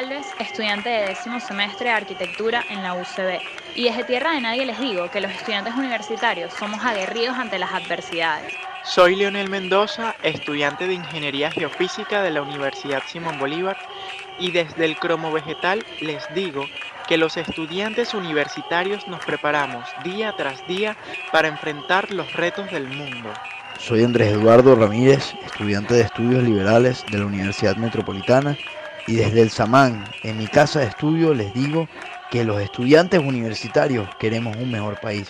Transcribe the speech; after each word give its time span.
Goncalves, 0.00 0.28
estudiante 0.38 0.88
de 0.88 1.08
décimo 1.08 1.40
semestre 1.40 1.90
de 1.90 1.94
arquitectura 1.94 2.64
en 2.70 2.82
la 2.82 2.94
UCB. 2.94 3.38
Y 3.74 3.84
desde 3.84 4.04
tierra 4.04 4.32
de 4.32 4.40
nadie 4.40 4.64
les 4.64 4.80
digo 4.80 5.10
que 5.10 5.20
los 5.20 5.30
estudiantes 5.30 5.74
universitarios 5.74 6.54
somos 6.54 6.82
aguerridos 6.82 7.36
ante 7.36 7.58
las 7.58 7.70
adversidades. 7.72 8.54
Soy 8.82 9.16
Leonel 9.16 9.50
Mendoza, 9.50 10.14
estudiante 10.22 10.86
de 10.86 10.94
Ingeniería 10.94 11.50
Geofísica 11.50 12.22
de 12.22 12.30
la 12.30 12.40
Universidad 12.40 13.02
Simón 13.08 13.38
Bolívar. 13.38 13.76
Y 14.38 14.52
desde 14.52 14.86
el 14.86 14.96
cromo 14.96 15.32
vegetal 15.32 15.84
les 16.00 16.22
digo 16.34 16.64
que 17.06 17.18
los 17.18 17.36
estudiantes 17.36 18.14
universitarios 18.14 19.06
nos 19.06 19.22
preparamos 19.22 19.86
día 20.02 20.32
tras 20.34 20.66
día 20.66 20.96
para 21.30 21.48
enfrentar 21.48 22.10
los 22.10 22.32
retos 22.32 22.70
del 22.70 22.88
mundo. 22.88 23.28
Soy 23.78 24.02
Andrés 24.02 24.32
Eduardo 24.32 24.74
Ramírez, 24.76 25.34
estudiante 25.44 25.92
de 25.92 26.02
estudios 26.02 26.42
liberales 26.42 27.04
de 27.10 27.18
la 27.18 27.26
Universidad 27.26 27.76
Metropolitana 27.76 28.56
y 29.06 29.16
desde 29.16 29.42
el 29.42 29.50
Samán, 29.50 30.04
en 30.22 30.38
mi 30.38 30.46
casa 30.46 30.80
de 30.80 30.86
estudio, 30.86 31.34
les 31.34 31.52
digo 31.54 31.88
que 32.30 32.44
los 32.44 32.60
estudiantes 32.60 33.20
universitarios 33.20 34.08
queremos 34.18 34.56
un 34.56 34.70
mejor 34.70 35.00
país. 35.00 35.28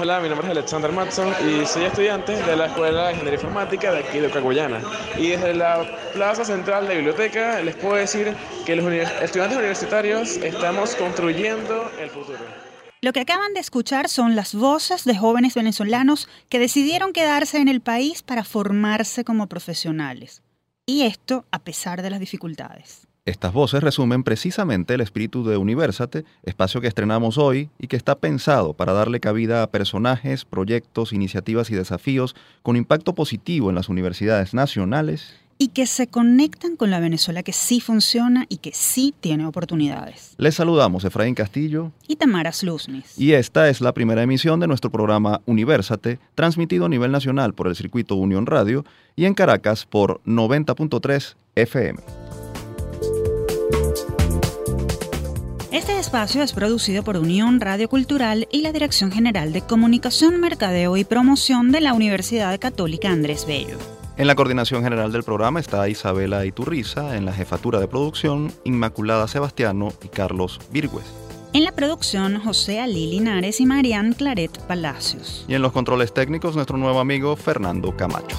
Hola, 0.00 0.20
mi 0.20 0.28
nombre 0.28 0.48
es 0.48 0.50
Alexander 0.50 0.90
Matson 0.90 1.32
y 1.46 1.64
soy 1.66 1.84
estudiante 1.84 2.36
de 2.36 2.56
la 2.56 2.66
Escuela 2.66 3.06
de 3.06 3.12
Ingeniería 3.12 3.38
Informática 3.38 3.92
de 3.92 4.00
aquí 4.00 4.18
de 4.18 4.28
Caguayana. 4.30 4.80
Y 5.16 5.28
desde 5.28 5.54
la 5.54 5.86
Plaza 6.12 6.44
Central 6.44 6.88
de 6.88 6.96
Biblioteca 6.96 7.60
les 7.60 7.76
puedo 7.76 7.94
decir 7.94 8.34
que 8.66 8.74
los 8.74 8.92
estudiantes 8.92 9.56
universitarios 9.56 10.36
estamos 10.38 10.96
construyendo 10.96 11.90
el 12.00 12.10
futuro. 12.10 12.38
Lo 13.02 13.12
que 13.12 13.20
acaban 13.20 13.52
de 13.52 13.60
escuchar 13.60 14.08
son 14.08 14.34
las 14.34 14.54
voces 14.54 15.04
de 15.04 15.16
jóvenes 15.16 15.54
venezolanos 15.54 16.28
que 16.48 16.58
decidieron 16.58 17.12
quedarse 17.12 17.58
en 17.58 17.68
el 17.68 17.80
país 17.80 18.22
para 18.22 18.44
formarse 18.44 19.24
como 19.24 19.46
profesionales. 19.46 20.43
Y 20.86 21.02
esto 21.02 21.46
a 21.50 21.60
pesar 21.60 22.02
de 22.02 22.10
las 22.10 22.20
dificultades. 22.20 23.06
Estas 23.24 23.54
voces 23.54 23.82
resumen 23.82 24.22
precisamente 24.22 24.92
el 24.92 25.00
espíritu 25.00 25.44
de 25.44 25.56
Universate, 25.56 26.26
espacio 26.42 26.82
que 26.82 26.88
estrenamos 26.88 27.38
hoy 27.38 27.70
y 27.78 27.86
que 27.86 27.96
está 27.96 28.16
pensado 28.16 28.74
para 28.74 28.92
darle 28.92 29.18
cabida 29.18 29.62
a 29.62 29.70
personajes, 29.70 30.44
proyectos, 30.44 31.14
iniciativas 31.14 31.70
y 31.70 31.74
desafíos 31.74 32.36
con 32.62 32.76
impacto 32.76 33.14
positivo 33.14 33.70
en 33.70 33.76
las 33.76 33.88
universidades 33.88 34.52
nacionales 34.52 35.32
y 35.58 35.68
que 35.68 35.86
se 35.86 36.06
conectan 36.06 36.76
con 36.76 36.90
la 36.90 37.00
Venezuela 37.00 37.42
que 37.42 37.52
sí 37.52 37.80
funciona 37.80 38.46
y 38.48 38.58
que 38.58 38.72
sí 38.72 39.14
tiene 39.20 39.46
oportunidades. 39.46 40.34
Les 40.38 40.54
saludamos 40.54 41.04
Efraín 41.04 41.34
Castillo 41.34 41.92
y 42.06 42.16
Tamara 42.16 42.52
Sluznis. 42.52 43.18
Y 43.18 43.32
esta 43.32 43.68
es 43.68 43.80
la 43.80 43.92
primera 43.92 44.22
emisión 44.22 44.60
de 44.60 44.66
nuestro 44.66 44.90
programa 44.90 45.40
Universate, 45.46 46.18
transmitido 46.34 46.86
a 46.86 46.88
nivel 46.88 47.12
nacional 47.12 47.54
por 47.54 47.68
el 47.68 47.76
circuito 47.76 48.16
Unión 48.16 48.46
Radio 48.46 48.84
y 49.16 49.26
en 49.26 49.34
Caracas 49.34 49.86
por 49.86 50.20
90.3 50.24 51.36
FM. 51.54 52.00
Este 55.70 55.98
espacio 55.98 56.42
es 56.42 56.52
producido 56.52 57.02
por 57.02 57.16
Unión 57.16 57.60
Radio 57.60 57.88
Cultural 57.88 58.46
y 58.52 58.62
la 58.62 58.72
Dirección 58.72 59.10
General 59.10 59.52
de 59.52 59.60
Comunicación, 59.60 60.40
Mercadeo 60.40 60.96
y 60.96 61.04
Promoción 61.04 61.72
de 61.72 61.80
la 61.80 61.94
Universidad 61.94 62.58
Católica 62.60 63.10
Andrés 63.10 63.44
Bello. 63.44 63.78
En 64.16 64.28
la 64.28 64.36
coordinación 64.36 64.84
general 64.84 65.10
del 65.10 65.24
programa 65.24 65.58
está 65.58 65.88
Isabela 65.88 66.46
Iturriza, 66.46 67.16
en 67.16 67.24
la 67.24 67.32
jefatura 67.32 67.80
de 67.80 67.88
producción 67.88 68.52
Inmaculada 68.62 69.26
Sebastiano 69.26 69.92
y 70.04 70.08
Carlos 70.08 70.60
Virgües. 70.70 71.04
En 71.52 71.64
la 71.64 71.72
producción 71.72 72.38
José 72.38 72.80
Ali 72.80 73.10
Linares 73.10 73.60
y 73.60 73.66
Marian 73.66 74.12
Claret 74.12 74.56
Palacios. 74.68 75.44
Y 75.48 75.54
en 75.54 75.62
los 75.62 75.72
controles 75.72 76.14
técnicos 76.14 76.54
nuestro 76.54 76.76
nuevo 76.76 77.00
amigo 77.00 77.34
Fernando 77.34 77.96
Camacho. 77.96 78.36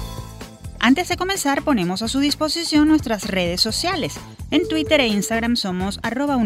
Antes 0.80 1.08
de 1.08 1.18
comenzar, 1.18 1.60
ponemos 1.62 2.00
a 2.00 2.08
su 2.08 2.20
disposición 2.20 2.88
nuestras 2.88 3.26
redes 3.26 3.60
sociales. 3.60 4.18
En 4.50 4.66
Twitter 4.68 5.00
e 5.00 5.08
Instagram 5.08 5.56
somos 5.56 6.00
arroba 6.02 6.38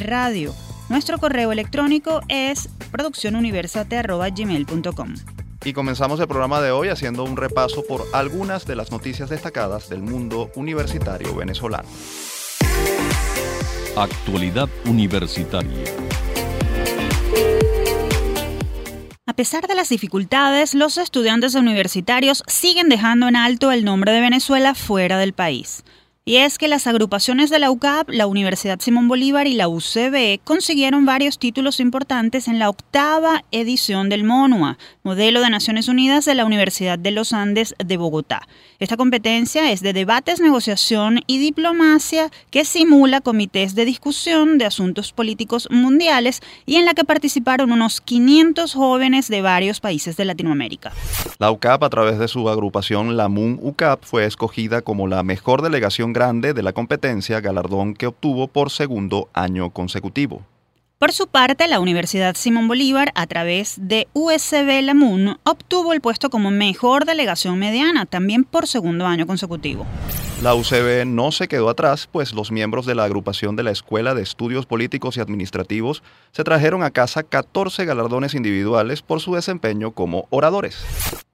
Radio. 0.00 0.54
Nuestro 0.88 1.18
correo 1.18 1.50
electrónico 1.50 2.20
es 2.28 2.68
produccionuniversate.gmail.com. 2.92 5.14
Y 5.64 5.72
comenzamos 5.72 6.20
el 6.20 6.28
programa 6.28 6.60
de 6.60 6.70
hoy 6.70 6.88
haciendo 6.88 7.24
un 7.24 7.36
repaso 7.36 7.84
por 7.84 8.04
algunas 8.12 8.64
de 8.64 8.76
las 8.76 8.92
noticias 8.92 9.28
destacadas 9.28 9.88
del 9.88 10.02
mundo 10.02 10.50
universitario 10.54 11.34
venezolano. 11.34 11.88
Actualidad 13.96 14.68
universitaria. 14.86 15.84
A 19.26 19.32
pesar 19.34 19.66
de 19.66 19.74
las 19.74 19.88
dificultades, 19.88 20.74
los 20.74 20.96
estudiantes 20.96 21.54
universitarios 21.54 22.42
siguen 22.46 22.88
dejando 22.88 23.28
en 23.28 23.36
alto 23.36 23.72
el 23.72 23.84
nombre 23.84 24.12
de 24.12 24.20
Venezuela 24.20 24.74
fuera 24.74 25.18
del 25.18 25.32
país. 25.32 25.84
Y 26.28 26.36
es 26.36 26.58
que 26.58 26.68
las 26.68 26.86
agrupaciones 26.86 27.48
de 27.48 27.58
la 27.58 27.70
UCAP, 27.70 28.10
la 28.10 28.26
Universidad 28.26 28.78
Simón 28.80 29.08
Bolívar 29.08 29.46
y 29.46 29.54
la 29.54 29.66
UCB 29.66 30.40
consiguieron 30.44 31.06
varios 31.06 31.38
títulos 31.38 31.80
importantes 31.80 32.48
en 32.48 32.58
la 32.58 32.68
octava 32.68 33.44
edición 33.50 34.10
del 34.10 34.24
MONUA, 34.24 34.76
modelo 35.04 35.40
de 35.40 35.48
Naciones 35.48 35.88
Unidas 35.88 36.26
de 36.26 36.34
la 36.34 36.44
Universidad 36.44 36.98
de 36.98 37.12
los 37.12 37.32
Andes 37.32 37.74
de 37.82 37.96
Bogotá. 37.96 38.46
Esta 38.80 38.96
competencia 38.96 39.72
es 39.72 39.80
de 39.80 39.92
debates, 39.92 40.38
negociación 40.40 41.18
y 41.26 41.38
diplomacia 41.38 42.30
que 42.52 42.64
simula 42.64 43.20
comités 43.20 43.74
de 43.74 43.84
discusión 43.84 44.56
de 44.56 44.66
asuntos 44.66 45.12
políticos 45.12 45.66
mundiales 45.68 46.42
y 46.64 46.76
en 46.76 46.84
la 46.84 46.94
que 46.94 47.02
participaron 47.02 47.72
unos 47.72 48.00
500 48.00 48.74
jóvenes 48.74 49.26
de 49.26 49.42
varios 49.42 49.80
países 49.80 50.16
de 50.16 50.26
Latinoamérica. 50.26 50.92
La 51.40 51.50
UCAP, 51.50 51.82
a 51.82 51.90
través 51.90 52.20
de 52.20 52.28
su 52.28 52.48
agrupación 52.48 53.16
La 53.16 53.26
MUN 53.26 53.58
UCAP, 53.60 54.04
fue 54.04 54.26
escogida 54.26 54.80
como 54.80 55.08
la 55.08 55.24
mejor 55.24 55.62
delegación 55.62 56.12
grande 56.12 56.54
de 56.54 56.62
la 56.62 56.72
competencia, 56.72 57.40
galardón 57.40 57.94
que 57.94 58.06
obtuvo 58.06 58.46
por 58.46 58.70
segundo 58.70 59.28
año 59.34 59.70
consecutivo. 59.70 60.44
Por 60.98 61.12
su 61.12 61.28
parte, 61.28 61.68
la 61.68 61.78
Universidad 61.78 62.34
Simón 62.34 62.66
Bolívar, 62.66 63.12
a 63.14 63.28
través 63.28 63.76
de 63.78 64.08
USB 64.14 64.82
Lamun, 64.82 65.38
obtuvo 65.44 65.92
el 65.92 66.00
puesto 66.00 66.28
como 66.28 66.50
mejor 66.50 67.04
delegación 67.04 67.56
mediana, 67.56 68.04
también 68.04 68.42
por 68.42 68.66
segundo 68.66 69.06
año 69.06 69.24
consecutivo. 69.24 69.86
La 70.40 70.54
UCB 70.54 71.04
no 71.04 71.32
se 71.32 71.48
quedó 71.48 71.68
atrás, 71.68 72.08
pues 72.10 72.32
los 72.32 72.52
miembros 72.52 72.86
de 72.86 72.94
la 72.94 73.02
agrupación 73.02 73.56
de 73.56 73.64
la 73.64 73.72
Escuela 73.72 74.14
de 74.14 74.22
Estudios 74.22 74.66
Políticos 74.66 75.16
y 75.16 75.20
Administrativos 75.20 76.04
se 76.30 76.44
trajeron 76.44 76.84
a 76.84 76.92
casa 76.92 77.24
14 77.24 77.84
galardones 77.84 78.34
individuales 78.34 79.02
por 79.02 79.20
su 79.20 79.34
desempeño 79.34 79.90
como 79.90 80.28
oradores. 80.30 80.76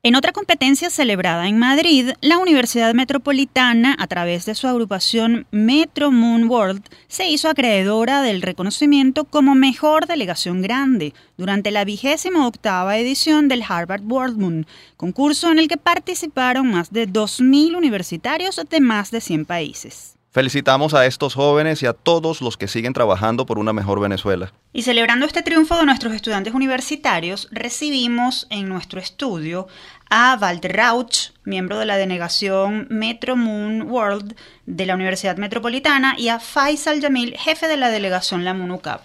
En 0.03 0.16
otra 0.16 0.32
competencia 0.32 0.88
celebrada 0.88 1.48
en 1.48 1.59
Madrid, 1.59 2.12
la 2.22 2.38
Universidad 2.38 2.94
Metropolitana, 2.94 3.94
a 3.98 4.06
través 4.06 4.47
de 4.47 4.54
su 4.54 4.69
agrupación 4.69 5.47
Metro 5.50 6.10
Moon 6.10 6.44
World, 6.44 6.82
se 7.06 7.28
hizo 7.28 7.50
acreedora 7.50 8.22
del 8.22 8.41
reconocimiento 8.41 9.25
como 9.25 9.54
mejor 9.54 10.06
delegación 10.06 10.62
grande 10.62 11.12
durante 11.36 11.70
la 11.70 11.84
vigésima 11.84 12.46
octava 12.46 12.96
edición 12.98 13.48
del 13.48 13.64
Harvard 13.66 14.02
World 14.04 14.38
Moon, 14.38 14.66
concurso 14.96 15.50
en 15.50 15.58
el 15.58 15.68
que 15.68 15.76
participaron 15.76 16.70
más 16.70 16.92
de 16.92 17.08
2.000 17.08 17.76
universitarios 17.76 18.60
de 18.68 18.80
más 18.80 19.10
de 19.10 19.20
100 19.20 19.44
países. 19.44 20.14
Felicitamos 20.34 20.94
a 20.94 21.06
estos 21.06 21.34
jóvenes 21.34 21.80
y 21.84 21.86
a 21.86 21.92
todos 21.92 22.40
los 22.40 22.56
que 22.56 22.66
siguen 22.66 22.92
trabajando 22.92 23.46
por 23.46 23.60
una 23.60 23.72
mejor 23.72 24.00
Venezuela. 24.00 24.52
Y 24.72 24.82
celebrando 24.82 25.26
este 25.26 25.42
triunfo 25.42 25.76
de 25.76 25.86
nuestros 25.86 26.12
estudiantes 26.12 26.54
universitarios, 26.54 27.46
recibimos 27.52 28.48
en 28.50 28.68
nuestro 28.68 28.98
estudio 28.98 29.68
a 30.10 30.36
Walter 30.42 30.76
Rauch, 30.76 31.30
miembro 31.44 31.78
de 31.78 31.86
la 31.86 31.96
denegación 31.96 32.88
Metro 32.90 33.36
Moon 33.36 33.82
World 33.82 34.34
de 34.66 34.87
la 34.87 34.96
Universidad 34.96 35.37
Metropolitana, 35.37 36.16
y 36.19 36.26
a 36.26 36.40
Faisal 36.40 37.00
Yamil, 37.00 37.37
jefe 37.37 37.69
de 37.69 37.76
la 37.76 37.90
delegación 37.90 38.44
La 38.44 38.54
MUNUCAP. 38.54 39.02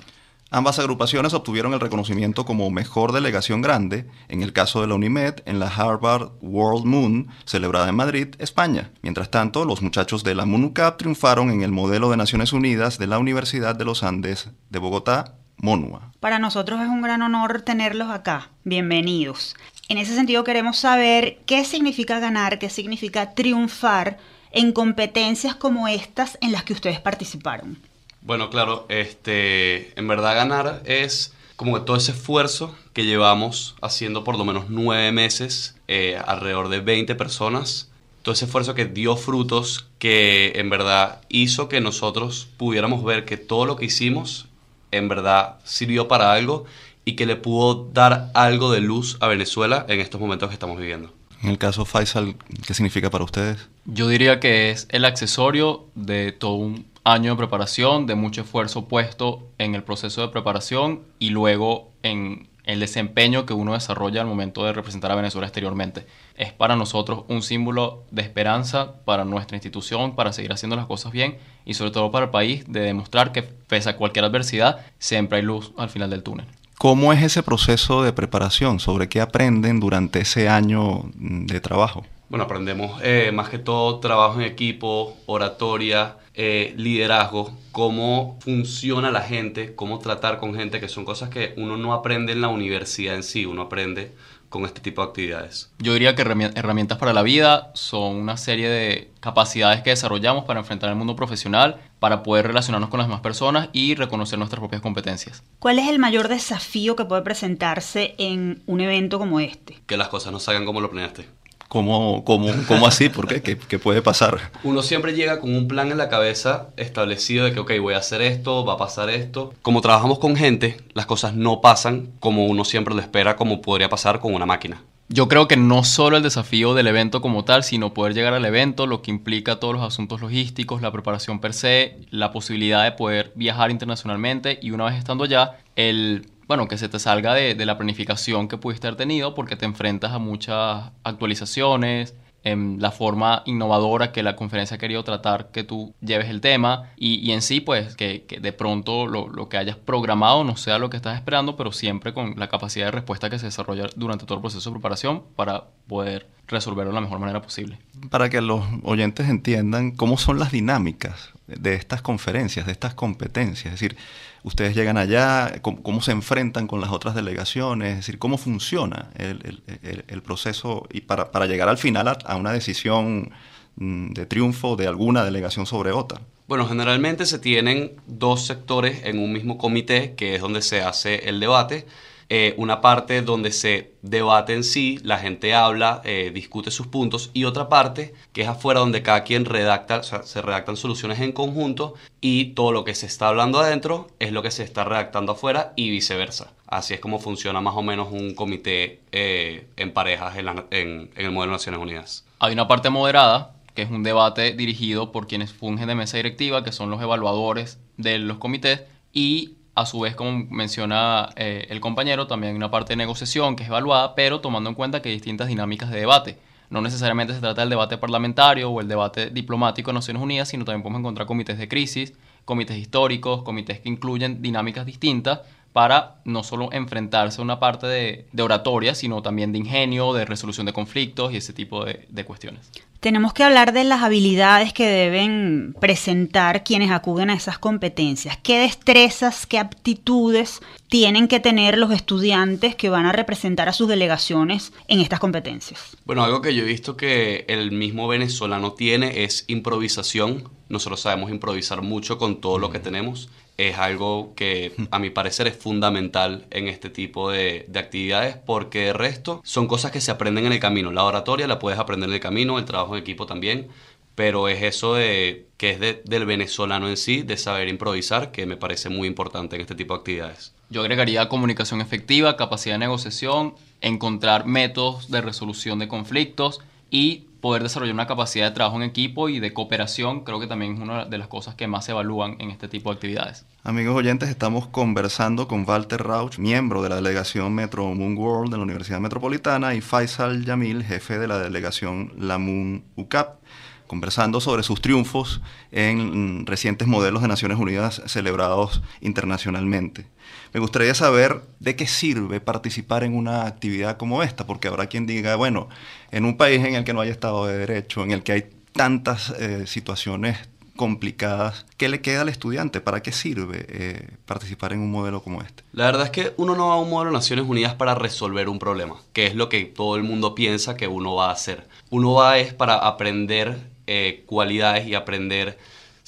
Ambas 0.51 0.79
agrupaciones 0.79 1.35
obtuvieron 1.35 1.75
el 1.75 1.79
reconocimiento 1.79 2.43
como 2.43 2.71
mejor 2.71 3.11
delegación 3.11 3.61
grande, 3.61 4.07
en 4.29 4.41
el 4.41 4.51
caso 4.51 4.81
de 4.81 4.87
la 4.87 4.95
UNIMED, 4.95 5.43
en 5.45 5.59
la 5.59 5.67
Harvard 5.67 6.31
World 6.41 6.85
Moon, 6.85 7.27
celebrada 7.45 7.87
en 7.87 7.95
Madrid, 7.95 8.29
España. 8.39 8.89
Mientras 9.03 9.29
tanto, 9.29 9.63
los 9.63 9.83
muchachos 9.83 10.23
de 10.23 10.33
la 10.33 10.45
MUNUCAP 10.45 10.97
triunfaron 10.97 11.51
en 11.51 11.61
el 11.61 11.71
modelo 11.71 12.09
de 12.09 12.17
Naciones 12.17 12.51
Unidas 12.51 12.97
de 12.97 13.05
la 13.05 13.19
Universidad 13.19 13.75
de 13.75 13.85
los 13.85 14.01
Andes 14.01 14.49
de 14.71 14.79
Bogotá, 14.79 15.35
MONUA. 15.57 16.13
Para 16.19 16.39
nosotros 16.39 16.81
es 16.81 16.87
un 16.87 17.03
gran 17.03 17.21
honor 17.21 17.61
tenerlos 17.61 18.09
acá. 18.09 18.49
Bienvenidos. 18.63 19.55
En 19.87 19.99
ese 19.99 20.15
sentido 20.15 20.43
queremos 20.43 20.77
saber 20.77 21.41
qué 21.45 21.63
significa 21.63 22.19
ganar, 22.19 22.57
qué 22.57 22.71
significa 22.71 23.35
triunfar 23.35 24.17
en 24.51 24.71
competencias 24.71 25.53
como 25.53 25.87
estas 25.87 26.39
en 26.41 26.51
las 26.51 26.63
que 26.63 26.73
ustedes 26.73 26.99
participaron. 26.99 27.77
Bueno, 28.21 28.49
claro, 28.49 28.85
este, 28.89 29.97
en 29.99 30.07
verdad 30.07 30.35
ganar 30.35 30.81
es 30.85 31.33
como 31.55 31.73
que 31.75 31.85
todo 31.85 31.97
ese 31.97 32.11
esfuerzo 32.11 32.75
que 32.93 33.05
llevamos 33.05 33.75
haciendo 33.81 34.23
por 34.23 34.37
lo 34.37 34.45
menos 34.45 34.65
nueve 34.69 35.11
meses, 35.11 35.75
eh, 35.87 36.17
alrededor 36.25 36.69
de 36.69 36.79
20 36.79 37.15
personas, 37.15 37.89
todo 38.21 38.33
ese 38.33 38.45
esfuerzo 38.45 38.75
que 38.75 38.85
dio 38.85 39.15
frutos, 39.15 39.87
que 39.99 40.53
en 40.55 40.69
verdad 40.69 41.21
hizo 41.29 41.69
que 41.69 41.81
nosotros 41.81 42.47
pudiéramos 42.57 43.03
ver 43.03 43.25
que 43.25 43.37
todo 43.37 43.65
lo 43.65 43.75
que 43.75 43.85
hicimos 43.85 44.47
en 44.91 45.07
verdad 45.07 45.57
sirvió 45.63 46.07
para 46.07 46.33
algo 46.33 46.65
y 47.05 47.15
que 47.15 47.25
le 47.25 47.35
pudo 47.35 47.89
dar 47.93 48.31
algo 48.33 48.71
de 48.71 48.81
luz 48.81 49.17
a 49.19 49.27
Venezuela 49.27 49.85
en 49.89 49.99
estos 49.99 50.19
momentos 50.19 50.49
que 50.49 50.53
estamos 50.53 50.77
viviendo. 50.77 51.13
En 51.41 51.49
el 51.49 51.57
caso 51.57 51.85
Faisal, 51.85 52.35
¿qué 52.67 52.73
significa 52.73 53.09
para 53.09 53.23
ustedes? 53.23 53.69
Yo 53.85 54.07
diría 54.09 54.39
que 54.39 54.71
es 54.71 54.87
el 54.89 55.05
accesorio 55.05 55.85
de 55.95 56.33
todo 56.33 56.55
un 56.55 56.85
año 57.03 57.31
de 57.31 57.37
preparación, 57.37 58.05
de 58.05 58.15
mucho 58.15 58.41
esfuerzo 58.41 58.87
puesto 58.87 59.47
en 59.57 59.75
el 59.75 59.83
proceso 59.83 60.21
de 60.21 60.29
preparación 60.29 61.01
y 61.19 61.29
luego 61.29 61.89
en 62.03 62.49
el 62.69 62.79
desempeño 62.79 63.47
que 63.47 63.53
uno 63.53 63.73
desarrolla 63.73 64.21
al 64.21 64.27
momento 64.27 64.63
de 64.63 64.73
representar 64.73 65.11
a 65.11 65.15
Venezuela 65.15 65.47
exteriormente. 65.47 66.05
Es 66.35 66.53
para 66.53 66.75
nosotros 66.75 67.23
un 67.27 67.41
símbolo 67.41 68.03
de 68.11 68.21
esperanza 68.21 69.03
para 69.05 69.25
nuestra 69.25 69.57
institución, 69.57 70.15
para 70.15 70.33
seguir 70.33 70.53
haciendo 70.53 70.75
las 70.75 70.85
cosas 70.85 71.11
bien 71.11 71.37
y 71.65 71.73
sobre 71.73 71.89
todo 71.89 72.11
para 72.11 72.25
el 72.25 72.31
país, 72.31 72.65
de 72.67 72.81
demostrar 72.81 73.31
que 73.31 73.41
pese 73.41 73.89
a 73.89 73.97
cualquier 73.97 74.25
adversidad, 74.25 74.85
siempre 74.99 75.39
hay 75.39 75.43
luz 75.43 75.71
al 75.77 75.89
final 75.89 76.11
del 76.11 76.21
túnel. 76.21 76.45
¿Cómo 76.77 77.11
es 77.11 77.23
ese 77.23 77.41
proceso 77.41 78.03
de 78.03 78.13
preparación? 78.13 78.79
¿Sobre 78.79 79.09
qué 79.09 79.19
aprenden 79.19 79.79
durante 79.79 80.19
ese 80.19 80.47
año 80.47 81.05
de 81.15 81.59
trabajo? 81.59 82.05
Bueno, 82.29 82.45
aprendemos 82.45 83.01
eh, 83.03 83.31
más 83.33 83.49
que 83.49 83.57
todo 83.57 83.99
trabajo 83.99 84.39
en 84.39 84.45
equipo, 84.45 85.17
oratoria, 85.25 86.17
eh, 86.41 86.73
liderazgo, 86.77 87.51
cómo 87.73 88.37
funciona 88.39 89.11
la 89.11 89.19
gente, 89.19 89.75
cómo 89.75 89.99
tratar 89.99 90.39
con 90.39 90.55
gente, 90.55 90.79
que 90.79 90.87
son 90.87 91.03
cosas 91.03 91.27
que 91.27 91.53
uno 91.57 91.75
no 91.75 91.91
aprende 91.91 92.31
en 92.31 92.39
la 92.39 92.47
universidad 92.47 93.15
en 93.15 93.23
sí, 93.23 93.45
uno 93.45 93.63
aprende 93.63 94.13
con 94.47 94.63
este 94.63 94.79
tipo 94.79 95.01
de 95.01 95.09
actividades. 95.09 95.69
Yo 95.79 95.91
diría 95.91 96.15
que 96.15 96.21
herramientas 96.21 96.97
para 96.97 97.11
la 97.11 97.23
vida 97.23 97.71
son 97.73 98.15
una 98.15 98.37
serie 98.37 98.69
de 98.69 99.11
capacidades 99.19 99.81
que 99.81 99.89
desarrollamos 99.89 100.45
para 100.45 100.61
enfrentar 100.61 100.89
el 100.89 100.95
mundo 100.95 101.13
profesional, 101.17 101.81
para 101.99 102.23
poder 102.23 102.47
relacionarnos 102.47 102.89
con 102.89 102.99
las 102.99 103.09
demás 103.09 103.19
personas 103.19 103.67
y 103.73 103.95
reconocer 103.95 104.39
nuestras 104.39 104.61
propias 104.61 104.81
competencias. 104.81 105.43
¿Cuál 105.59 105.77
es 105.77 105.89
el 105.89 105.99
mayor 105.99 106.29
desafío 106.29 106.95
que 106.95 107.03
puede 107.03 107.21
presentarse 107.21 108.15
en 108.17 108.63
un 108.65 108.79
evento 108.79 109.19
como 109.19 109.41
este? 109.41 109.81
Que 109.87 109.97
las 109.97 110.07
cosas 110.07 110.31
no 110.31 110.39
salgan 110.39 110.65
como 110.65 110.79
lo 110.79 110.89
planeaste. 110.89 111.27
¿Cómo, 111.69 112.23
cómo, 112.25 112.51
cómo 112.67 112.87
así? 112.87 113.09
¿Por 113.09 113.27
qué? 113.27 113.43
qué? 113.43 113.77
puede 113.77 114.01
pasar? 114.01 114.51
Uno 114.63 114.81
siempre 114.81 115.13
llega 115.13 115.39
con 115.39 115.55
un 115.55 115.67
plan 115.67 115.91
en 115.91 115.99
la 115.99 116.09
cabeza 116.09 116.69
establecido 116.77 117.45
de 117.45 117.53
que, 117.53 117.59
ok, 117.59 117.73
voy 117.79 117.93
a 117.93 117.99
hacer 117.99 118.23
esto, 118.23 118.65
va 118.65 118.73
a 118.73 118.77
pasar 118.77 119.11
esto. 119.11 119.53
Como 119.61 119.79
trabajamos 119.81 120.17
con 120.17 120.35
gente, 120.35 120.77
las 120.95 121.05
cosas 121.05 121.35
no 121.35 121.61
pasan 121.61 122.09
como 122.19 122.47
uno 122.47 122.65
siempre 122.65 122.95
lo 122.95 123.01
espera, 123.01 123.35
como 123.35 123.61
podría 123.61 123.87
pasar 123.87 124.19
con 124.19 124.33
una 124.33 124.47
máquina. 124.47 124.81
Yo 125.09 125.27
creo 125.27 125.47
que 125.47 125.57
no 125.57 125.83
solo 125.83 126.17
el 126.17 126.23
desafío 126.23 126.73
del 126.73 126.87
evento 126.87 127.21
como 127.21 127.45
tal, 127.45 127.63
sino 127.63 127.93
poder 127.93 128.15
llegar 128.15 128.33
al 128.33 128.45
evento, 128.45 128.87
lo 128.87 129.03
que 129.03 129.11
implica 129.11 129.59
todos 129.59 129.75
los 129.75 129.83
asuntos 129.83 130.21
logísticos, 130.21 130.81
la 130.81 130.91
preparación 130.91 131.39
per 131.39 131.53
se, 131.53 131.99
la 132.09 132.31
posibilidad 132.31 132.83
de 132.83 132.93
poder 132.93 133.31
viajar 133.35 133.69
internacionalmente 133.69 134.57
y 134.59 134.71
una 134.71 134.85
vez 134.85 134.95
estando 134.95 135.23
allá, 135.23 135.59
el 135.75 136.27
bueno, 136.49 136.67
que 136.67 136.79
se 136.79 136.89
te 136.89 136.97
salga 136.97 137.35
de, 137.35 137.63
la 137.63 137.77
planificación 137.77 138.47
que 138.47 138.57
pudiste 138.57 138.87
haber 138.87 138.97
tenido 138.97 139.35
porque 139.35 139.55
te 139.55 139.65
enfrentas 139.65 140.13
a 140.13 140.17
muchas 140.17 140.91
actualizaciones, 141.03 142.15
en 142.43 142.77
la 142.81 142.89
forma 142.91 143.43
innovadora 143.45 144.11
que 144.11 144.23
la 144.23 144.35
conferencia 144.35 144.75
ha 144.75 144.77
querido 144.79 145.03
tratar 145.03 145.51
que 145.51 145.63
tú 145.63 145.93
lleves 146.01 146.29
el 146.29 146.39
tema 146.41 146.89
y, 146.97 147.31
en 147.31 147.41
sí 147.41 147.59
pues 147.59 147.95
que, 147.97 148.25
de 148.41 148.53
pronto 148.53 149.07
lo, 149.07 149.27
lo, 149.27 149.49
que 149.49 149.57
hayas 149.57 149.75
programado 149.75 150.45
no 150.45 150.55
sea 150.55 150.79
lo 150.79 150.89
que 150.89 150.95
estás 150.95 151.17
esperando 151.17 151.57
pero 151.57 151.73
siempre 151.73 152.13
con 152.13 152.35
la 152.37 152.47
capacidad 152.47 152.85
de 152.85 152.91
respuesta 152.91 153.29
que 153.29 153.39
se 153.39 153.47
desarrolla 153.47 153.87
durante 153.97 154.25
todo 154.25 154.35
el 154.35 154.41
proceso 154.41 154.69
de 154.69 154.75
preparación 154.75 155.21
para 155.35 155.65
poder 155.87 156.27
resolverlo 156.47 156.91
de 156.91 156.95
la 156.95 157.01
mejor 157.01 157.19
manera 157.19 157.41
posible. 157.41 157.77
Para 158.09 158.29
que 158.29 158.39
los 158.39 158.63
oyentes 158.83 159.27
entiendan 159.27 159.91
cómo 159.91 160.17
son 160.17 160.39
las 160.39 160.53
dinámicas 160.53 161.33
de 161.45 161.75
estas 161.75 162.01
conferencias, 162.01 162.65
de 162.65 162.71
estas 162.71 162.93
competencias, 162.93 163.73
es 163.73 163.79
decir, 163.81 163.97
ustedes 164.43 164.75
llegan 164.75 164.97
allá, 164.97 165.61
cómo, 165.61 166.01
se 166.01 166.11
enfrentan 166.11 166.67
con 166.67 166.81
las 166.81 166.91
otras 166.91 167.15
delegaciones, 167.15 167.91
es 167.91 167.95
decir, 167.97 168.19
cómo 168.19 168.37
funciona 168.37 169.09
el, 169.15 170.21
proceso 170.21 170.87
y 170.91 171.01
para, 171.01 171.45
llegar 171.45 171.69
al 171.69 171.77
final 171.77 172.07
a, 172.07 172.35
una 172.35 172.51
decisión 172.51 173.31
mm, 173.75 174.11
de 174.11 174.25
triunfo 174.25 174.75
de 174.75 174.87
alguna 174.87 175.23
delegación 175.23 175.65
sobre 175.65 175.91
otra. 175.91 176.21
Bueno, 176.47 176.67
generalmente 176.67 177.25
se 177.25 177.37
tienen 177.37 177.91
dos 178.07 178.45
sectores 178.45 179.01
en 179.03 179.19
un 179.19 179.31
mismo 179.31 179.57
comité, 179.57 180.15
que 180.15 180.35
es 180.35 180.41
donde 180.41 180.61
se 180.63 180.81
hace 180.81 181.29
el 181.29 181.39
debate. 181.39 181.85
Eh, 182.31 182.53
una 182.57 182.79
parte 182.79 183.23
donde 183.23 183.51
se 183.51 183.93
debate 184.03 184.53
en 184.53 184.63
sí, 184.63 184.99
la 185.01 185.17
gente 185.17 185.55
habla, 185.55 186.01
eh, 186.05 186.29
discute 186.31 186.69
sus 186.69 186.85
puntos, 186.85 187.31
y 187.33 187.45
otra 187.45 187.69
parte 187.69 188.13
que 188.33 188.43
es 188.43 188.47
afuera 188.47 188.81
donde 188.81 189.01
cada 189.01 189.23
quien 189.23 189.45
redacta, 189.45 189.97
o 189.97 190.03
sea, 190.03 190.21
se 190.21 190.41
redactan 190.41 190.77
soluciones 190.77 191.19
en 191.21 191.31
conjunto 191.31 191.95
y 192.21 192.53
todo 192.53 192.71
lo 192.71 192.83
que 192.83 192.93
se 192.93 193.07
está 193.07 193.29
hablando 193.29 193.59
adentro 193.59 194.07
es 194.19 194.31
lo 194.31 194.43
que 194.43 194.51
se 194.51 194.63
está 194.63 194.83
redactando 194.83 195.31
afuera 195.31 195.73
y 195.75 195.89
viceversa. 195.89 196.53
Así 196.67 196.93
es 196.93 196.99
como 196.99 197.17
funciona 197.17 197.61
más 197.61 197.75
o 197.75 197.81
menos 197.81 198.09
un 198.11 198.35
comité 198.35 198.99
eh, 199.11 199.65
en 199.75 199.91
parejas 199.91 200.37
en, 200.37 200.47
en 200.69 201.09
el 201.15 201.31
modelo 201.31 201.53
de 201.53 201.57
Naciones 201.57 201.81
Unidas. 201.81 202.25
Hay 202.37 202.53
una 202.53 202.67
parte 202.67 202.91
moderada, 202.91 203.55
que 203.73 203.81
es 203.81 203.89
un 203.89 204.03
debate 204.03 204.53
dirigido 204.53 205.11
por 205.11 205.25
quienes 205.25 205.51
fungen 205.51 205.87
de 205.87 205.95
mesa 205.95 206.17
directiva, 206.17 206.63
que 206.63 206.71
son 206.71 206.91
los 206.91 207.01
evaluadores 207.01 207.79
de 207.97 208.19
los 208.19 208.37
comités, 208.37 208.81
y 209.11 209.55
a 209.75 209.85
su 209.85 209.99
vez, 209.99 210.15
como 210.15 210.45
menciona 210.49 211.29
eh, 211.35 211.67
el 211.69 211.79
compañero, 211.79 212.27
también 212.27 212.51
hay 212.51 212.57
una 212.57 212.71
parte 212.71 212.93
de 212.93 212.97
negociación 212.97 213.55
que 213.55 213.63
es 213.63 213.69
evaluada, 213.69 214.15
pero 214.15 214.41
tomando 214.41 214.69
en 214.69 214.75
cuenta 214.75 215.01
que 215.01 215.09
hay 215.09 215.15
distintas 215.15 215.47
dinámicas 215.47 215.89
de 215.89 215.99
debate. 215.99 216.37
No 216.69 216.81
necesariamente 216.81 217.33
se 217.33 217.39
trata 217.39 217.61
del 217.61 217.69
debate 217.69 217.97
parlamentario 217.97 218.69
o 218.69 218.81
el 218.81 218.87
debate 218.87 219.29
diplomático 219.29 219.89
de 219.89 219.95
Naciones 219.95 220.21
Unidas, 220.21 220.49
sino 220.49 220.65
también 220.65 220.83
podemos 220.83 220.99
encontrar 220.99 221.27
comités 221.27 221.57
de 221.57 221.67
crisis, 221.67 222.13
comités 222.45 222.77
históricos, 222.77 223.43
comités 223.43 223.79
que 223.79 223.89
incluyen 223.89 224.41
dinámicas 224.41 224.85
distintas 224.85 225.41
para 225.73 226.15
no 226.25 226.43
solo 226.43 226.69
enfrentarse 226.71 227.41
a 227.41 227.43
una 227.43 227.59
parte 227.59 227.87
de, 227.87 228.41
oratoria, 228.41 228.95
sino 228.95 229.21
también 229.21 229.51
de 229.51 229.59
ingenio, 229.59 230.13
de 230.13 230.25
resolución 230.25 230.65
de 230.65 230.73
conflictos 230.73 231.31
y 231.31 231.37
ese 231.37 231.53
tipo 231.53 231.85
de 231.85 232.25
cuestiones. 232.25 232.69
Tenemos 232.99 233.31
que 233.31 233.43
hablar 233.43 233.71
de 233.71 233.85
las 233.85 234.03
habilidades 234.03 234.73
que 234.73 234.85
deben 234.85 235.73
presentar 235.79 236.65
quienes 236.65 236.91
acuden 236.91 237.29
a 237.29 237.33
esas 237.33 237.57
competencias. 237.57 238.37
¿Qué 238.43 238.59
destrezas, 238.59 239.45
qué 239.45 239.57
aptitudes 239.57 240.59
tienen 240.89 241.29
que 241.29 241.39
tener 241.39 241.77
los 241.77 241.91
estudiantes 241.91 242.75
que 242.75 242.89
van 242.89 243.05
a 243.05 243.13
representar 243.13 243.69
a 243.69 243.73
sus 243.73 243.87
delegaciones 243.87 244.73
en 244.89 244.99
estas 244.99 245.21
competencias? 245.21 245.95
Bueno, 246.03 246.25
algo 246.25 246.41
que 246.41 246.53
yo 246.53 246.63
he 246.63 246.67
visto 246.67 246.97
que 246.97 247.45
el 247.47 247.71
mismo 247.71 248.09
venezolano 248.09 248.73
tiene 248.73 249.23
es 249.23 249.45
improvisación. 249.47 250.49
Nosotros 250.67 250.99
sabemos 250.99 251.31
improvisar 251.31 251.81
mucho 251.81 252.17
con 252.17 252.41
todo 252.41 252.59
lo 252.59 252.69
que 252.69 252.79
tenemos 252.79 253.29
es 253.59 253.77
algo 253.77 254.33
que 254.35 254.71
a 254.91 254.99
mi 254.99 255.09
parecer 255.09 255.47
es 255.47 255.57
fundamental 255.57 256.45
en 256.49 256.69
este 256.69 256.89
tipo 256.89 257.29
de, 257.29 257.67
actividades 257.75 258.37
porque 258.37 258.85
de 258.85 258.93
resto 258.93 259.41
son 259.43 259.67
cosas 259.67 259.91
que 259.91 259.99
se 259.99 260.11
aprenden 260.11 260.45
en 260.45 260.53
el 260.53 260.59
camino. 260.59 260.91
La 260.91 261.03
oratoria 261.03 261.47
la 261.47 261.59
puedes 261.59 261.77
aprender 261.77 262.09
en 262.09 262.15
el 262.15 262.21
camino, 262.21 262.57
el 262.57 262.65
trabajo 262.65 262.95
en 262.95 263.01
equipo 263.01 263.25
también, 263.25 263.67
pero 264.15 264.47
es 264.47 264.63
eso 264.63 264.95
de 264.95 265.47
que 265.57 265.71
es 265.71 265.79
del 265.79 266.25
venezolano 266.25 266.87
en 266.87 266.95
sí, 266.95 267.21
de 267.21 267.35
saber 267.35 267.67
improvisar, 267.67 268.31
que 268.31 268.45
me 268.45 268.55
parece 268.55 268.89
muy 268.89 269.07
importante 269.07 269.57
en 269.57 269.61
este 269.61 269.75
tipo 269.75 269.93
de 269.93 269.99
actividades. 269.99 270.53
Yo 270.69 270.81
agregaría 270.81 271.27
comunicación 271.27 271.81
efectiva, 271.81 272.37
capacidad 272.37 272.75
de 272.75 272.79
negociación, 272.79 273.55
encontrar 273.81 274.45
métodos 274.45 275.11
de 275.11 275.21
resolución 275.21 275.79
de 275.79 275.87
conflictos 275.87 276.61
y 276.91 277.25
poder 277.41 277.63
desarrollar 277.63 277.93
una 277.93 278.07
capacidad 278.07 278.47
de 278.47 278.51
trabajo 278.51 278.77
en 278.77 278.83
equipo 278.83 279.29
y 279.29 279.39
de 279.39 279.53
cooperación, 279.53 280.23
creo 280.23 280.39
que 280.39 280.47
también 280.47 280.75
es 280.75 280.79
una 280.79 281.05
de 281.05 281.17
las 281.17 281.27
cosas 281.27 281.55
que 281.55 281.67
más 281.67 281.85
se 281.85 281.91
evalúan 281.91 282.35
en 282.39 282.51
este 282.51 282.67
tipo 282.67 282.89
de 282.89 282.95
actividades. 282.95 283.45
Amigos 283.63 283.95
oyentes, 283.95 284.29
estamos 284.29 284.67
conversando 284.67 285.47
con 285.47 285.67
Walter 285.67 286.03
Rauch, 286.03 286.37
miembro 286.37 286.81
de 286.81 286.89
la 286.89 286.95
delegación 286.95 287.53
Metro 287.53 287.93
Moon 287.93 288.17
World 288.17 288.51
de 288.51 288.57
la 288.57 288.63
Universidad 288.63 288.99
Metropolitana, 288.99 289.75
y 289.75 289.81
Faisal 289.81 290.45
Yamil, 290.45 290.83
jefe 290.83 291.19
de 291.19 291.27
la 291.27 291.39
delegación 291.39 292.13
La 292.17 292.37
Moon 292.37 292.83
UCAP, 292.95 293.39
conversando 293.87 294.39
sobre 294.39 294.63
sus 294.63 294.81
triunfos 294.81 295.41
en 295.71 296.45
recientes 296.45 296.87
modelos 296.87 297.21
de 297.21 297.27
Naciones 297.27 297.57
Unidas 297.57 298.01
celebrados 298.05 298.81
internacionalmente. 299.01 300.05
Me 300.53 300.59
gustaría 300.59 300.95
saber 300.95 301.41
de 301.59 301.75
qué 301.75 301.85
sirve 301.85 302.41
participar 302.41 303.03
en 303.03 303.15
una 303.15 303.45
actividad 303.45 303.97
como 303.97 304.23
esta, 304.23 304.47
porque 304.47 304.67
habrá 304.67 304.87
quien 304.87 305.05
diga, 305.05 305.35
bueno, 305.35 305.69
en 306.11 306.25
un 306.25 306.37
país 306.37 306.63
en 306.65 306.75
el 306.75 306.83
que 306.83 306.93
no 306.93 307.01
hay 307.01 307.09
Estado 307.09 307.45
de 307.45 307.57
Derecho, 307.57 308.03
en 308.03 308.11
el 308.11 308.23
que 308.23 308.31
hay 308.31 308.49
tantas 308.73 309.31
eh, 309.31 309.67
situaciones 309.67 310.37
complicadas, 310.79 311.65
¿qué 311.75 311.89
le 311.89 311.99
queda 311.99 312.21
al 312.21 312.29
estudiante? 312.29 312.79
¿Para 312.79 313.03
qué 313.03 313.11
sirve 313.11 313.65
eh, 313.67 314.07
participar 314.25 314.71
en 314.71 314.79
un 314.79 314.89
modelo 314.89 315.21
como 315.21 315.41
este? 315.41 315.61
La 315.73 315.83
verdad 315.85 316.05
es 316.05 316.09
que 316.09 316.33
uno 316.37 316.55
no 316.55 316.69
va 316.69 316.75
a 316.75 316.77
un 316.77 316.89
modelo 316.89 317.11
de 317.11 317.17
Naciones 317.17 317.45
Unidas 317.45 317.73
para 317.73 317.95
resolver 317.95 318.47
un 318.47 318.59
problema, 318.59 318.95
que 319.11 319.27
es 319.27 319.35
lo 319.35 319.49
que 319.49 319.65
todo 319.65 319.97
el 319.97 320.03
mundo 320.03 320.35
piensa 320.35 320.77
que 320.77 320.87
uno 320.87 321.15
va 321.15 321.27
a 321.27 321.33
hacer. 321.33 321.67
Uno 321.89 322.13
va 322.13 322.39
es 322.39 322.53
para 322.53 322.75
aprender 322.75 323.57
eh, 323.87 324.23
cualidades 324.25 324.87
y 324.87 324.95
aprender 324.95 325.59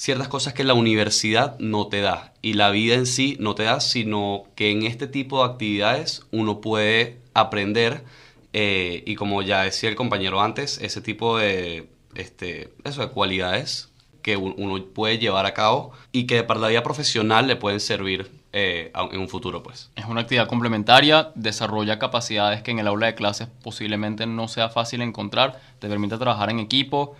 ciertas 0.01 0.29
cosas 0.29 0.55
que 0.55 0.63
la 0.63 0.73
universidad 0.73 1.59
no 1.59 1.85
te 1.85 2.01
da 2.01 2.33
y 2.41 2.53
la 2.53 2.71
vida 2.71 2.95
en 2.95 3.05
sí 3.05 3.37
no 3.39 3.53
te 3.53 3.61
da, 3.61 3.79
sino 3.79 4.45
que 4.55 4.71
en 4.71 4.81
este 4.81 5.05
tipo 5.05 5.43
de 5.43 5.51
actividades 5.51 6.25
uno 6.31 6.59
puede 6.59 7.19
aprender 7.35 8.03
eh, 8.51 9.03
y 9.05 9.13
como 9.13 9.43
ya 9.43 9.61
decía 9.61 9.89
el 9.89 9.95
compañero 9.95 10.41
antes, 10.41 10.79
ese 10.81 11.01
tipo 11.01 11.37
de, 11.37 11.87
este, 12.15 12.73
eso, 12.83 13.01
de 13.01 13.09
cualidades 13.09 13.89
que 14.23 14.37
uno 14.37 14.83
puede 14.85 15.19
llevar 15.19 15.45
a 15.45 15.53
cabo 15.53 15.91
y 16.11 16.25
que 16.25 16.41
para 16.41 16.59
la 16.59 16.69
vida 16.69 16.81
profesional 16.81 17.45
le 17.45 17.55
pueden 17.55 17.79
servir 17.79 18.31
eh, 18.53 18.91
en 19.11 19.19
un 19.19 19.29
futuro. 19.29 19.61
pues. 19.61 19.91
Es 19.95 20.05
una 20.05 20.21
actividad 20.21 20.47
complementaria, 20.47 21.31
desarrolla 21.35 21.99
capacidades 21.99 22.63
que 22.63 22.71
en 22.71 22.79
el 22.79 22.87
aula 22.87 23.05
de 23.05 23.13
clases 23.13 23.49
posiblemente 23.63 24.25
no 24.25 24.47
sea 24.47 24.69
fácil 24.69 25.03
encontrar, 25.03 25.61
te 25.77 25.87
permite 25.87 26.17
trabajar 26.17 26.49
en 26.49 26.57
equipo, 26.57 27.15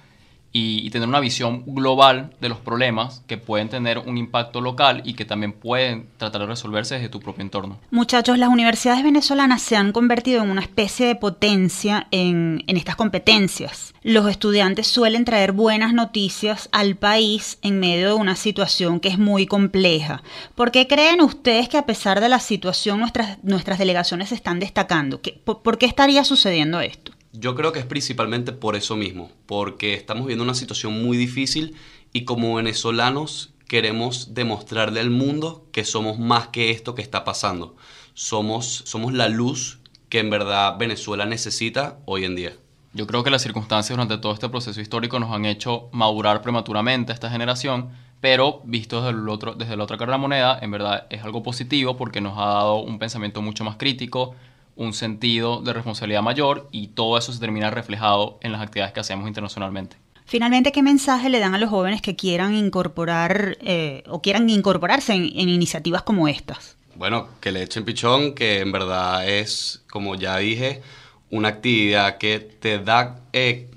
y, 0.53 0.89
tener 0.89 1.07
una 1.07 1.21
visión 1.21 1.63
global 1.65 2.33
de 2.41 2.49
los 2.49 2.57
problemas 2.57 3.23
que 3.25 3.37
pueden 3.37 3.69
tener 3.69 3.99
un 3.99 4.17
impacto 4.17 4.59
local 4.59 5.01
y 5.05 5.13
que 5.13 5.23
también 5.23 5.53
pueden 5.53 6.07
tratar 6.17 6.41
de 6.41 6.47
resolverse 6.47 6.95
desde 6.95 7.07
tu 7.07 7.21
propio 7.21 7.43
entorno. 7.43 7.79
Muchachos, 7.91 8.37
las 8.37 8.49
universidades 8.49 9.03
venezolanas 9.03 9.61
se 9.61 9.77
han 9.77 9.93
convertido 9.93 10.43
en 10.43 10.49
una 10.49 10.61
especie 10.61 11.07
de 11.07 11.15
potencia 11.15 12.07
en, 12.11 12.63
en 12.67 12.75
estas 12.75 12.97
competencias. 12.97 13.93
Los 14.03 14.29
estudiantes 14.29 14.87
suelen 14.87 15.23
traer 15.23 15.53
buenas 15.53 15.93
noticias 15.93 16.67
al 16.73 16.97
país 16.97 17.57
en 17.61 17.79
medio 17.79 18.09
de 18.09 18.13
una 18.15 18.35
situación 18.35 18.99
que 18.99 19.09
es 19.09 19.17
muy 19.17 19.45
compleja. 19.45 20.21
¿Por 20.55 20.71
qué 20.71 20.87
creen 20.87 21.21
ustedes 21.21 21.69
que 21.69 21.77
a 21.77 21.85
pesar 21.85 22.19
de 22.19 22.27
la 22.27 22.39
situación 22.39 22.99
nuestras, 22.99 23.41
nuestras 23.43 23.79
delegaciones 23.79 24.29
se 24.29 24.35
están 24.35 24.59
destacando? 24.59 25.21
¿Por 25.45 25.77
qué 25.77 25.85
estaría 25.85 26.25
sucediendo 26.25 26.81
esto? 26.81 27.13
Yo 27.33 27.55
creo 27.55 27.71
que 27.71 27.79
es 27.79 27.85
principalmente 27.85 28.51
por 28.51 28.75
eso 28.75 28.95
mismo, 28.95 29.31
porque 29.45 29.93
estamos 29.93 30.27
viendo 30.27 30.43
una 30.43 30.53
situación 30.53 31.01
muy 31.01 31.17
difícil 31.17 31.75
y 32.11 32.25
como 32.25 32.55
venezolanos 32.55 33.53
queremos 33.67 34.33
demostrarle 34.33 34.99
al 34.99 35.11
mundo 35.11 35.65
que 35.71 35.85
somos 35.85 36.19
más 36.19 36.49
que 36.49 36.71
esto 36.71 36.93
que 36.93 37.01
está 37.01 37.23
pasando. 37.23 37.77
Somos, 38.13 38.83
somos 38.85 39.13
la 39.13 39.29
luz 39.29 39.79
que 40.09 40.19
en 40.19 40.29
verdad 40.29 40.77
Venezuela 40.77 41.25
necesita 41.25 41.99
hoy 42.05 42.25
en 42.25 42.35
día. 42.35 42.53
Yo 42.93 43.07
creo 43.07 43.23
que 43.23 43.29
las 43.29 43.41
circunstancias 43.41 43.95
durante 43.95 44.17
todo 44.17 44.33
este 44.33 44.49
proceso 44.49 44.81
histórico 44.81 45.17
nos 45.17 45.31
han 45.31 45.45
hecho 45.45 45.87
madurar 45.93 46.41
prematuramente 46.41 47.13
a 47.13 47.15
esta 47.15 47.29
generación, 47.29 47.91
pero 48.19 48.61
visto 48.65 49.01
desde, 49.01 49.17
el 49.17 49.29
otro, 49.29 49.55
desde 49.55 49.77
la 49.77 49.85
otra 49.85 49.95
cara 49.95 50.11
de 50.11 50.15
la 50.15 50.21
moneda, 50.21 50.59
en 50.61 50.71
verdad 50.71 51.07
es 51.09 51.23
algo 51.23 51.41
positivo 51.41 51.95
porque 51.95 52.19
nos 52.19 52.37
ha 52.37 52.45
dado 52.45 52.75
un 52.81 52.99
pensamiento 52.99 53.41
mucho 53.41 53.63
más 53.63 53.77
crítico, 53.77 54.35
un 54.81 54.93
sentido 54.93 55.61
de 55.61 55.73
responsabilidad 55.73 56.23
mayor 56.23 56.67
y 56.71 56.87
todo 56.87 57.17
eso 57.17 57.31
se 57.31 57.39
termina 57.39 57.69
reflejado 57.69 58.39
en 58.41 58.51
las 58.51 58.61
actividades 58.61 58.93
que 58.93 58.99
hacemos 58.99 59.27
internacionalmente. 59.27 59.97
Finalmente, 60.25 60.71
¿qué 60.71 60.81
mensaje 60.81 61.29
le 61.29 61.39
dan 61.39 61.53
a 61.53 61.59
los 61.59 61.69
jóvenes 61.69 62.01
que 62.01 62.15
quieran 62.15 62.55
incorporar 62.55 63.57
eh, 63.61 64.03
o 64.07 64.21
quieran 64.21 64.49
incorporarse 64.49 65.13
en, 65.13 65.25
iniciativas 65.37 66.01
como 66.01 66.27
estas? 66.27 66.77
Bueno, 66.95 67.27
que 67.39 67.51
le 67.51 67.61
echen 67.61 67.85
pichón, 67.85 68.33
que 68.33 68.59
en 68.59 68.71
verdad 68.71 69.27
es, 69.29 69.83
como 69.89 70.15
ya 70.15 70.37
dije, 70.37 70.81
una 71.29 71.49
actividad 71.49 72.17
que 72.17 72.39
te 72.39 72.79
da 72.79 73.19
eh, 73.33 73.69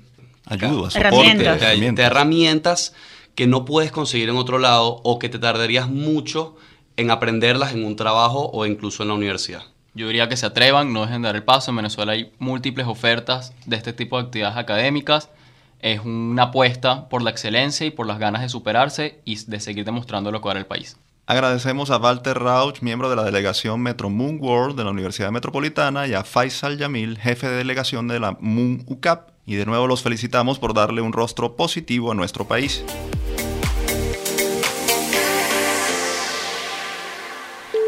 ayuda, 0.45 0.89
herramientas. 0.95 1.59
Te, 1.59 2.01
herramientas 2.01 2.93
que 3.35 3.45
no 3.45 3.63
puedes 3.63 3.91
conseguir 3.91 4.29
en 4.29 4.37
otro 4.37 4.57
lado 4.57 5.01
o 5.03 5.19
que 5.19 5.29
te 5.29 5.37
tardarías 5.37 5.87
mucho 5.87 6.55
en 6.97 7.11
aprenderlas 7.11 7.73
en 7.73 7.85
un 7.85 7.95
trabajo 7.95 8.49
o 8.51 8.65
incluso 8.65 9.03
en 9.03 9.09
la 9.09 9.15
universidad. 9.15 9.74
Yo 9.95 10.07
diría 10.07 10.27
que 10.27 10.35
se 10.35 10.45
atrevan, 10.45 10.91
no 10.91 11.05
dejen 11.05 11.21
de 11.21 11.29
dar 11.29 11.37
el 11.37 11.43
paso. 11.43 11.71
En 11.71 11.77
Venezuela 11.77 12.11
hay 12.11 12.33
múltiples 12.37 12.85
ofertas 12.85 13.53
de 13.65 13.77
este 13.77 13.93
tipo 13.93 14.17
de 14.17 14.25
actividades 14.25 14.57
académicas. 14.57 15.29
Es 15.79 16.01
una 16.01 16.43
apuesta 16.43 17.07
por 17.07 17.21
la 17.21 17.29
excelencia 17.29 17.87
y 17.87 17.91
por 17.91 18.05
las 18.05 18.19
ganas 18.19 18.41
de 18.41 18.49
superarse 18.49 19.21
y 19.23 19.37
de 19.45 19.59
seguir 19.61 19.85
demostrando 19.85 20.31
lo 20.31 20.41
que 20.41 20.49
era 20.49 20.59
el 20.59 20.65
país. 20.65 20.97
Agradecemos 21.27 21.91
a 21.91 21.97
Walter 21.97 22.37
Rauch, 22.37 22.81
miembro 22.81 23.09
de 23.09 23.15
la 23.15 23.23
delegación 23.23 23.79
Metro 23.79 24.09
Moon 24.09 24.37
World 24.41 24.77
de 24.77 24.83
la 24.83 24.91
Universidad 24.91 25.31
Metropolitana, 25.31 26.05
y 26.07 26.13
a 26.13 26.25
Faisal 26.25 26.77
Yamil, 26.77 27.17
jefe 27.17 27.47
de 27.47 27.55
delegación 27.55 28.09
de 28.09 28.19
la 28.19 28.37
Moon 28.41 28.83
UCAP. 28.87 29.29
Y 29.45 29.55
de 29.55 29.65
nuevo 29.65 29.87
los 29.87 30.03
felicitamos 30.03 30.59
por 30.59 30.73
darle 30.73 31.01
un 31.01 31.13
rostro 31.13 31.55
positivo 31.55 32.11
a 32.11 32.15
nuestro 32.15 32.45
país. 32.45 32.83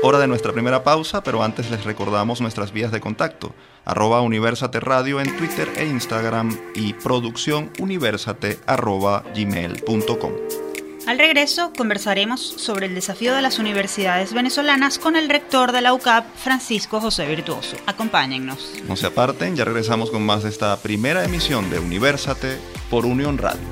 Hora 0.04 0.20
de 0.20 0.28
nuestra 0.28 0.54
primera 0.54 0.84
pausa, 0.84 1.24
pero 1.24 1.42
antes 1.42 1.72
les 1.72 1.84
recordamos 1.84 2.40
nuestras 2.40 2.72
vías 2.72 2.92
de 2.92 3.02
contacto. 3.02 3.56
Arroba 3.84 4.22
Universate 4.22 4.80
Radio 4.80 5.20
en 5.20 5.36
Twitter 5.38 5.68
e 5.76 5.86
Instagram 5.86 6.56
y 6.76 6.94
producción 6.94 7.72
universate 7.80 8.60
arroba 8.68 9.24
gmail.com. 9.36 10.32
Al 11.08 11.18
regreso 11.18 11.72
conversaremos 11.76 12.42
sobre 12.42 12.86
el 12.86 12.94
desafío 12.94 13.34
de 13.34 13.42
las 13.42 13.58
universidades 13.58 14.34
venezolanas 14.34 15.00
con 15.00 15.16
el 15.16 15.30
rector 15.30 15.72
de 15.72 15.82
la 15.82 15.94
UCAP, 15.94 16.26
Francisco 16.36 17.00
José 17.00 17.26
Virtuoso. 17.26 17.76
Acompáñennos. 17.88 18.74
No 18.88 18.96
se 18.96 19.08
aparten, 19.08 19.56
ya 19.56 19.66
regresamos 19.66 20.12
con 20.12 20.24
más 20.24 20.44
de 20.44 20.50
esta 20.50 20.78
primera 20.78 21.24
emisión 21.24 21.72
de 21.72 21.80
Universate 21.80 22.60
por 22.92 23.06
Unión 23.06 23.40
Radio. 23.40 23.66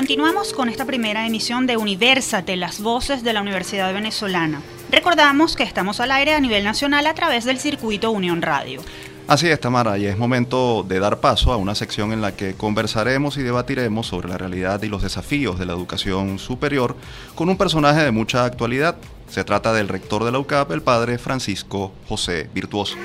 Continuamos 0.00 0.54
con 0.54 0.70
esta 0.70 0.86
primera 0.86 1.26
emisión 1.26 1.66
de 1.66 1.76
Universate, 1.76 2.56
las 2.56 2.80
voces 2.80 3.22
de 3.22 3.34
la 3.34 3.42
Universidad 3.42 3.92
Venezolana. 3.92 4.62
Recordamos 4.90 5.56
que 5.56 5.62
estamos 5.62 6.00
al 6.00 6.10
aire 6.10 6.32
a 6.32 6.40
nivel 6.40 6.64
nacional 6.64 7.06
a 7.06 7.12
través 7.12 7.44
del 7.44 7.58
circuito 7.58 8.10
Unión 8.10 8.40
Radio. 8.40 8.80
Así 9.28 9.48
es, 9.48 9.60
Tamara, 9.60 9.98
y 9.98 10.06
es 10.06 10.16
momento 10.16 10.86
de 10.88 11.00
dar 11.00 11.20
paso 11.20 11.52
a 11.52 11.58
una 11.58 11.74
sección 11.74 12.14
en 12.14 12.22
la 12.22 12.34
que 12.34 12.54
conversaremos 12.54 13.36
y 13.36 13.42
debatiremos 13.42 14.06
sobre 14.06 14.30
la 14.30 14.38
realidad 14.38 14.82
y 14.82 14.88
los 14.88 15.02
desafíos 15.02 15.58
de 15.58 15.66
la 15.66 15.74
educación 15.74 16.38
superior 16.38 16.96
con 17.34 17.50
un 17.50 17.58
personaje 17.58 18.02
de 18.02 18.10
mucha 18.10 18.46
actualidad. 18.46 18.96
Se 19.28 19.44
trata 19.44 19.74
del 19.74 19.88
rector 19.88 20.24
de 20.24 20.32
la 20.32 20.38
UCAP, 20.38 20.72
el 20.72 20.80
padre 20.80 21.18
Francisco 21.18 21.92
José 22.08 22.48
Virtuoso. 22.54 22.96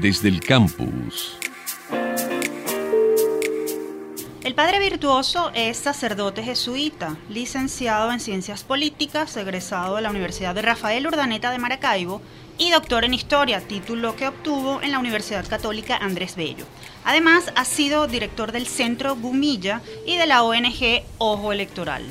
Desde 0.00 0.30
el 0.30 0.40
campus. 0.40 1.43
El 4.44 4.54
padre 4.54 4.78
virtuoso 4.78 5.50
es 5.54 5.78
sacerdote 5.78 6.42
jesuita, 6.42 7.16
licenciado 7.30 8.12
en 8.12 8.20
Ciencias 8.20 8.62
Políticas, 8.62 9.34
egresado 9.38 9.96
de 9.96 10.02
la 10.02 10.10
Universidad 10.10 10.54
de 10.54 10.60
Rafael 10.60 11.06
Urdaneta 11.06 11.50
de 11.50 11.58
Maracaibo 11.58 12.20
y 12.58 12.70
doctor 12.70 13.06
en 13.06 13.14
Historia, 13.14 13.66
título 13.66 14.16
que 14.16 14.28
obtuvo 14.28 14.82
en 14.82 14.92
la 14.92 14.98
Universidad 14.98 15.48
Católica 15.48 15.96
Andrés 15.96 16.36
Bello. 16.36 16.66
Además, 17.06 17.54
ha 17.56 17.64
sido 17.64 18.06
director 18.06 18.52
del 18.52 18.66
Centro 18.66 19.16
Gumilla 19.16 19.80
y 20.06 20.18
de 20.18 20.26
la 20.26 20.42
ONG 20.42 21.04
Ojo 21.16 21.50
Electoral. 21.50 22.02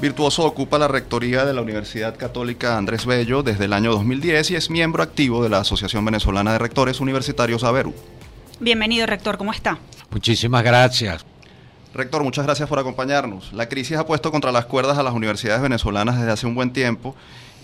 Virtuoso 0.00 0.44
ocupa 0.44 0.78
la 0.78 0.86
rectoría 0.86 1.44
de 1.44 1.52
la 1.52 1.62
Universidad 1.62 2.16
Católica 2.16 2.78
Andrés 2.78 3.06
Bello 3.06 3.42
desde 3.42 3.64
el 3.64 3.72
año 3.72 3.90
2010 3.90 4.52
y 4.52 4.54
es 4.54 4.70
miembro 4.70 5.02
activo 5.02 5.42
de 5.42 5.48
la 5.48 5.58
Asociación 5.58 6.04
Venezolana 6.04 6.52
de 6.52 6.60
Rectores 6.60 7.00
Universitarios 7.00 7.64
AVERU. 7.64 7.92
Bienvenido, 8.60 9.04
rector, 9.08 9.36
¿cómo 9.36 9.50
está? 9.50 9.80
Muchísimas 10.12 10.62
gracias. 10.62 11.31
Rector, 11.94 12.24
muchas 12.24 12.46
gracias 12.46 12.68
por 12.70 12.78
acompañarnos. 12.78 13.52
La 13.52 13.68
crisis 13.68 13.98
ha 13.98 14.06
puesto 14.06 14.30
contra 14.30 14.50
las 14.50 14.64
cuerdas 14.64 14.96
a 14.96 15.02
las 15.02 15.12
universidades 15.12 15.60
venezolanas 15.60 16.16
desde 16.16 16.32
hace 16.32 16.46
un 16.46 16.54
buen 16.54 16.72
tiempo 16.72 17.14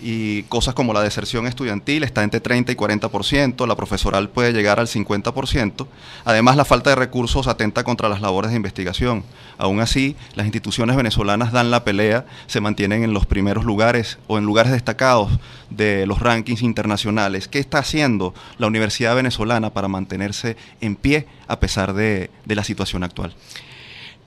y 0.02 0.42
cosas 0.44 0.74
como 0.74 0.92
la 0.92 1.02
deserción 1.02 1.46
estudiantil 1.46 2.04
está 2.04 2.22
entre 2.22 2.40
30 2.40 2.70
y 2.72 2.74
40%, 2.76 3.66
la 3.66 3.74
profesoral 3.74 4.28
puede 4.28 4.52
llegar 4.52 4.80
al 4.80 4.86
50%. 4.86 5.86
Además, 6.26 6.56
la 6.56 6.66
falta 6.66 6.90
de 6.90 6.96
recursos 6.96 7.48
atenta 7.48 7.84
contra 7.84 8.10
las 8.10 8.20
labores 8.20 8.50
de 8.50 8.58
investigación. 8.58 9.24
Aún 9.56 9.80
así, 9.80 10.14
las 10.34 10.44
instituciones 10.44 10.94
venezolanas 10.94 11.50
dan 11.50 11.70
la 11.70 11.82
pelea, 11.82 12.26
se 12.46 12.60
mantienen 12.60 13.04
en 13.04 13.14
los 13.14 13.24
primeros 13.24 13.64
lugares 13.64 14.18
o 14.26 14.36
en 14.36 14.44
lugares 14.44 14.72
destacados 14.72 15.32
de 15.70 16.06
los 16.06 16.20
rankings 16.20 16.60
internacionales. 16.60 17.48
¿Qué 17.48 17.60
está 17.60 17.78
haciendo 17.78 18.34
la 18.58 18.66
Universidad 18.66 19.16
Venezolana 19.16 19.70
para 19.70 19.88
mantenerse 19.88 20.58
en 20.82 20.96
pie 20.96 21.26
a 21.46 21.60
pesar 21.60 21.94
de, 21.94 22.30
de 22.44 22.54
la 22.54 22.62
situación 22.62 23.02
actual? 23.04 23.34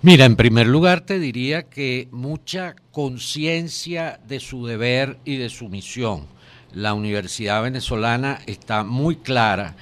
Mira, 0.03 0.25
en 0.25 0.35
primer 0.35 0.65
lugar 0.65 1.01
te 1.01 1.19
diría 1.19 1.69
que 1.69 2.07
mucha 2.11 2.75
conciencia 2.91 4.19
de 4.27 4.39
su 4.39 4.65
deber 4.65 5.19
y 5.25 5.37
de 5.37 5.49
su 5.49 5.69
misión. 5.69 6.25
La 6.73 6.95
Universidad 6.95 7.61
Venezolana 7.61 8.39
está 8.47 8.83
muy 8.83 9.17
clara 9.17 9.75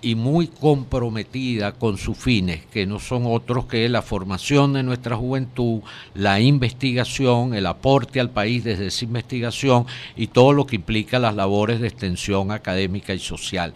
y 0.00 0.14
muy 0.14 0.46
comprometida 0.46 1.72
con 1.72 1.98
sus 1.98 2.16
fines, 2.16 2.64
que 2.72 2.86
no 2.86 2.98
son 2.98 3.24
otros 3.26 3.66
que 3.66 3.86
la 3.90 4.00
formación 4.00 4.72
de 4.72 4.82
nuestra 4.82 5.14
juventud, 5.14 5.82
la 6.14 6.40
investigación, 6.40 7.52
el 7.52 7.66
aporte 7.66 8.18
al 8.18 8.30
país 8.30 8.64
desde 8.64 8.86
esa 8.86 9.04
investigación 9.04 9.84
y 10.16 10.28
todo 10.28 10.54
lo 10.54 10.66
que 10.66 10.76
implica 10.76 11.18
las 11.18 11.34
labores 11.34 11.80
de 11.80 11.88
extensión 11.88 12.50
académica 12.50 13.12
y 13.12 13.18
social. 13.18 13.74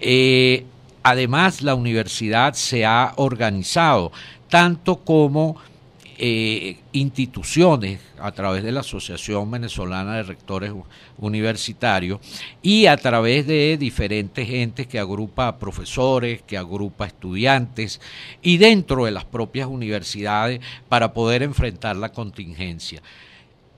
Eh, 0.00 0.66
además, 1.06 1.62
la 1.62 1.76
universidad 1.76 2.54
se 2.54 2.84
ha 2.84 3.12
organizado 3.14 4.10
tanto 4.48 4.96
como 4.96 5.56
eh, 6.18 6.78
instituciones 6.90 8.00
a 8.18 8.32
través 8.32 8.64
de 8.64 8.72
la 8.72 8.80
Asociación 8.80 9.48
Venezolana 9.48 10.16
de 10.16 10.24
Rectores 10.24 10.72
Universitarios 11.18 12.18
y 12.60 12.86
a 12.86 12.96
través 12.96 13.46
de 13.46 13.76
diferentes 13.78 14.50
entes 14.50 14.88
que 14.88 14.98
agrupa 14.98 15.58
profesores, 15.60 16.42
que 16.42 16.58
agrupa 16.58 17.06
estudiantes 17.06 18.00
y 18.42 18.56
dentro 18.56 19.04
de 19.04 19.12
las 19.12 19.24
propias 19.24 19.68
universidades 19.68 20.60
para 20.88 21.12
poder 21.12 21.44
enfrentar 21.44 21.94
la 21.94 22.10
contingencia. 22.10 23.00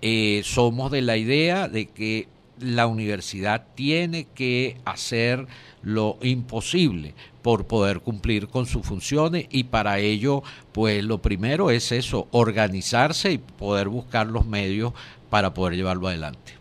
Eh, 0.01 0.41
somos 0.45 0.91
de 0.91 1.03
la 1.03 1.19
idea 1.19 1.69
de 1.69 1.89
que 1.89 2.29
la 2.59 2.87
universidad 2.87 3.67
tiene 3.75 4.27
que 4.35 4.79
hacer 4.87 5.47
lo 5.83 6.19
imposible 6.23 7.15
por 7.43 7.67
poder 7.67 8.01
cumplir 8.01 8.49
con 8.49 8.67
sus 8.67 8.87
funciones 8.87 9.47
y 9.51 9.65
para 9.65 9.99
ello 9.99 10.43
pues 10.73 11.05
lo 11.05 11.19
primero 11.19 11.71
es 11.71 11.93
eso, 11.93 12.29
organizarse 12.31 13.33
y 13.33 13.39
poder 13.39 13.89
buscar 13.89 14.27
los 14.27 14.47
medios 14.47 14.93
para 15.31 15.55
poder 15.55 15.77
llevarlo 15.77 16.09
adelante. 16.09 16.59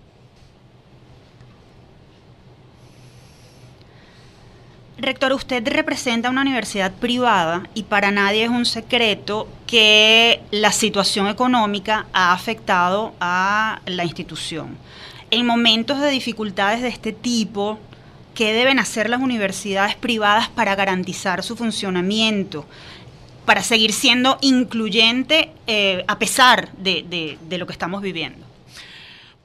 Rector, 5.00 5.33
usted 5.33 5.67
representa 5.67 6.31
una 6.31 6.41
universidad 6.41 6.91
privada 6.91 7.69
y 7.75 7.83
para 7.83 8.09
nadie 8.09 8.45
es 8.45 8.50
un 8.50 8.65
secreto 8.65 9.47
que 9.67 10.41
la 10.50 10.71
situación 10.71 11.27
económica 11.27 12.07
ha 12.13 12.33
afectado 12.33 13.13
a 13.19 13.79
la 13.86 14.03
institución. 14.05 14.75
En 15.29 15.45
momentos 15.45 16.00
de 16.00 16.09
dificultades 16.09 16.81
de 16.81 16.88
este 16.88 17.12
tipo, 17.13 17.77
¿qué 18.38 18.53
deben 18.53 18.77
hacer 18.77 19.10
las 19.10 19.20
universidades 19.20 19.96
privadas 19.96 20.48
para 20.48 20.75
garantizar 20.75 21.41
su 21.41 21.56
funcionamiento? 21.56 22.67
Para 23.46 23.63
seguir 23.63 23.94
siendo 23.94 24.38
incluyente 24.41 25.50
eh, 25.65 26.06
a 26.08 26.20
pesar 26.20 26.72
de 26.74 27.38
lo 27.50 27.65
que 27.65 27.74
estamos 27.74 28.03
viviendo. 28.03 28.46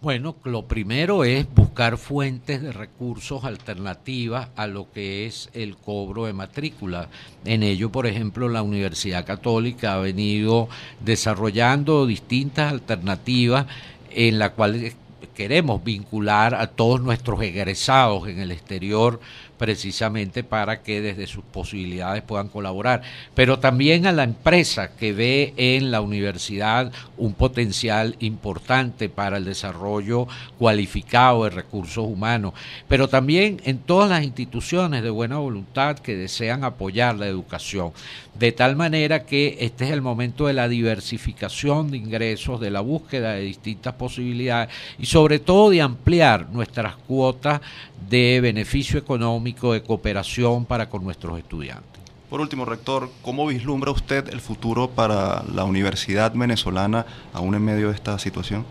Bueno, 0.03 0.37
lo 0.45 0.67
primero 0.67 1.25
es 1.25 1.47
buscar 1.55 1.97
fuentes 1.97 2.61
de 2.61 2.73
recursos 2.73 3.45
alternativas 3.45 4.49
a 4.57 4.67
lo 4.67 4.91
que 4.93 5.25
es 5.27 5.49
el 5.55 5.77
cobro 5.77 6.27
de 6.27 6.35
matrícula. 6.35 7.09
En 7.47 7.63
ello, 7.63 7.91
por 7.91 8.07
ejemplo, 8.07 8.49
la 8.51 8.63
Universidad 8.63 9.25
Católica 9.25 9.95
ha 9.95 9.99
venido 9.99 10.69
desarrollando 11.01 12.05
distintas 12.05 12.73
alternativas 12.73 13.67
en 14.11 14.39
las 14.39 14.51
cuales 14.51 14.97
queremos 15.29 15.83
vincular 15.83 16.55
a 16.55 16.67
todos 16.67 17.01
nuestros 17.01 17.41
egresados 17.43 18.29
en 18.29 18.41
el 18.41 18.51
exterior 18.51 19.21
precisamente 19.63 20.43
para 20.43 20.83
que 20.83 21.01
desde 21.01 21.29
sus 21.29 21.45
posibilidades 21.45 22.25
puedan 22.25 22.49
colaborar, 22.49 23.03
pero 23.33 23.61
también 23.61 24.07
a 24.07 24.11
la 24.11 24.25
empresa 24.25 24.97
que 24.97 25.13
ve 25.13 25.55
en 25.57 25.93
la 25.93 26.01
universidad 26.01 26.91
un 27.17 27.35
potencial 27.35 28.17
importante 28.19 29.09
para 29.09 29.37
el 29.37 29.45
desarrollo 29.45 30.27
cualificado 30.59 31.45
de 31.45 31.51
recursos 31.51 32.05
humanos, 32.05 32.55
pero 32.89 33.07
también 33.07 33.63
en 33.63 33.79
todas 33.79 34.11
las 34.11 34.25
instituciones 34.25 35.05
de 35.05 35.11
buena 35.11 35.39
voluntad 35.39 35.97
que 35.97 36.17
desean 36.17 36.65
apoyar 36.65 37.15
la 37.15 37.29
educación, 37.29 37.93
de 38.37 38.51
tal 38.51 38.75
manera 38.75 39.25
que 39.25 39.59
este 39.61 39.85
es 39.85 39.93
el 39.93 40.03
momento 40.03 40.49
de 40.49 40.55
la 40.55 40.67
diversificación 40.67 41.93
de 41.93 41.99
ingresos, 41.99 42.61
de 42.61 42.73
la 42.73 42.81
búsqueda 42.81 43.35
de 43.35 43.43
distintas 43.43 43.95
posibilidades 43.95 44.75
y 44.99 45.07
sobre 45.07 45.39
todo 45.39 45.71
de 45.71 45.83
ampliar 45.83 46.49
nuestras 46.51 46.97
cuotas 46.97 47.61
de 48.09 48.41
beneficio 48.43 48.99
económico, 48.99 49.52
de 49.73 49.83
cooperación 49.83 50.65
para 50.65 50.89
con 50.89 51.05
nuestros 51.05 51.39
estudiantes. 51.39 52.03
Por 52.29 52.41
último, 52.41 52.65
rector, 52.65 53.11
¿cómo 53.21 53.47
vislumbra 53.47 53.91
usted 53.91 54.29
el 54.33 54.41
futuro 54.41 54.89
para 54.89 55.45
la 55.55 55.65
universidad 55.65 56.33
venezolana 56.35 57.05
aún 57.35 57.55
en 57.55 57.63
medio 57.63 57.89
de 57.89 57.95
esta 57.95 58.19
situación? 58.19 58.65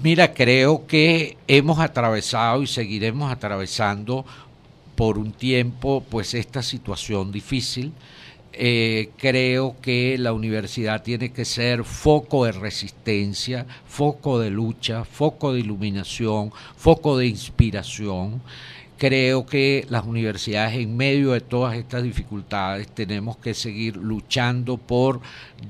Mira, 0.00 0.32
creo 0.32 0.86
que 0.86 1.36
hemos 1.46 1.78
atravesado 1.78 2.62
y 2.62 2.66
seguiremos 2.66 3.30
atravesando 3.30 4.24
por 4.94 5.18
un 5.18 5.32
tiempo 5.32 6.02
pues 6.08 6.34
esta 6.34 6.62
situación 6.62 7.32
difícil. 7.32 7.92
Eh, 8.52 9.10
creo 9.18 9.76
que 9.82 10.16
la 10.16 10.32
universidad 10.32 11.02
tiene 11.02 11.32
que 11.32 11.44
ser 11.44 11.84
foco 11.84 12.44
de 12.44 12.52
resistencia, 12.52 13.66
foco 13.86 14.38
de 14.38 14.50
lucha, 14.50 15.04
foco 15.04 15.52
de 15.52 15.60
iluminación, 15.60 16.52
foco 16.76 17.18
de 17.18 17.26
inspiración. 17.26 18.40
Creo 18.96 19.44
que 19.44 19.86
las 19.90 20.06
universidades 20.06 20.74
en 20.74 20.96
medio 20.96 21.32
de 21.32 21.40
todas 21.40 21.74
estas 21.74 22.04
dificultades 22.04 22.86
tenemos 22.88 23.36
que 23.36 23.52
seguir 23.52 23.96
luchando 23.96 24.76
por 24.76 25.20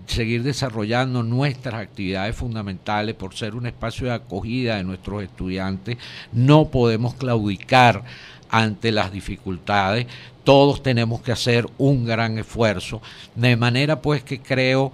seguir 0.07 0.42
desarrollando 0.42 1.22
nuestras 1.22 1.75
actividades 1.75 2.37
fundamentales, 2.37 3.14
por 3.14 3.35
ser 3.35 3.55
un 3.55 3.66
espacio 3.66 4.09
de 4.09 4.12
acogida 4.12 4.77
de 4.77 4.85
nuestros 4.85 5.22
estudiantes. 5.22 5.96
No 6.33 6.66
podemos 6.68 7.14
claudicar 7.14 8.05
ante 8.51 8.92
las 8.92 9.11
dificultades, 9.11 10.07
todos 10.44 10.83
tenemos 10.83 11.22
que 11.22 11.33
hacer 11.33 11.66
un 11.79 12.05
gran 12.05 12.38
esfuerzo, 12.38 13.01
de 13.35 13.57
manera 13.57 14.03
pues 14.03 14.22
que 14.22 14.40
creo 14.40 14.92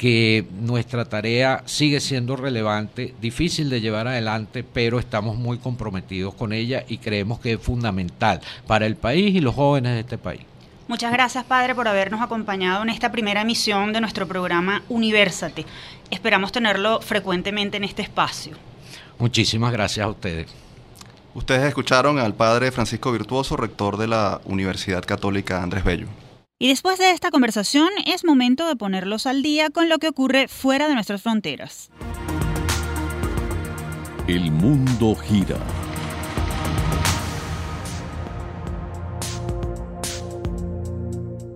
que 0.00 0.46
nuestra 0.62 1.04
tarea 1.04 1.62
sigue 1.66 2.00
siendo 2.00 2.34
relevante, 2.34 3.14
difícil 3.20 3.68
de 3.68 3.82
llevar 3.82 4.08
adelante, 4.08 4.64
pero 4.64 4.98
estamos 4.98 5.36
muy 5.36 5.58
comprometidos 5.58 6.32
con 6.32 6.54
ella 6.54 6.86
y 6.88 6.96
creemos 6.96 7.38
que 7.38 7.52
es 7.52 7.60
fundamental 7.60 8.40
para 8.66 8.86
el 8.86 8.96
país 8.96 9.34
y 9.36 9.40
los 9.40 9.54
jóvenes 9.54 9.92
de 9.92 10.00
este 10.00 10.16
país. 10.16 10.40
Muchas 10.88 11.12
gracias, 11.12 11.44
padre, 11.44 11.74
por 11.74 11.86
habernos 11.86 12.22
acompañado 12.22 12.82
en 12.82 12.88
esta 12.88 13.12
primera 13.12 13.42
emisión 13.42 13.92
de 13.92 14.00
nuestro 14.00 14.26
programa 14.26 14.82
Universate. 14.88 15.66
Esperamos 16.10 16.50
tenerlo 16.50 17.02
frecuentemente 17.02 17.76
en 17.76 17.84
este 17.84 18.00
espacio. 18.00 18.56
Muchísimas 19.18 19.70
gracias 19.70 20.06
a 20.06 20.08
ustedes. 20.08 20.48
Ustedes 21.34 21.64
escucharon 21.64 22.18
al 22.18 22.32
padre 22.32 22.72
Francisco 22.72 23.12
Virtuoso, 23.12 23.54
rector 23.54 23.98
de 23.98 24.08
la 24.08 24.40
Universidad 24.46 25.04
Católica 25.04 25.62
Andrés 25.62 25.84
Bello. 25.84 26.06
Y 26.62 26.68
después 26.68 26.98
de 26.98 27.10
esta 27.12 27.30
conversación 27.30 27.88
es 28.04 28.22
momento 28.22 28.68
de 28.68 28.76
ponerlos 28.76 29.26
al 29.26 29.42
día 29.42 29.70
con 29.70 29.88
lo 29.88 29.98
que 29.98 30.08
ocurre 30.08 30.46
fuera 30.46 30.88
de 30.88 30.94
nuestras 30.94 31.22
fronteras. 31.22 31.90
El 34.26 34.50
mundo 34.52 35.16
gira. 35.16 35.56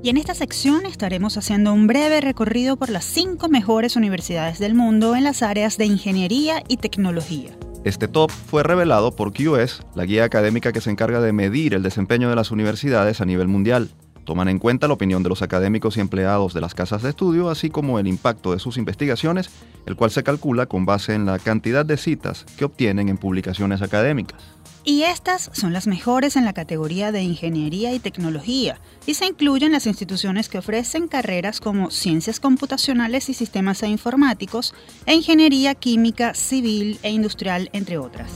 Y 0.03 0.09
en 0.09 0.17
esta 0.17 0.33
sección 0.33 0.87
estaremos 0.87 1.37
haciendo 1.37 1.75
un 1.75 1.87
breve 1.87 2.23
recorrido 2.23 2.79
por 2.79 2.89
las 2.89 3.05
cinco 3.05 3.51
mejores 3.51 3.97
universidades 3.97 4.59
del 4.59 4.75
mundo 4.75 5.17
en 5.17 5.25
las 5.25 5.43
áreas 5.43 5.77
de 5.77 5.85
ingeniería 5.85 6.63
y 6.67 6.79
tecnología. 6.79 7.51
Este 7.85 8.09
top 8.09 8.31
fue 8.31 8.63
revelado 8.63 9.15
por 9.15 9.35
QS, 9.35 9.83
la 9.95 10.07
guía 10.07 10.25
académica 10.25 10.73
que 10.73 10.81
se 10.81 10.91
encarga 10.91 11.21
de 11.21 11.35
medir 11.35 11.75
el 11.75 11.83
desempeño 11.83 12.31
de 12.31 12.37
las 12.37 12.51
universidades 12.51 13.21
a 13.21 13.27
nivel 13.27 13.49
mundial. 13.49 13.91
Toman 14.25 14.49
en 14.49 14.59
cuenta 14.59 14.89
la 14.89 14.95
opinión 14.95 15.23
de 15.23 15.29
los 15.29 15.43
académicos 15.43 15.97
y 15.97 16.01
empleados 16.01 16.55
de 16.55 16.61
las 16.61 16.75
casas 16.75 17.03
de 17.03 17.11
estudio, 17.11 17.51
así 17.51 17.71
como 17.71 17.99
el 17.99 18.07
impacto 18.07 18.53
de 18.53 18.59
sus 18.59 18.79
investigaciones, 18.79 19.51
el 19.87 19.97
cual 19.97 20.11
se 20.11 20.23
calcula 20.23 20.67
con 20.67 20.87
base 20.87 21.15
en 21.15 21.27
la 21.27 21.39
cantidad 21.39 21.85
de 21.85 21.97
citas 21.97 22.47
que 22.57 22.65
obtienen 22.65 23.09
en 23.09 23.19
publicaciones 23.19 23.83
académicas. 23.83 24.41
Y 24.87 25.03
estas 25.05 25.51
son 25.55 25.73
las 25.73 25.87
mejores 25.87 26.37
en 26.37 26.45
la 26.45 26.53
categoría 26.53 27.11
de 27.11 27.23
ingeniería 27.23 27.95
y 27.95 27.99
tecnología, 27.99 28.81
y 29.07 29.15
se 29.15 29.27
incluyen 29.27 29.73
las 29.73 29.87
instituciones 29.87 30.51
que 30.51 30.59
ofrecen 30.59 31.09
carreras 31.09 31.61
como 31.61 31.91
ciencias 31.91 32.39
computacionales 32.39 33.31
y 33.31 33.35
sistemas 33.35 33.83
e 33.83 33.89
informáticos, 33.89 34.75
e 35.07 35.15
ingeniería 35.15 35.75
química, 35.75 36.35
civil 36.35 36.99
e 37.03 37.11
industrial, 37.11 37.71
entre 37.73 37.97
otras. 37.97 38.31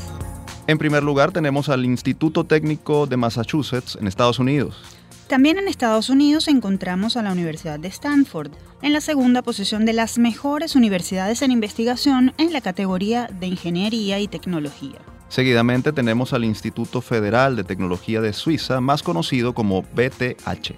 En 0.67 0.79
primer 0.79 1.03
lugar 1.03 1.33
tenemos 1.33 1.69
al 1.71 1.85
Instituto 1.85 2.45
Técnico 2.45 3.07
de 3.07 3.17
Massachusetts 3.17 3.97
en 4.01 4.07
Estados 4.07 4.39
Unidos. 4.39 4.98
También 5.29 5.59
en 5.59 5.69
Estados 5.69 6.09
Unidos 6.09 6.49
encontramos 6.49 7.19
a 7.19 7.23
la 7.23 7.33
Universidad 7.33 7.79
de 7.79 7.89
Stanford, 7.89 8.51
en 8.81 8.95
la 8.95 9.03
segunda 9.03 9.43
posición 9.43 9.85
de 9.85 9.93
las 9.93 10.17
mejores 10.17 10.75
universidades 10.75 11.43
en 11.43 11.51
investigación 11.51 12.33
en 12.39 12.51
la 12.51 12.63
categoría 12.63 13.29
de 13.39 13.47
ingeniería 13.47 14.19
y 14.21 14.27
tecnología. 14.27 14.99
Seguidamente 15.29 15.93
tenemos 15.93 16.33
al 16.33 16.45
Instituto 16.45 17.03
Federal 17.03 17.57
de 17.57 17.65
Tecnología 17.65 18.23
de 18.23 18.33
Suiza, 18.33 18.81
más 18.81 19.03
conocido 19.03 19.53
como 19.53 19.83
BTH. 19.83 20.73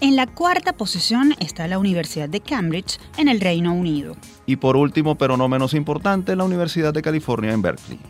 En 0.00 0.16
la 0.16 0.26
cuarta 0.26 0.72
posición 0.72 1.36
está 1.38 1.68
la 1.68 1.78
Universidad 1.78 2.28
de 2.28 2.40
Cambridge, 2.40 2.98
en 3.16 3.28
el 3.28 3.40
Reino 3.40 3.72
Unido. 3.74 4.16
Y 4.44 4.56
por 4.56 4.76
último, 4.76 5.14
pero 5.14 5.36
no 5.36 5.48
menos 5.48 5.72
importante, 5.72 6.34
la 6.34 6.42
Universidad 6.42 6.92
de 6.92 7.00
California 7.00 7.52
en 7.52 7.62
Berkeley. 7.62 8.00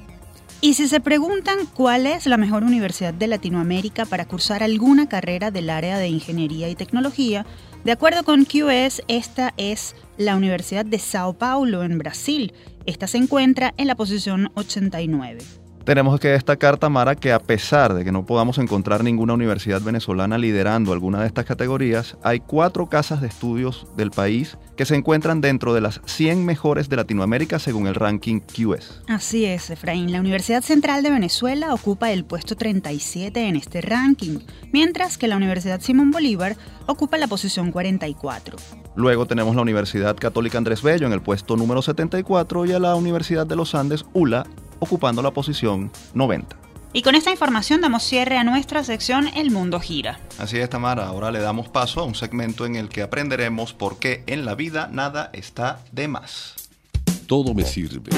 Y 0.64 0.72
si 0.72 0.88
se 0.88 0.98
preguntan 0.98 1.66
cuál 1.74 2.06
es 2.06 2.24
la 2.24 2.38
mejor 2.38 2.64
universidad 2.64 3.12
de 3.12 3.26
Latinoamérica 3.26 4.06
para 4.06 4.24
cursar 4.24 4.62
alguna 4.62 5.10
carrera 5.10 5.50
del 5.50 5.68
área 5.68 5.98
de 5.98 6.08
ingeniería 6.08 6.70
y 6.70 6.74
tecnología, 6.74 7.44
de 7.84 7.92
acuerdo 7.92 8.24
con 8.24 8.46
QS, 8.46 9.02
esta 9.06 9.52
es 9.58 9.94
la 10.16 10.34
Universidad 10.34 10.86
de 10.86 10.98
Sao 10.98 11.34
Paulo 11.34 11.82
en 11.82 11.98
Brasil. 11.98 12.54
Esta 12.86 13.06
se 13.06 13.18
encuentra 13.18 13.74
en 13.76 13.88
la 13.88 13.94
posición 13.94 14.52
89. 14.54 15.63
Tenemos 15.84 16.18
que 16.18 16.28
destacar, 16.28 16.78
Tamara, 16.78 17.14
que 17.14 17.30
a 17.30 17.38
pesar 17.38 17.92
de 17.92 18.04
que 18.06 18.12
no 18.12 18.24
podamos 18.24 18.56
encontrar 18.56 19.04
ninguna 19.04 19.34
universidad 19.34 19.82
venezolana 19.82 20.38
liderando 20.38 20.94
alguna 20.94 21.20
de 21.20 21.26
estas 21.26 21.44
categorías, 21.44 22.16
hay 22.22 22.40
cuatro 22.40 22.88
casas 22.88 23.20
de 23.20 23.26
estudios 23.26 23.86
del 23.94 24.10
país 24.10 24.56
que 24.78 24.86
se 24.86 24.94
encuentran 24.94 25.42
dentro 25.42 25.74
de 25.74 25.82
las 25.82 26.00
100 26.06 26.42
mejores 26.42 26.88
de 26.88 26.96
Latinoamérica 26.96 27.58
según 27.58 27.86
el 27.86 27.94
ranking 27.94 28.40
QS. 28.40 29.02
Así 29.08 29.44
es, 29.44 29.68
Efraín. 29.68 30.10
La 30.10 30.20
Universidad 30.20 30.62
Central 30.62 31.02
de 31.02 31.10
Venezuela 31.10 31.74
ocupa 31.74 32.10
el 32.12 32.24
puesto 32.24 32.56
37 32.56 33.46
en 33.46 33.56
este 33.56 33.82
ranking, 33.82 34.38
mientras 34.72 35.18
que 35.18 35.28
la 35.28 35.36
Universidad 35.36 35.82
Simón 35.82 36.10
Bolívar 36.10 36.56
ocupa 36.86 37.18
la 37.18 37.28
posición 37.28 37.70
44. 37.70 38.56
Luego 38.96 39.26
tenemos 39.26 39.54
la 39.54 39.62
Universidad 39.62 40.16
Católica 40.16 40.56
Andrés 40.56 40.82
Bello 40.82 41.06
en 41.06 41.12
el 41.12 41.20
puesto 41.20 41.56
número 41.56 41.82
74 41.82 42.64
y 42.64 42.72
a 42.72 42.78
la 42.78 42.94
Universidad 42.94 43.46
de 43.46 43.56
los 43.56 43.74
Andes, 43.74 44.06
ULA, 44.12 44.46
ocupando 44.84 45.20
la 45.22 45.32
posición 45.32 45.90
90. 46.14 46.56
Y 46.92 47.02
con 47.02 47.16
esta 47.16 47.32
información 47.32 47.80
damos 47.80 48.04
cierre 48.04 48.38
a 48.38 48.44
nuestra 48.44 48.84
sección 48.84 49.28
El 49.34 49.50
Mundo 49.50 49.80
Gira. 49.80 50.20
Así 50.38 50.58
es, 50.58 50.70
Tamara. 50.70 51.08
Ahora 51.08 51.32
le 51.32 51.40
damos 51.40 51.68
paso 51.68 52.00
a 52.00 52.04
un 52.04 52.14
segmento 52.14 52.66
en 52.66 52.76
el 52.76 52.88
que 52.88 53.02
aprenderemos 53.02 53.72
por 53.74 53.98
qué 53.98 54.22
en 54.28 54.44
la 54.44 54.54
vida 54.54 54.88
nada 54.92 55.30
está 55.32 55.80
de 55.90 56.06
más. 56.06 56.54
Todo 57.26 57.52
me 57.52 57.64
sirve. 57.64 58.12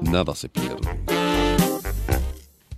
Nada 0.00 0.34
se 0.34 0.48
pierde. 0.48 0.88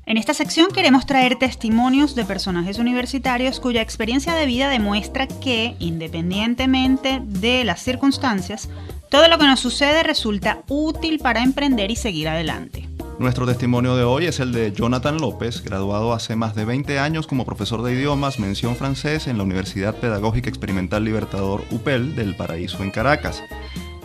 En 0.05 0.17
esta 0.17 0.35
sección 0.35 0.69
queremos 0.73 1.07
traer 1.07 1.37
testimonios 1.37 2.15
de 2.15 2.25
personajes 2.25 2.79
universitarios 2.79 3.61
cuya 3.61 3.83
experiencia 3.83 4.35
de 4.35 4.47
vida 4.47 4.69
demuestra 4.71 5.27
que, 5.27 5.75
independientemente 5.79 7.21
de 7.23 7.65
las 7.65 7.83
circunstancias, 7.83 8.69
todo 9.11 9.29
lo 9.29 9.39
que 9.39 9.47
nos 9.47 9.61
sucede 9.61 10.03
resulta 10.03 10.63
útil 10.69 11.19
para 11.19 11.43
emprender 11.43 11.91
y 11.91 11.97
seguir 11.97 12.29
adelante. 12.29 12.88
Nuestro 13.19 13.47
testimonio 13.47 13.97
de 13.97 14.05
hoy 14.05 14.27
es 14.27 14.39
el 14.39 14.53
de 14.53 14.71
Jonathan 14.71 15.21
López, 15.21 15.65
graduado 15.65 16.13
hace 16.13 16.37
más 16.37 16.55
de 16.55 16.65
20 16.65 17.01
años 17.01 17.27
como 17.27 17.45
profesor 17.45 17.83
de 17.83 17.93
idiomas 17.93 18.39
mención 18.39 18.77
francés 18.77 19.27
en 19.27 19.39
la 19.39 19.43
Universidad 19.43 19.97
Pedagógica 19.97 20.49
Experimental 20.49 21.03
Libertador 21.03 21.65
UPEL 21.73 22.15
del 22.15 22.37
Paraíso 22.37 22.85
en 22.85 22.93
Caracas. 22.93 23.43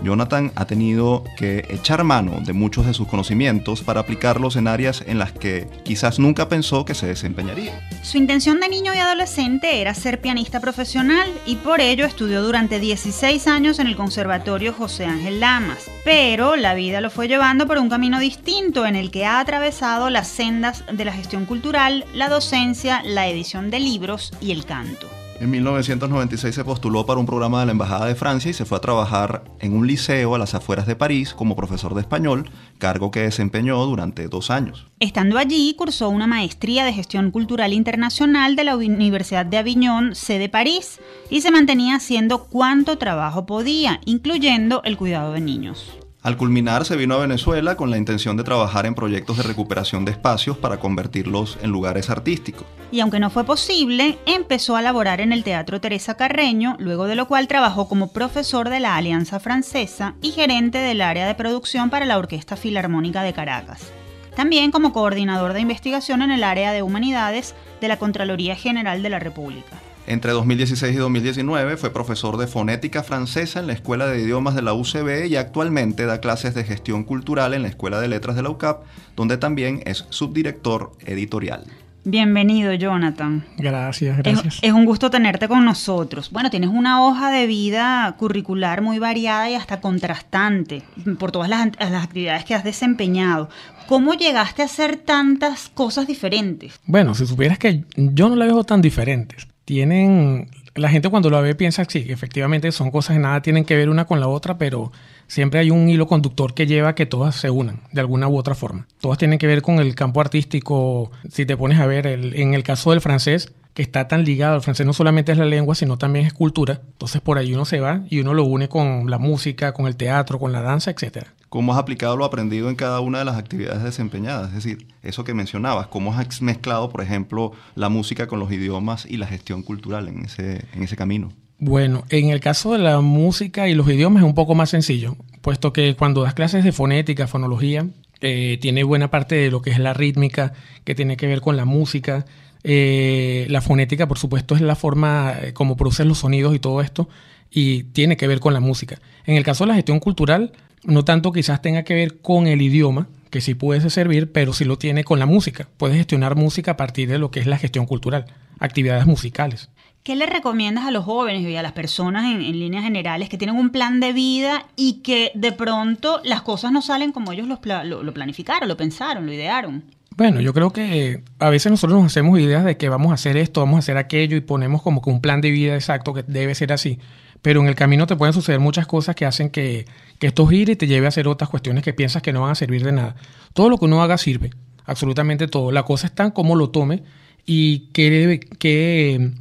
Jonathan 0.03 0.51
ha 0.55 0.65
tenido 0.65 1.23
que 1.37 1.65
echar 1.69 2.03
mano 2.03 2.41
de 2.41 2.53
muchos 2.53 2.85
de 2.85 2.93
sus 2.93 3.07
conocimientos 3.07 3.81
para 3.81 4.01
aplicarlos 4.01 4.55
en 4.55 4.67
áreas 4.67 5.03
en 5.07 5.17
las 5.17 5.31
que 5.31 5.67
quizás 5.83 6.19
nunca 6.19 6.49
pensó 6.49 6.85
que 6.85 6.93
se 6.93 7.07
desempeñaría. 7.07 7.87
Su 8.03 8.17
intención 8.17 8.59
de 8.59 8.69
niño 8.69 8.93
y 8.93 8.97
adolescente 8.97 9.81
era 9.81 9.93
ser 9.93 10.19
pianista 10.19 10.59
profesional 10.59 11.29
y 11.45 11.55
por 11.55 11.79
ello 11.79 12.05
estudió 12.05 12.43
durante 12.43 12.79
16 12.79 13.47
años 13.47 13.79
en 13.79 13.87
el 13.87 13.95
Conservatorio 13.95 14.73
José 14.73 15.05
Ángel 15.05 15.39
Lamas. 15.39 15.89
Pero 16.03 16.55
la 16.55 16.73
vida 16.73 16.99
lo 16.99 17.09
fue 17.09 17.27
llevando 17.27 17.65
por 17.65 17.77
un 17.77 17.89
camino 17.89 18.19
distinto 18.19 18.85
en 18.85 18.95
el 18.95 19.09
que 19.09 19.25
ha 19.25 19.39
atravesado 19.39 20.09
las 20.09 20.27
sendas 20.27 20.83
de 20.91 21.05
la 21.05 21.13
gestión 21.13 21.45
cultural, 21.45 22.05
la 22.13 22.27
docencia, 22.27 23.01
la 23.05 23.27
edición 23.27 23.69
de 23.69 23.79
libros 23.79 24.33
y 24.41 24.51
el 24.51 24.65
canto. 24.65 25.22
En 25.43 25.51
1996 25.51 26.55
se 26.55 26.63
postuló 26.63 27.05
para 27.05 27.19
un 27.19 27.25
programa 27.25 27.59
de 27.59 27.65
la 27.65 27.73
Embajada 27.73 28.05
de 28.05 28.15
Francia 28.15 28.49
y 28.49 28.53
se 28.53 28.63
fue 28.63 28.77
a 28.77 28.79
trabajar 28.79 29.43
en 29.59 29.73
un 29.73 29.85
liceo 29.85 30.35
a 30.35 30.37
las 30.37 30.55
afueras 30.55 30.87
de 30.87 30.95
París 30.95 31.33
como 31.33 31.57
profesor 31.57 31.93
de 31.95 31.99
español, 31.99 32.49
cargo 32.77 33.11
que 33.11 33.23
desempeñó 33.23 33.83
durante 33.83 34.29
dos 34.29 34.49
años. 34.49 34.87
Estando 35.01 35.37
allí, 35.37 35.75
cursó 35.77 36.07
una 36.07 36.27
maestría 36.27 36.85
de 36.85 36.93
gestión 36.93 37.29
cultural 37.29 37.73
internacional 37.73 38.55
de 38.55 38.63
la 38.63 38.77
Universidad 38.77 39.45
de 39.45 39.57
Aviñón, 39.57 40.15
sede 40.15 40.47
París, 40.47 41.01
y 41.29 41.41
se 41.41 41.51
mantenía 41.51 41.97
haciendo 41.97 42.45
cuanto 42.45 42.97
trabajo 42.97 43.45
podía, 43.45 43.99
incluyendo 44.05 44.81
el 44.85 44.95
cuidado 44.95 45.33
de 45.33 45.41
niños. 45.41 45.97
Al 46.23 46.37
culminar 46.37 46.85
se 46.85 46.95
vino 46.95 47.15
a 47.15 47.19
Venezuela 47.19 47.75
con 47.75 47.91
la 47.91 47.97
intención 47.97 48.37
de 48.37 48.45
trabajar 48.45 48.85
en 48.85 48.95
proyectos 48.95 49.35
de 49.35 49.43
recuperación 49.43 50.05
de 50.05 50.13
espacios 50.13 50.57
para 50.57 50.79
convertirlos 50.79 51.57
en 51.61 51.69
lugares 51.69 52.09
artísticos. 52.09 52.65
Y 52.93 53.01
aunque 53.01 53.19
no 53.19 53.29
fue 53.29 53.43
posible, 53.43 54.17
empezó 54.25 54.77
a 54.77 54.81
laborar 54.81 55.19
en 55.19 55.33
el 55.33 55.43
Teatro 55.43 55.81
Teresa 55.81 56.15
Carreño, 56.15 56.77
luego 56.79 57.07
de 57.07 57.15
lo 57.15 57.27
cual 57.27 57.49
trabajó 57.49 57.89
como 57.89 58.13
profesor 58.13 58.69
de 58.69 58.79
la 58.79 58.95
Alianza 58.95 59.41
Francesa 59.41 60.15
y 60.21 60.31
gerente 60.31 60.77
del 60.77 61.01
área 61.01 61.27
de 61.27 61.35
producción 61.35 61.89
para 61.89 62.05
la 62.05 62.17
Orquesta 62.17 62.55
Filarmónica 62.55 63.21
de 63.21 63.33
Caracas. 63.33 63.91
También 64.33 64.71
como 64.71 64.93
coordinador 64.93 65.51
de 65.51 65.59
investigación 65.59 66.21
en 66.21 66.31
el 66.31 66.45
área 66.45 66.71
de 66.71 66.83
humanidades 66.83 67.53
de 67.81 67.89
la 67.89 67.99
Contraloría 67.99 68.55
General 68.55 69.03
de 69.03 69.09
la 69.09 69.19
República. 69.19 69.77
Entre 70.05 70.33
2016 70.33 70.95
y 70.95 70.97
2019 70.97 71.77
fue 71.77 71.93
profesor 71.93 72.35
de 72.35 72.47
fonética 72.47 73.03
francesa 73.03 73.61
en 73.61 73.67
la 73.67 73.73
Escuela 73.73 74.05
de 74.05 74.19
Idiomas 74.19 74.53
de 74.53 74.61
la 74.61 74.73
UCB 74.73 75.27
y 75.27 75.37
actualmente 75.37 76.05
da 76.05 76.19
clases 76.19 76.53
de 76.53 76.65
gestión 76.65 77.05
cultural 77.05 77.53
en 77.53 77.61
la 77.61 77.69
Escuela 77.69 78.01
de 78.01 78.09
Letras 78.09 78.35
de 78.35 78.43
la 78.43 78.49
UCAP, 78.49 78.83
donde 79.15 79.37
también 79.37 79.81
es 79.85 80.05
subdirector 80.09 80.91
editorial. 81.05 81.63
Bienvenido, 82.03 82.73
Jonathan. 82.73 83.45
Gracias, 83.57 84.17
gracias. 84.17 84.59
Es, 84.61 84.73
un 84.73 84.83
gusto 84.83 85.09
tenerte 85.09 85.47
con 85.47 85.63
nosotros. 85.63 86.31
Bueno, 86.31 86.49
tienes 86.49 86.69
una 86.69 87.01
hoja 87.05 87.31
de 87.31 87.47
vida 87.47 88.13
curricular 88.19 88.81
muy 88.81 88.99
variada 88.99 89.49
y 89.49 89.55
hasta 89.55 89.79
contrastante 89.79 90.83
por 91.17 91.31
todas 91.31 91.47
las, 91.47 91.69
las 91.79 92.03
actividades 92.03 92.43
que 92.43 92.55
has 92.55 92.65
desempeñado. 92.65 93.47
¿Cómo 93.87 94.15
llegaste 94.15 94.63
a 94.63 94.65
hacer 94.65 94.97
tantas 94.97 95.69
cosas 95.69 96.07
diferentes? 96.07 96.77
Bueno, 96.85 97.15
si 97.15 97.25
supieras 97.25 97.57
que 97.57 97.85
yo 97.95 98.27
no 98.27 98.35
la 98.35 98.47
veo 98.47 98.65
tan 98.65 98.81
diferentes 98.81 99.47
tienen, 99.65 100.49
la 100.75 100.89
gente 100.89 101.09
cuando 101.09 101.29
lo 101.29 101.41
ve 101.41 101.55
piensa 101.55 101.85
sí, 101.85 102.05
efectivamente 102.09 102.71
son 102.71 102.91
cosas 102.91 103.15
que 103.15 103.21
nada 103.21 103.41
tienen 103.41 103.65
que 103.65 103.75
ver 103.75 103.89
una 103.89 104.05
con 104.05 104.19
la 104.19 104.27
otra, 104.27 104.57
pero 104.57 104.91
siempre 105.27 105.59
hay 105.59 105.71
un 105.71 105.89
hilo 105.89 106.07
conductor 106.07 106.53
que 106.53 106.67
lleva 106.67 106.89
a 106.89 106.95
que 106.95 107.05
todas 107.05 107.35
se 107.35 107.49
unan 107.49 107.81
de 107.91 108.01
alguna 108.01 108.27
u 108.27 108.37
otra 108.37 108.55
forma. 108.55 108.87
Todas 108.99 109.17
tienen 109.17 109.39
que 109.39 109.47
ver 109.47 109.61
con 109.61 109.79
el 109.79 109.95
campo 109.95 110.21
artístico, 110.21 111.11
si 111.29 111.45
te 111.45 111.57
pones 111.57 111.79
a 111.79 111.85
ver, 111.85 112.07
en 112.07 112.53
el 112.53 112.63
caso 112.63 112.91
del 112.91 113.01
francés, 113.01 113.53
que 113.73 113.81
está 113.81 114.07
tan 114.07 114.23
ligado, 114.23 114.55
el 114.55 114.61
francés 114.61 114.85
no 114.85 114.93
solamente 114.93 115.31
es 115.31 115.37
la 115.37 115.45
lengua, 115.45 115.75
sino 115.75 115.97
también 115.97 116.25
es 116.25 116.33
cultura, 116.33 116.81
entonces 116.91 117.21
por 117.21 117.37
ahí 117.37 117.53
uno 117.53 117.65
se 117.65 117.79
va 117.79 118.01
y 118.09 118.19
uno 118.19 118.33
lo 118.33 118.43
une 118.43 118.69
con 118.69 119.09
la 119.09 119.17
música, 119.17 119.73
con 119.73 119.87
el 119.87 119.95
teatro, 119.95 120.37
con 120.39 120.51
la 120.51 120.61
danza, 120.61 120.91
etcétera. 120.91 121.33
¿Cómo 121.53 121.71
has 121.71 121.77
aplicado 121.77 122.17
lo 122.17 122.25
aprendido 122.25 122.67
en 122.71 122.75
cada 122.75 122.99
una 122.99 123.19
de 123.19 123.25
las 123.25 123.37
actividades 123.37 123.83
desempeñadas? 123.83 124.47
Es 124.47 124.63
decir, 124.63 124.87
eso 125.03 125.23
que 125.23 125.35
mencionabas, 125.35 125.85
¿cómo 125.85 126.11
has 126.11 126.41
mezclado, 126.41 126.89
por 126.89 127.03
ejemplo, 127.03 127.51
la 127.75 127.89
música 127.89 128.25
con 128.25 128.39
los 128.39 128.51
idiomas 128.51 129.05
y 129.05 129.17
la 129.17 129.27
gestión 129.27 129.61
cultural 129.61 130.07
en 130.07 130.25
ese, 130.25 130.65
en 130.73 130.81
ese 130.81 130.95
camino? 130.95 131.31
Bueno, 131.59 132.05
en 132.09 132.31
el 132.31 132.39
caso 132.39 132.71
de 132.71 132.79
la 132.79 133.01
música 133.01 133.69
y 133.69 133.75
los 133.75 133.87
idiomas 133.87 134.23
es 134.23 134.27
un 134.27 134.33
poco 134.33 134.55
más 134.55 134.71
sencillo, 134.71 135.15
puesto 135.41 135.73
que 135.73 135.95
cuando 135.95 136.23
das 136.23 136.33
clases 136.33 136.63
de 136.63 136.71
fonética, 136.71 137.27
fonología, 137.27 137.85
eh, 138.21 138.57
tiene 138.59 138.83
buena 138.83 139.11
parte 139.11 139.35
de 139.35 139.51
lo 139.51 139.61
que 139.61 139.69
es 139.69 139.77
la 139.77 139.93
rítmica, 139.93 140.53
que 140.83 140.95
tiene 140.95 141.17
que 141.17 141.27
ver 141.27 141.41
con 141.41 141.55
la 141.55 141.65
música. 141.65 142.25
Eh, 142.63 143.45
la 143.49 143.61
fonética, 143.61 144.07
por 144.07 144.17
supuesto, 144.17 144.55
es 144.55 144.61
la 144.61 144.75
forma 144.75 145.35
eh, 145.39 145.53
como 145.53 145.77
producen 145.77 146.07
los 146.07 146.17
sonidos 146.17 146.55
y 146.55 146.59
todo 146.59 146.81
esto, 146.81 147.09
y 147.51 147.83
tiene 147.83 148.17
que 148.17 148.25
ver 148.25 148.39
con 148.39 148.55
la 148.55 148.59
música. 148.59 148.99
En 149.27 149.35
el 149.35 149.43
caso 149.43 149.65
de 149.65 149.67
la 149.67 149.75
gestión 149.75 149.99
cultural, 149.99 150.51
no 150.85 151.05
tanto 151.05 151.31
quizás 151.31 151.61
tenga 151.61 151.83
que 151.83 151.93
ver 151.93 152.19
con 152.21 152.47
el 152.47 152.61
idioma, 152.61 153.07
que 153.29 153.41
sí 153.41 153.55
puede 153.55 153.89
servir, 153.89 154.31
pero 154.31 154.53
sí 154.53 154.63
lo 154.65 154.77
tiene 154.77 155.03
con 155.03 155.19
la 155.19 155.25
música. 155.25 155.67
Puedes 155.77 155.97
gestionar 155.97 156.35
música 156.35 156.71
a 156.71 156.77
partir 156.77 157.09
de 157.09 157.17
lo 157.17 157.31
que 157.31 157.39
es 157.39 157.47
la 157.47 157.57
gestión 157.57 157.85
cultural, 157.85 158.25
actividades 158.59 159.05
musicales. 159.05 159.69
¿Qué 160.03 160.15
le 160.15 160.25
recomiendas 160.25 160.85
a 160.85 160.91
los 160.91 161.05
jóvenes 161.05 161.41
y 161.41 161.55
a 161.55 161.63
las 161.63 161.71
personas 161.71 162.25
en, 162.25 162.59
líneas 162.59 162.83
generales 162.83 163.29
que 163.29 163.37
tienen 163.37 163.55
un 163.55 163.69
plan 163.69 164.01
de 164.01 164.11
vida 164.11 164.65
y 164.75 165.01
que 165.01 165.31
de 165.33 165.53
pronto 165.53 166.19
las 166.25 166.41
cosas 166.41 166.73
no 166.73 166.81
salen 166.81 167.13
como 167.13 167.31
ellos 167.31 167.47
lo, 167.47 168.03
lo 168.03 168.13
planificaron, 168.13 168.67
lo 168.67 168.75
pensaron, 168.75 169.25
lo 169.25 169.33
idearon? 169.33 169.83
Bueno, 170.15 170.41
yo 170.41 170.53
creo 170.53 170.71
que 170.71 171.23
a 171.39 171.49
veces 171.49 171.71
nosotros 171.71 172.01
nos 172.01 172.11
hacemos 172.11 172.39
ideas 172.39 172.63
de 172.63 172.77
que 172.77 172.89
vamos 172.89 173.11
a 173.11 173.15
hacer 173.15 173.37
esto, 173.37 173.61
vamos 173.61 173.77
a 173.77 173.79
hacer 173.79 173.97
aquello 173.97 174.37
y 174.37 174.41
ponemos 174.41 174.81
como 174.81 175.01
que 175.01 175.09
un 175.09 175.21
plan 175.21 175.41
de 175.41 175.51
vida 175.51 175.75
exacto 175.75 176.13
que 176.13 176.23
debe 176.23 176.53
ser 176.55 176.71
así 176.71 176.99
pero 177.43 177.59
en 177.59 177.67
el 177.67 177.75
camino 177.75 178.07
te 178.07 178.15
pueden 178.15 178.33
suceder 178.33 178.59
muchas 178.61 178.87
cosas 178.87 179.15
que 179.15 179.25
hacen 179.25 179.49
que, 179.49 179.85
esto 180.21 180.47
gire 180.47 180.71
y 180.71 180.75
te 180.77 180.87
lleve 180.87 181.05
a 181.05 181.09
hacer 181.09 181.27
otras 181.27 181.49
cuestiones 181.49 181.83
que 181.83 181.91
piensas 181.91 182.21
que 182.21 182.31
no 182.31 182.41
van 182.41 182.51
a 182.51 182.55
servir 182.55 182.85
de 182.85 182.93
nada. 182.93 183.17
Todo 183.51 183.69
lo 183.69 183.77
que 183.77 183.83
uno 183.83 184.01
haga 184.01 184.17
sirve, 184.17 184.51
absolutamente 184.85 185.49
todo. 185.49 185.73
La 185.73 185.83
cosa 185.83 186.07
está 186.07 186.23
en 186.23 186.31
cómo 186.31 186.55
lo 186.55 186.69
tome 186.69 187.03
y 187.45 187.89
qué, 187.91 188.39
qué 188.57 189.31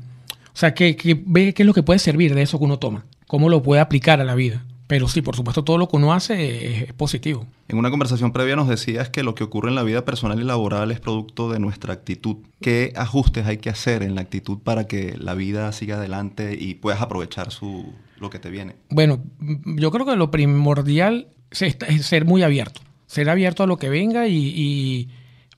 o 0.53 0.57
sea, 0.57 0.75
qué, 0.75 0.97
ve 1.25 1.55
qué 1.55 1.63
es 1.63 1.67
lo 1.67 1.73
que 1.73 1.85
puede 1.85 2.01
servir 2.01 2.35
de 2.35 2.43
eso 2.43 2.59
que 2.59 2.65
uno 2.65 2.81
toma, 2.81 3.07
cómo 3.29 3.49
lo 3.49 3.63
puede 3.63 3.81
aplicar 3.81 4.21
a 4.21 4.25
la 4.25 4.35
vida. 4.35 4.65
Pero 4.93 5.09
sí, 5.09 5.23
por 5.23 5.35
supuesto, 5.35 5.65
todo 5.65 5.79
lo 5.79 5.89
que 5.89 5.97
uno 5.97 6.13
hace 6.13 6.83
es, 6.83 6.93
positivo. 6.93 7.47
En 7.67 7.79
una 7.79 7.89
conversación 7.89 8.31
previa 8.31 8.57
nos 8.57 8.69
decías 8.69 9.09
que 9.09 9.23
lo 9.23 9.35
que 9.35 9.43
ocurre 9.43 9.71
en 9.71 9.75
la 9.75 9.85
vida 9.85 10.05
personal 10.05 10.39
y 10.39 10.45
laboral 10.45 10.91
es 10.91 11.01
producto 11.01 11.51
de 11.51 11.59
nuestra 11.59 11.95
actitud. 11.95 12.37
¿Qué 12.61 12.93
ajustes 12.95 13.47
hay 13.47 13.57
que 13.57 13.71
hacer 13.71 14.03
en 14.03 14.15
la 14.15 14.21
actitud 14.21 14.59
para 14.59 14.87
que 14.87 15.17
la 15.17 15.33
vida 15.33 15.73
siga 15.73 15.97
adelante 15.97 16.59
y 16.61 16.75
puedas 16.75 17.01
aprovechar 17.01 17.53
su, 17.53 17.91
lo 18.21 18.29
que 18.29 18.39
te 18.39 18.51
viene? 18.51 18.77
Bueno, 18.91 19.23
yo 19.65 19.91
creo 19.91 20.05
que 20.05 20.15
lo 20.15 20.31
primordial 20.31 21.29
es 21.53 22.07
ser 22.07 22.27
muy 22.27 22.43
abierto. 22.43 22.83
Ser 23.07 23.31
abierto 23.31 23.63
a 23.63 23.67
lo 23.67 23.79
que 23.79 23.89
venga 23.89 24.29
y, 24.29 24.37
y 24.37 25.09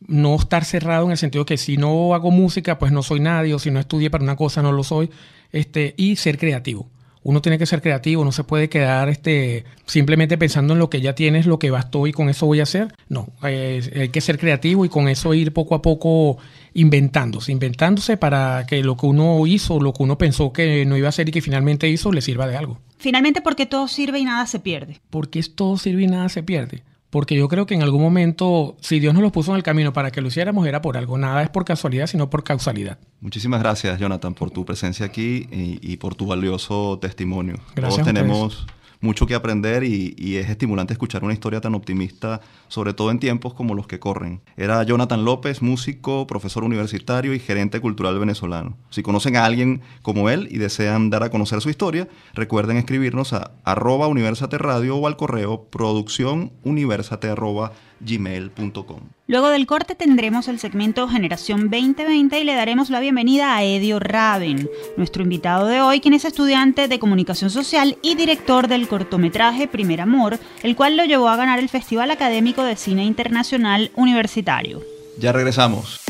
no 0.07 0.37
estar 0.37 0.65
cerrado 0.65 1.07
en 1.07 1.11
el 1.11 1.19
sentido 1.19 1.45
que 1.45 1.57
si 1.57 1.77
no 1.77 2.15
hago 2.15 2.31
música, 2.31 2.79
pues 2.79 2.93
no 2.93 3.03
soy 3.03 3.19
nadie, 3.19 3.53
o 3.53 3.59
si 3.59 3.73
no 3.73 3.81
estudié 3.81 4.11
para 4.11 4.23
una 4.23 4.37
cosa, 4.37 4.63
no 4.63 4.71
lo 4.71 4.85
soy. 4.85 5.11
Este, 5.51 5.95
y 5.97 6.15
ser 6.15 6.39
creativo 6.39 6.89
uno 7.25 7.43
tiene 7.43 7.59
que 7.59 7.67
ser 7.67 7.83
creativo, 7.83 8.25
no 8.25 8.33
se 8.33 8.45
puede 8.45 8.69
quedar 8.69 9.09
este, 9.09 9.65
simplemente 9.87 10.39
pensando 10.39 10.75
en 10.75 10.79
lo 10.79 10.91
que 10.91 11.01
ya 11.01 11.15
tienes, 11.15 11.47
lo 11.47 11.59
que 11.59 11.71
bastó 11.71 12.07
y 12.07 12.13
con 12.13 12.29
eso 12.29 12.47
voy 12.47 12.61
a 12.61 12.65
hacer. 12.65 12.95
No, 13.09 13.29
hay 13.41 14.11
que 14.11 14.21
ser 14.21 14.39
creativo 14.39 14.85
y 14.85 14.91
con 14.91 15.09
eso 15.09 15.33
ir 15.35 15.53
poco 15.53 15.75
a 15.75 15.83
poco 15.83 16.37
inventándose, 16.75 17.51
inventándose 17.51 18.19
para 18.19 18.67
que 18.69 18.85
lo 18.85 18.97
que 18.97 19.07
uno 19.07 19.47
hizo, 19.47 19.81
lo 19.81 19.93
que 19.95 20.03
uno 20.03 20.19
pensó 20.19 20.53
que 20.53 20.85
no 20.85 20.97
iba 20.97 21.09
a 21.09 21.11
hacer 21.11 21.29
y 21.29 21.33
que 21.33 21.41
finalmente 21.41 21.89
hizo, 21.89 22.13
le 22.13 22.21
sirva 22.21 22.47
de 22.47 22.57
algo. 22.57 22.79
Finalmente, 22.99 23.41
porque 23.41 23.67
todo 23.67 23.89
sirve 23.89 24.19
y 24.19 24.25
nada 24.25 24.47
se 24.47 24.61
pierde. 24.61 25.01
Porque 25.11 25.43
todo 25.43 25.79
sirve 25.79 26.03
y 26.03 26.07
nada 26.07 26.29
se 26.29 26.43
pierde 26.43 26.83
porque 27.15 27.37
yo 27.37 27.47
creo 27.47 27.65
que 27.65 27.75
en 27.75 27.83
algún 27.85 28.03
momento, 28.03 28.77
si 28.81 28.99
Dios 28.99 29.15
nos 29.15 29.23
lo 29.23 29.31
puso 29.31 29.53
en 29.53 29.57
el 29.57 29.63
camino 29.63 29.93
para 29.93 30.11
que 30.11 30.21
lo 30.21 30.27
hiciéramos, 30.27 30.67
era 30.67 30.83
por 30.83 30.97
algo. 30.97 31.17
Nada 31.17 31.45
es 31.45 31.49
por 31.49 31.65
casualidad, 31.65 32.09
sino 32.09 32.29
por 32.29 32.43
causalidad. 32.43 32.99
Muchísimas 33.21 33.61
gracias, 33.61 34.01
Jonathan, 34.01 34.35
por 34.35 34.51
tu 34.51 34.65
presencia 34.65 35.07
aquí 35.07 35.47
y, 35.53 35.97
por 35.99 36.17
tu 36.17 36.27
valioso 36.27 36.99
testimonio. 37.01 37.55
Gracias 37.77 38.03
Todos 38.03 38.13
tenemos 38.13 38.67
mucho 39.05 39.27
que 39.27 39.35
aprender 39.35 39.85
y, 39.85 40.15
es 40.35 40.49
estimulante 40.49 40.95
escuchar 40.95 41.23
una 41.23 41.33
historia 41.33 41.61
tan 41.61 41.75
optimista, 41.75 42.41
sobre 42.69 42.95
todo 42.95 43.11
en 43.11 43.21
tiempos 43.21 43.55
como 43.55 43.75
los 43.75 43.87
que 43.87 44.01
corren. 44.01 44.41
Era 44.57 44.83
Jonathan 44.83 45.25
López, 45.25 45.63
músico, 45.63 46.27
profesor 46.27 46.65
universitario 46.65 47.35
y 47.35 47.39
gerente 47.39 47.81
cultural 47.81 48.19
venezolano. 48.19 48.77
Si 48.91 49.03
conocen 49.03 49.37
a 49.37 49.45
alguien 49.45 49.83
como 50.03 50.31
él 50.31 50.49
y 50.51 50.59
desean 50.59 51.11
dar 51.11 51.23
a 51.23 51.31
conocer 51.31 51.61
su 51.61 51.71
historia, 51.71 52.09
recuerden 52.33 52.79
escribirnos 52.79 53.33
a 53.33 53.53
arroba 53.63 54.09
universate 54.09 54.59
radio 54.59 54.97
o 54.97 55.07
al 55.07 55.17
correo 55.17 55.69
producción 55.71 56.53
gmail.com. 58.01 59.01
Luego 59.27 59.49
del 59.49 59.67
corte 59.67 59.95
tendremos 59.95 60.49
el 60.49 60.59
segmento 60.59 61.09
Generación 61.09 61.71
2020 61.71 62.41
y 62.41 62.45
le 62.45 62.55
daremos 62.55 62.91
la 62.91 63.01
bienvenida 63.01 63.57
a 63.57 63.63
Edio 63.63 63.99
Raven, 63.99 64.69
nuestro 64.97 65.23
invitado 65.23 65.67
de 65.67 65.81
hoy, 65.81 66.01
quien 66.01 66.15
es 66.15 66.25
estudiante 66.25 66.89
de 66.89 66.99
comunicación 66.99 67.51
social 67.51 67.97
y 68.03 68.15
director 68.17 68.69
del 68.69 68.89
cortometraje 68.89 69.69
Primer 69.69 70.01
Amor, 70.01 70.39
el 70.63 70.77
cual 70.77 70.97
lo 70.97 71.05
llevó 71.05 71.29
a 71.29 71.37
ganar 71.37 71.59
el 71.59 71.69
Festival 71.69 72.11
Académico 72.11 72.63
de 72.65 72.77
Cine 72.77 73.05
Internacional 73.05 73.91
Universitario. 73.95 74.83
Ya 75.19 75.33
regresamos. 75.33 76.01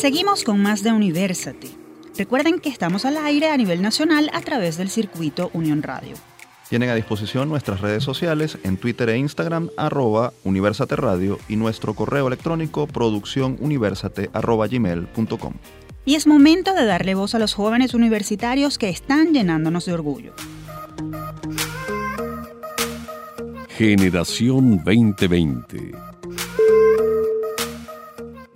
Seguimos 0.00 0.44
con 0.44 0.62
más 0.62 0.84
de 0.84 0.92
Universate. 0.92 1.66
Recuerden 2.16 2.60
que 2.60 2.68
estamos 2.68 3.04
al 3.04 3.16
aire 3.16 3.50
a 3.50 3.56
nivel 3.56 3.82
nacional 3.82 4.30
a 4.32 4.40
través 4.42 4.76
del 4.76 4.90
circuito 4.90 5.50
Unión 5.54 5.82
Radio. 5.82 6.14
Tienen 6.68 6.90
a 6.90 6.94
disposición 6.94 7.48
nuestras 7.48 7.80
redes 7.80 8.04
sociales 8.04 8.58
en 8.62 8.76
Twitter 8.76 9.08
e 9.08 9.18
Instagram, 9.18 9.70
arroba 9.76 10.32
Universate 10.44 10.94
Radio 10.94 11.40
y 11.48 11.56
nuestro 11.56 11.94
correo 11.94 12.28
electrónico 12.28 12.86
producciónuniversate 12.86 14.30
arroba 14.32 14.68
gmail.com. 14.68 15.54
Y 16.04 16.14
es 16.14 16.28
momento 16.28 16.74
de 16.74 16.84
darle 16.84 17.16
voz 17.16 17.34
a 17.34 17.40
los 17.40 17.54
jóvenes 17.54 17.92
universitarios 17.92 18.78
que 18.78 18.90
están 18.90 19.32
llenándonos 19.32 19.84
de 19.84 19.94
orgullo. 19.94 20.32
Generación 23.70 24.76
2020 24.84 26.07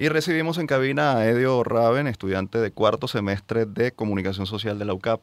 y 0.02 0.08
recibimos 0.08 0.58
en 0.58 0.66
cabina 0.66 1.16
a 1.16 1.28
Edio 1.28 1.62
Raven, 1.62 2.08
estudiante 2.08 2.58
de 2.58 2.72
cuarto 2.72 3.06
semestre 3.06 3.66
de 3.66 3.92
Comunicación 3.92 4.46
Social 4.46 4.76
de 4.76 4.84
la 4.84 4.94
UCAP. 4.94 5.20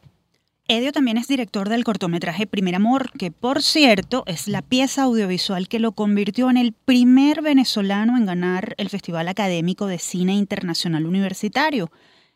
Edio 0.70 0.94
también 0.94 1.18
es 1.18 1.28
director 1.28 1.68
del 1.68 1.84
cortometraje 1.84 2.48
Primer 2.48 2.76
Amor, 2.76 3.12
que 3.12 3.30
por 3.30 3.62
cierto 3.62 4.24
es 4.26 4.48
la 4.48 4.62
pieza 4.62 5.04
audiovisual 5.04 5.68
que 5.68 5.80
lo 5.80 5.92
convirtió 5.92 6.50
en 6.50 6.56
el 6.56 6.72
primer 6.72 7.42
venezolano 7.42 8.16
en 8.16 8.26
ganar 8.26 8.76
el 8.78 8.88
Festival 8.88 9.28
Académico 9.28 9.86
de 9.86 10.00
Cine 10.00 10.36
Internacional 10.36 11.06
Universitario. 11.06 11.92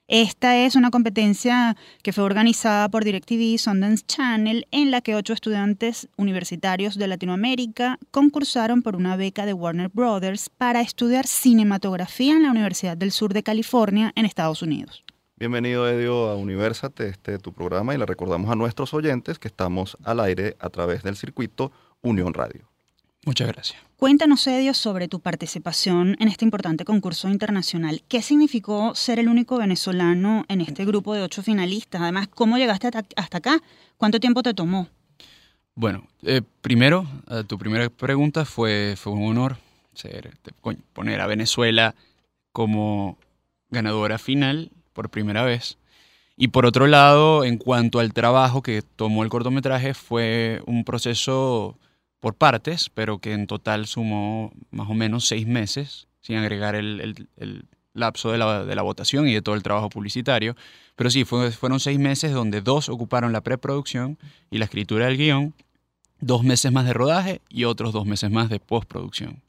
Esta 0.10 0.58
es 0.58 0.76
una 0.76 0.92
competencia 0.92 1.78
que 2.02 2.12
fue 2.12 2.26
organizada 2.26 2.90
por 2.90 3.06
DirecTV 3.06 3.58
Sundance 3.58 4.04
Channel 4.06 4.68
en 4.72 4.92
la 4.92 5.00
que 5.00 5.16
ocho 5.16 5.32
estudiantes 5.32 6.10
universitarios 6.18 6.98
de 6.98 7.08
Latinoamérica 7.08 7.98
concursaron 8.12 8.82
por 8.82 8.98
una 8.98 9.16
beca 9.16 9.46
de 9.46 9.54
Warner 9.54 9.88
Brothers 9.88 10.50
para 10.50 10.82
estudiar 10.82 11.26
cinematografía 11.26 12.36
en 12.36 12.44
la 12.44 12.52
Universidad 12.52 12.98
del 12.98 13.14
Sur 13.14 13.34
de 13.34 13.44
California 13.44 14.12
en 14.18 14.26
Estados 14.26 14.62
Unidos. 14.62 15.06
Bienvenido, 15.38 15.88
Edio, 15.88 16.30
a 16.30 16.36
Universate, 16.36 17.08
este 17.08 17.40
tu 17.40 17.54
programa, 17.54 17.96
y 17.96 17.98
le 17.98 18.06
recordamos 18.06 18.52
a 18.52 18.56
nuestros 18.56 18.94
oyentes 18.94 19.40
que 19.40 19.48
estamos 19.48 19.98
al 20.04 20.20
aire 20.20 20.58
a 20.60 20.70
través 20.70 21.04
del 21.04 21.16
circuito 21.16 21.72
Unión 22.02 22.34
Radio. 22.34 22.73
Muchas 23.26 23.48
gracias. 23.48 23.80
Cuéntanos, 23.98 24.46
Edio, 24.48 24.74
sobre 24.74 25.08
tu 25.08 25.22
participación 25.22 26.18
en 26.20 26.28
este 26.28 26.44
importante 26.44 26.84
concurso 26.84 27.30
internacional. 27.30 28.04
¿Qué 28.10 28.22
significó 28.22 28.96
ser 28.96 29.18
el 29.20 29.30
único 29.30 29.58
venezolano 29.58 30.44
en 30.50 30.60
este 30.60 30.84
grupo 30.84 31.14
de 31.14 31.22
ocho 31.22 31.42
finalistas? 31.42 32.02
Además, 32.02 32.28
¿cómo 32.28 32.58
llegaste 32.58 32.90
hasta 33.16 33.38
acá? 33.38 33.62
¿Cuánto 33.96 34.20
tiempo 34.20 34.44
te 34.44 34.54
tomó? 34.54 34.90
Bueno, 35.74 36.06
eh, 36.24 36.42
primero, 36.62 37.08
tu 37.48 37.58
primera 37.58 37.90
pregunta 37.90 38.44
fue, 38.44 38.96
fue 38.98 39.14
un 39.14 39.24
honor 39.24 39.58
ser, 39.94 40.38
poner 40.94 41.22
a 41.22 41.28
Venezuela 41.28 41.96
como 42.52 43.18
ganadora 43.70 44.18
final 44.18 44.72
por 44.92 45.10
primera 45.10 45.44
vez. 45.44 45.78
Y 46.36 46.50
por 46.50 46.66
otro 46.66 46.88
lado, 46.88 47.44
en 47.44 47.58
cuanto 47.58 48.00
al 48.00 48.14
trabajo 48.14 48.62
que 48.62 48.82
tomó 48.82 49.24
el 49.24 49.30
cortometraje, 49.30 49.94
fue 49.94 50.62
un 50.66 50.84
proceso 50.84 51.78
por 52.24 52.36
partes, 52.36 52.90
pero 52.90 53.18
que 53.18 53.34
en 53.34 53.48
total 53.48 53.86
sumó 53.86 54.54
más 54.72 54.90
o 54.90 54.94
menos 54.94 55.28
seis 55.28 55.46
meses, 55.46 56.08
sin 56.22 56.38
agregar 56.38 56.74
el, 56.74 57.28
lapso 57.94 58.32
de 58.32 58.38
la, 58.38 58.82
votación 58.82 59.28
y 59.28 59.34
de 59.34 59.42
todo 59.42 59.56
el 59.56 59.62
trabajo 59.62 59.90
publicitario. 59.90 60.56
Pero 60.96 61.10
sí, 61.10 61.26
fueron 61.26 61.82
seis 61.82 62.00
meses 62.00 62.32
donde 62.32 62.62
dos 62.62 62.88
ocuparon 62.88 63.34
la 63.34 63.42
preproducción 63.42 64.18
y 64.50 64.60
la 64.60 64.64
escritura 64.64 65.08
del 65.08 65.18
guion, 65.18 65.54
dos 66.22 66.44
meses 66.46 66.72
más 66.72 66.86
de 66.86 66.94
rodaje 66.94 67.42
y 67.50 67.66
otros 67.66 67.92
dos 67.92 68.06
meses 68.06 68.32
más 68.32 68.48
de 68.48 68.62
postproducción. 68.62 69.42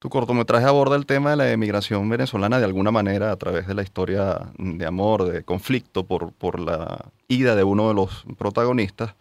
Tu 0.00 0.08
cortometraje 0.08 0.66
aborda 0.66 0.96
el 0.96 1.06
tema 1.06 1.30
de 1.30 1.36
la 1.36 1.52
emigración 1.52 2.08
venezolana 2.08 2.58
de 2.58 2.64
alguna 2.64 2.90
manera 2.90 3.30
a 3.30 3.36
través 3.36 3.68
de 3.68 3.74
la 3.74 3.84
historia 3.84 4.50
de 4.58 4.84
amor, 4.84 5.30
de 5.30 5.44
conflicto 5.44 6.04
por, 6.04 6.32
por 6.32 6.58
la 6.58 7.12
ida 7.28 7.54
de 7.54 7.62
uno 7.62 7.86
de 7.86 7.94
los 7.94 8.24
protagonistas. 8.36 9.14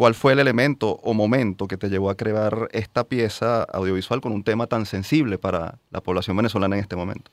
¿Cuál 0.00 0.14
fue 0.14 0.32
el 0.32 0.38
elemento 0.38 0.92
o 1.02 1.12
momento 1.12 1.68
que 1.68 1.76
te 1.76 1.90
llevó 1.90 2.08
a 2.08 2.14
crear 2.14 2.70
esta 2.72 3.04
pieza 3.04 3.64
audiovisual 3.64 4.22
con 4.22 4.32
un 4.32 4.42
tema 4.42 4.66
tan 4.66 4.86
sensible 4.86 5.36
para 5.36 5.78
la 5.90 6.00
población 6.00 6.38
venezolana 6.38 6.76
en 6.76 6.80
este 6.80 6.96
momento? 6.96 7.30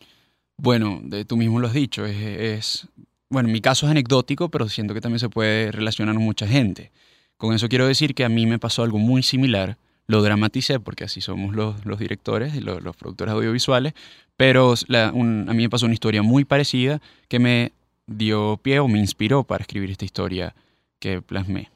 Bueno, 0.57 1.01
tú 1.27 1.37
mismo 1.37 1.61
lo 1.61 1.67
has 1.67 1.73
dicho, 1.73 2.05
es, 2.05 2.89
bueno, 3.29 3.47
en 3.47 3.53
mi 3.53 3.61
caso 3.61 3.85
es 3.85 3.91
anecdótico, 3.91 4.49
pero 4.49 4.67
siento 4.67 4.93
que 4.93 4.99
también 4.99 5.21
se 5.21 5.29
puede 5.29 5.71
relacionar 5.71 6.15
con 6.15 6.25
mucha 6.25 6.45
gente. 6.45 6.91
Con 7.37 7.55
eso 7.55 7.69
quiero 7.69 7.87
decir 7.87 8.13
que 8.13 8.25
a 8.25 8.29
mí 8.29 8.45
me 8.45 8.59
pasó 8.59 8.83
algo 8.83 8.97
muy 8.97 9.23
similar, 9.23 9.77
lo 10.05 10.21
dramaticé 10.21 10.81
porque 10.81 11.05
así 11.05 11.21
somos 11.21 11.55
los, 11.55 11.85
los 11.85 11.99
directores 11.99 12.53
y 12.53 12.59
los, 12.59 12.97
productores 12.97 13.33
audiovisuales, 13.33 13.93
pero 14.35 14.73
a 14.73 15.13
mí 15.13 15.55
me 15.63 15.69
pasó 15.69 15.85
una 15.85 15.93
historia 15.93 16.21
muy 16.21 16.43
parecida 16.43 17.01
que 17.29 17.39
me 17.39 17.71
dio 18.07 18.59
pie 18.61 18.79
o 18.79 18.89
me 18.89 18.99
inspiró 18.99 19.45
para 19.45 19.61
escribir 19.61 19.89
esta 19.89 20.03
historia 20.03 20.53
que 20.99 21.21
plasmé. 21.21 21.69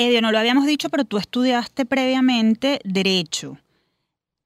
Edio, 0.00 0.22
no 0.22 0.32
lo 0.32 0.38
habíamos 0.38 0.64
dicho, 0.64 0.88
pero 0.88 1.04
tú 1.04 1.18
estudiaste 1.18 1.84
previamente 1.84 2.80
Derecho 2.84 3.58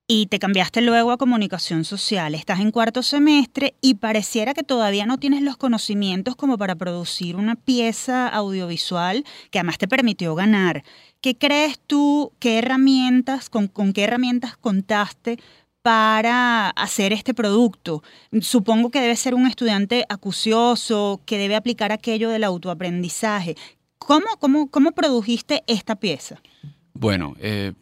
y 0.09 0.27
te 0.27 0.41
cambiaste 0.41 0.81
luego 0.81 1.13
a 1.13 1.17
Comunicación 1.17 1.85
Social. 1.85 2.35
Estás 2.35 2.59
en 2.59 2.73
cuarto 2.73 3.05
semestre 3.05 3.75
y 3.81 3.95
pareciera 3.95 4.53
que 4.53 4.65
todavía 4.65 5.07
no 5.07 5.19
tienes 5.19 5.43
los 5.43 5.57
conocimientos 5.57 6.35
como 6.35 6.59
para 6.59 6.75
producir 6.75 7.37
una 7.37 7.55
pieza 7.55 8.27
audiovisual 8.27 9.25
que 9.53 9.61
además 9.61 9.79
te 9.79 9.87
permitió 9.87 10.35
ganar. 10.35 10.83
¿Qué 11.21 11.39
crees 11.39 11.79
tú, 11.87 12.33
qué 12.41 12.59
herramientas, 12.59 13.49
con, 13.49 13.69
con 13.69 13.93
qué 13.93 14.03
herramientas 14.03 14.57
contaste 14.57 15.39
para 15.83 16.71
hacer 16.71 17.13
este 17.13 17.35
producto. 17.35 18.03
Supongo 18.41 18.91
que 18.91 19.03
debe 19.03 19.17
ser 19.17 19.35
un 19.35 19.47
estudiante 19.47 20.07
acucioso, 20.09 21.21
que 21.27 21.37
debe 21.37 21.57
aplicar 21.57 21.93
aquello 21.93 22.31
del 22.31 22.43
autoaprendizaje. 22.43 23.55
¿Cómo, 24.07 24.27
cómo, 24.39 24.71
cómo 24.71 24.93
produjiste 24.93 25.65
esta 25.67 25.97
pieza? 25.97 26.41
Bueno, 26.93 27.35
eh, 27.41 27.73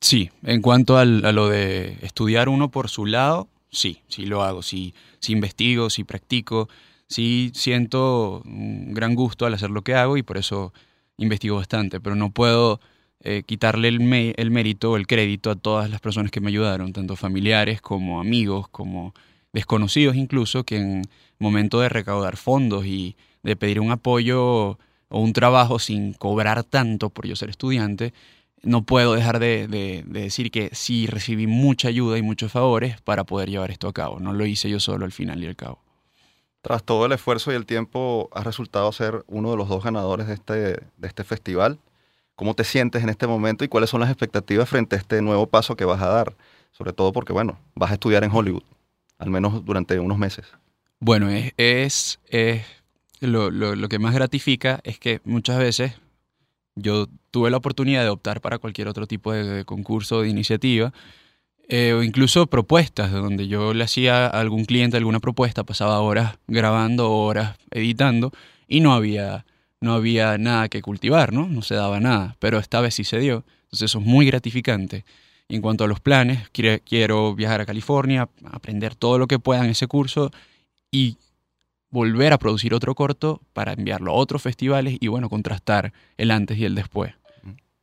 sí, 0.00 0.30
en 0.42 0.60
cuanto 0.60 0.98
a 0.98 1.04
lo 1.04 1.48
de 1.48 1.96
estudiar 2.02 2.48
uno 2.48 2.70
por 2.70 2.90
su 2.90 3.06
lado, 3.06 3.48
sí, 3.70 4.02
sí 4.08 4.26
lo 4.26 4.42
hago, 4.42 4.62
sí, 4.62 4.94
sí 5.18 5.32
investigo, 5.32 5.88
sí 5.88 6.04
practico, 6.04 6.68
sí 7.08 7.52
siento 7.54 8.42
un 8.44 8.92
gran 8.92 9.14
gusto 9.14 9.46
al 9.46 9.54
hacer 9.54 9.70
lo 9.70 9.82
que 9.82 9.94
hago 9.94 10.18
y 10.18 10.22
por 10.22 10.36
eso 10.36 10.74
investigo 11.16 11.56
bastante, 11.56 12.00
pero 12.00 12.16
no 12.16 12.30
puedo 12.30 12.80
eh, 13.20 13.42
quitarle 13.46 13.88
el, 13.88 14.34
el 14.36 14.50
mérito 14.50 14.92
o 14.92 14.96
el 14.96 15.06
crédito 15.06 15.50
a 15.50 15.56
todas 15.56 15.88
las 15.88 16.00
personas 16.00 16.30
que 16.30 16.40
me 16.40 16.48
ayudaron, 16.48 16.92
tanto 16.92 17.16
familiares 17.16 17.80
como 17.80 18.20
amigos, 18.20 18.68
como 18.68 19.14
desconocidos 19.54 20.16
incluso, 20.16 20.64
que 20.64 20.76
en 20.76 21.02
momento 21.38 21.80
de 21.80 21.88
recaudar 21.88 22.36
fondos 22.36 22.84
y 22.84 23.16
de 23.42 23.56
pedir 23.56 23.80
un 23.80 23.90
apoyo 23.90 24.78
o 25.08 25.20
un 25.20 25.32
trabajo 25.32 25.78
sin 25.78 26.12
cobrar 26.12 26.64
tanto 26.64 27.10
por 27.10 27.26
yo 27.26 27.36
ser 27.36 27.50
estudiante, 27.50 28.12
no 28.62 28.82
puedo 28.82 29.14
dejar 29.14 29.38
de, 29.38 30.04
decir 30.06 30.50
que 30.50 30.70
sí 30.72 31.06
recibí 31.06 31.46
mucha 31.46 31.88
ayuda 31.88 32.18
y 32.18 32.22
muchos 32.22 32.52
favores 32.52 33.00
para 33.02 33.24
poder 33.24 33.48
llevar 33.48 33.70
esto 33.70 33.88
a 33.88 33.92
cabo. 33.92 34.18
No 34.18 34.32
lo 34.32 34.44
hice 34.44 34.68
yo 34.68 34.80
solo 34.80 35.04
al 35.04 35.12
final 35.12 35.42
y 35.42 35.46
al 35.46 35.56
cabo. 35.56 35.80
Tras 36.62 36.82
todo 36.82 37.06
el 37.06 37.12
esfuerzo 37.12 37.52
y 37.52 37.54
el 37.54 37.64
tiempo, 37.64 38.28
has 38.32 38.44
resultado 38.44 38.90
ser 38.90 39.24
uno 39.28 39.52
de 39.52 39.56
los 39.56 39.68
dos 39.68 39.84
ganadores 39.84 40.26
de 40.26 40.34
este, 40.34 40.54
de 40.54 41.08
este 41.08 41.22
festival. 41.22 41.78
¿Cómo 42.34 42.54
te 42.54 42.64
sientes 42.64 43.02
en 43.02 43.08
este 43.08 43.26
momento 43.26 43.64
y 43.64 43.68
cuáles 43.68 43.88
son 43.88 44.00
las 44.00 44.10
expectativas 44.10 44.68
frente 44.68 44.96
a 44.96 44.98
este 44.98 45.22
nuevo 45.22 45.46
paso 45.46 45.76
que 45.76 45.84
vas 45.84 46.02
a 46.02 46.08
dar? 46.08 46.34
Sobre 46.72 46.92
todo 46.92 47.12
porque, 47.12 47.32
bueno, 47.32 47.58
vas 47.74 47.92
a 47.92 47.94
estudiar 47.94 48.24
en 48.24 48.32
Hollywood, 48.32 48.64
al 49.18 49.30
menos 49.30 49.64
durante 49.64 49.98
unos 50.00 50.18
meses. 50.18 50.44
Bueno, 50.98 51.28
es, 51.30 52.18
es 52.26 52.64
lo, 53.20 53.50
lo, 53.50 53.88
que 53.88 53.98
más 53.98 54.14
gratifica 54.14 54.80
es 54.84 54.98
que 54.98 55.20
muchas 55.24 55.58
veces 55.58 55.94
yo 56.74 57.06
tuve 57.30 57.50
la 57.50 57.56
oportunidad 57.56 58.02
de 58.02 58.10
optar 58.10 58.40
para 58.40 58.58
cualquier 58.58 58.88
otro 58.88 59.06
tipo 59.06 59.32
de, 59.32 59.64
concurso 59.64 60.18
o 60.18 60.22
de 60.22 60.28
iniciativa, 60.28 60.92
eh, 61.68 61.94
o 61.94 62.02
incluso 62.02 62.46
propuestas, 62.46 63.10
donde 63.10 63.48
yo 63.48 63.74
le 63.74 63.84
hacía 63.84 64.26
a 64.26 64.40
algún 64.40 64.66
cliente 64.66 64.96
alguna 64.96 65.20
propuesta, 65.20 65.64
pasaba 65.64 66.00
horas 66.00 66.38
grabando, 66.46 67.10
horas 67.10 67.56
editando, 67.70 68.30
y 68.68 68.80
no 68.80 68.94
había, 68.94 69.46
no 69.80 69.94
había 69.94 70.38
nada 70.38 70.68
que 70.68 70.82
cultivar, 70.82 71.32
¿no? 71.32 71.48
No 71.48 71.62
se 71.62 71.74
daba 71.74 71.98
nada, 71.98 72.36
pero 72.38 72.58
esta 72.58 72.80
vez 72.80 72.94
sí 72.94 73.04
se 73.04 73.18
dio. 73.18 73.44
Entonces 73.64 73.90
eso 73.90 73.98
es 73.98 74.04
muy 74.06 74.26
gratificante. 74.26 75.04
En 75.48 75.60
cuanto 75.60 75.84
a 75.84 75.88
los 75.88 76.00
planes, 76.00 76.48
quiero 76.50 77.34
viajar 77.34 77.60
a 77.60 77.66
California, 77.66 78.28
aprender 78.44 78.94
todo 78.94 79.18
lo 79.18 79.26
que 79.26 79.38
pueda 79.38 79.64
en 79.64 79.70
ese 79.70 79.86
curso 79.86 80.30
y 80.90 81.16
volver 81.90 82.32
a 82.32 82.38
producir 82.38 82.74
otro 82.74 82.94
corto 82.94 83.40
para 83.52 83.72
enviarlo 83.72 84.12
a 84.12 84.14
otros 84.14 84.42
festivales 84.42 84.96
y 85.00 85.08
bueno, 85.08 85.28
contrastar 85.28 85.92
el 86.16 86.30
antes 86.30 86.58
y 86.58 86.64
el 86.64 86.74
después 86.74 87.14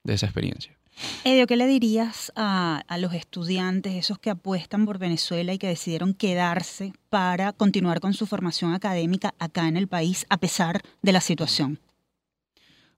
de 0.04 0.14
esa 0.14 0.26
experiencia. 0.26 0.78
Edio, 1.24 1.48
¿qué 1.48 1.56
le 1.56 1.66
dirías 1.66 2.32
a, 2.36 2.84
a, 2.88 2.98
los 3.00 3.14
estudiantes, 3.14 3.96
esos 3.96 4.20
que 4.20 4.30
apuestan 4.30 4.86
por 4.86 5.00
Venezuela 5.00 5.54
y 5.54 5.58
que 5.58 5.68
decidieron 5.68 6.14
quedarse 6.14 6.94
para 7.10 7.52
continuar 7.52 8.00
con 8.00 8.14
su 8.14 8.28
formación 8.28 8.74
académica 8.74 9.34
acá 9.40 9.68
en 9.68 9.76
el 9.76 9.88
país 9.88 10.28
a 10.30 10.38
pesar 10.38 10.82
de 11.02 11.12
la 11.12 11.22
situación? 11.22 11.80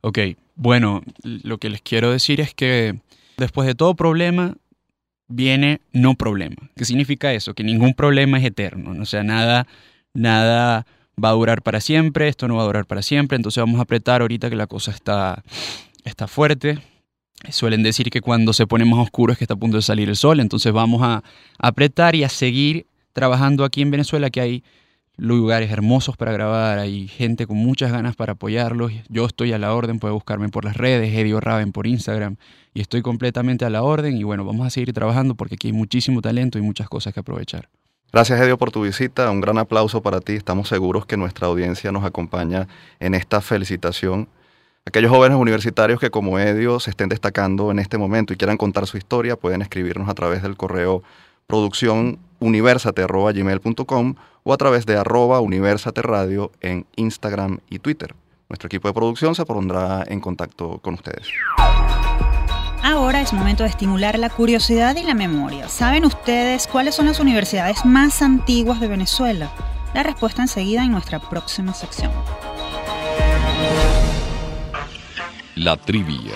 Ok, 0.01 0.19
bueno, 0.55 1.01
lo 1.23 1.57
que 1.57 1.69
les 1.69 1.81
quiero 1.81 2.11
decir 2.11 2.41
es 2.41 2.53
que 2.53 2.99
después 3.37 3.65
de 3.65 3.75
todo 3.75 3.95
problema 3.95 4.55
viene 5.27 5.81
no 5.93 6.15
problema. 6.15 6.69
¿Qué 6.75 6.85
significa 6.85 7.33
eso? 7.33 7.53
Que 7.53 7.63
ningún 7.63 7.93
problema 7.93 8.37
es 8.37 8.45
eterno, 8.45 9.01
o 9.01 9.05
sea, 9.05 9.23
nada, 9.23 9.67
nada 10.15 10.87
va 11.23 11.29
a 11.29 11.33
durar 11.33 11.61
para 11.61 11.79
siempre, 11.79 12.27
esto 12.27 12.47
no 12.47 12.55
va 12.55 12.63
a 12.63 12.65
durar 12.65 12.85
para 12.85 13.01
siempre, 13.01 13.35
entonces 13.35 13.61
vamos 13.61 13.79
a 13.79 13.83
apretar 13.83 14.21
ahorita 14.21 14.49
que 14.49 14.55
la 14.55 14.67
cosa 14.67 14.91
está, 14.91 15.43
está 16.03 16.27
fuerte. 16.27 16.79
Suelen 17.49 17.83
decir 17.83 18.09
que 18.09 18.21
cuando 18.21 18.53
se 18.53 18.65
pone 18.65 18.85
más 18.85 18.99
oscuro 18.99 19.33
es 19.33 19.37
que 19.37 19.43
está 19.43 19.53
a 19.53 19.57
punto 19.57 19.77
de 19.77 19.83
salir 19.83 20.09
el 20.09 20.15
sol, 20.15 20.39
entonces 20.39 20.73
vamos 20.73 21.01
a 21.03 21.23
apretar 21.59 22.15
y 22.15 22.23
a 22.23 22.29
seguir 22.29 22.87
trabajando 23.13 23.63
aquí 23.63 23.81
en 23.81 23.91
Venezuela, 23.91 24.29
que 24.29 24.41
hay 24.41 24.63
lugares 25.17 25.71
hermosos 25.71 26.17
para 26.17 26.31
grabar, 26.31 26.79
hay 26.79 27.07
gente 27.07 27.47
con 27.47 27.57
muchas 27.57 27.91
ganas 27.91 28.15
para 28.15 28.33
apoyarlos. 28.33 28.91
Yo 29.07 29.25
estoy 29.25 29.53
a 29.53 29.59
la 29.59 29.73
orden, 29.73 29.99
puede 29.99 30.13
buscarme 30.13 30.49
por 30.49 30.65
las 30.65 30.75
redes, 30.75 31.13
Edio 31.13 31.39
Raven 31.39 31.71
por 31.71 31.87
Instagram, 31.87 32.37
y 32.73 32.81
estoy 32.81 33.01
completamente 33.01 33.63
a 33.63 33.69
la 33.69 33.83
orden. 33.83 34.17
Y 34.17 34.23
bueno, 34.23 34.43
vamos 34.43 34.67
a 34.67 34.69
seguir 34.69 34.91
trabajando 34.93 35.35
porque 35.35 35.55
aquí 35.55 35.67
hay 35.67 35.73
muchísimo 35.73 36.21
talento 36.21 36.57
y 36.57 36.61
muchas 36.61 36.89
cosas 36.89 37.13
que 37.13 37.21
aprovechar. 37.21 37.69
Gracias, 38.15 38.39
Edio, 38.39 38.57
por 38.57 38.71
tu 38.71 38.83
visita. 38.83 39.29
Un 39.29 39.41
gran 39.41 39.57
aplauso 39.57 40.01
para 40.01 40.21
ti. 40.21 40.35
Estamos 40.35 40.69
seguros 40.69 41.05
que 41.05 41.17
nuestra 41.17 41.47
audiencia 41.47 41.91
nos 41.91 42.05
acompaña 42.05 42.69
en 43.01 43.13
esta 43.13 43.41
felicitación. 43.41 44.29
Aquellos 44.85 45.11
jóvenes 45.11 45.37
universitarios 45.37 45.99
que 45.99 46.09
como 46.09 46.39
Edio 46.39 46.79
se 46.79 46.91
estén 46.91 47.09
destacando 47.09 47.71
en 47.71 47.79
este 47.79 47.97
momento 47.97 48.31
y 48.31 48.37
quieran 48.37 48.55
contar 48.55 48.87
su 48.87 48.95
historia, 48.95 49.35
pueden 49.35 49.61
escribirnos 49.61 50.07
a 50.07 50.13
través 50.13 50.43
del 50.43 50.55
correo 50.55 51.03
producciónuniversate.gmail.com 51.47 54.15
o 54.43 54.53
a 54.53 54.57
través 54.57 54.85
de 54.85 54.95
arroba 54.95 55.41
universate 55.41 56.01
radio 56.01 56.53
en 56.61 56.85
Instagram 56.95 57.59
y 57.69 57.79
Twitter. 57.79 58.15
Nuestro 58.47 58.67
equipo 58.67 58.87
de 58.87 58.93
producción 58.93 59.35
se 59.35 59.45
pondrá 59.45 60.05
en 60.07 60.21
contacto 60.21 60.79
con 60.81 60.93
ustedes. 60.93 61.27
Ahora 62.87 63.19
es 63.19 63.33
momento 63.33 63.63
de 63.63 63.69
estimular 63.69 64.19
la 64.19 64.29
curiosidad 64.29 64.95
y 64.95 65.01
la 65.01 65.15
memoria. 65.15 65.67
¿Saben 65.69 66.05
ustedes 66.05 66.67
cuáles 66.67 66.93
son 66.93 67.07
las 67.07 67.19
universidades 67.19 67.83
más 67.83 68.21
antiguas 68.21 68.79
de 68.79 68.87
Venezuela? 68.87 69.51
La 69.95 70.03
respuesta 70.03 70.43
enseguida 70.43 70.83
en 70.83 70.91
nuestra 70.91 71.19
próxima 71.19 71.73
sección. 71.73 72.11
La 75.55 75.75
trivia. 75.77 76.35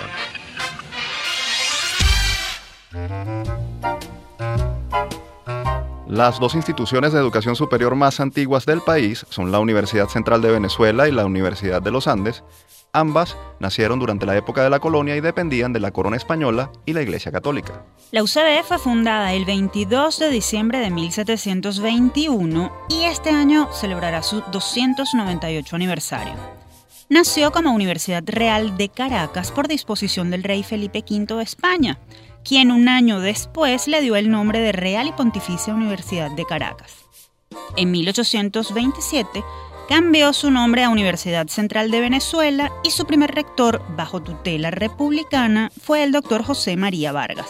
Las 6.08 6.40
dos 6.40 6.56
instituciones 6.56 7.14
de 7.14 7.20
educación 7.20 7.56
superior 7.56 7.94
más 7.94 8.20
antiguas 8.20 8.66
del 8.66 8.82
país 8.82 9.24
son 9.30 9.52
la 9.52 9.60
Universidad 9.60 10.08
Central 10.08 10.42
de 10.42 10.50
Venezuela 10.50 11.08
y 11.08 11.12
la 11.12 11.28
Universidad 11.28 11.84
de 11.84 11.92
los 11.92 12.08
Andes, 12.08 12.44
Ambas 12.92 13.38
nacieron 13.60 14.00
durante 14.00 14.26
la 14.26 14.36
época 14.36 14.64
de 14.64 14.70
la 14.72 14.80
colonia 14.80 15.16
y 15.16 15.22
dependían 15.22 15.74
de 15.74 15.80
la 15.80 15.92
corona 15.92 16.18
española 16.18 16.72
y 16.86 16.94
la 16.94 17.04
Iglesia 17.04 17.32
Católica. 17.32 17.86
La 18.12 18.24
UCB 18.24 18.64
fue 18.68 18.80
fundada 18.80 19.34
el 19.34 19.46
22 19.46 20.18
de 20.18 20.30
diciembre 20.30 20.80
de 20.80 20.90
1721 20.90 22.72
y 22.90 23.04
este 23.04 23.30
año 23.30 23.72
celebrará 23.74 24.24
su 24.24 24.42
298 24.52 25.76
aniversario. 25.76 26.34
Nació 27.10 27.52
como 27.52 27.74
Universidad 27.74 28.24
Real 28.26 28.76
de 28.78 28.90
Caracas 28.90 29.52
por 29.52 29.68
disposición 29.68 30.32
del 30.32 30.44
rey 30.44 30.64
Felipe 30.64 31.04
V 31.08 31.36
de 31.36 31.44
España, 31.44 32.00
quien 32.44 32.72
un 32.72 32.88
año 32.88 33.20
después 33.20 33.88
le 33.88 34.02
dio 34.02 34.16
el 34.16 34.32
nombre 34.32 34.60
de 34.62 34.72
Real 34.72 35.08
y 35.08 35.12
Pontificia 35.12 35.76
Universidad 35.76 36.32
de 36.32 36.46
Caracas. 36.46 37.06
En 37.78 37.92
1827 37.92 39.44
cambió 39.90 40.34
su 40.34 40.52
nombre 40.52 40.84
a 40.84 40.90
Universidad 40.90 41.48
Central 41.48 41.90
de 41.90 42.00
Venezuela 42.00 42.72
y 42.84 42.92
su 42.92 43.08
primer 43.08 43.34
rector, 43.34 43.82
bajo 43.98 44.22
tutela 44.22 44.70
republicana, 44.70 45.72
fue 45.82 46.04
el 46.04 46.12
doctor 46.12 46.44
José 46.44 46.78
María 46.78 47.12
Vargas. 47.12 47.50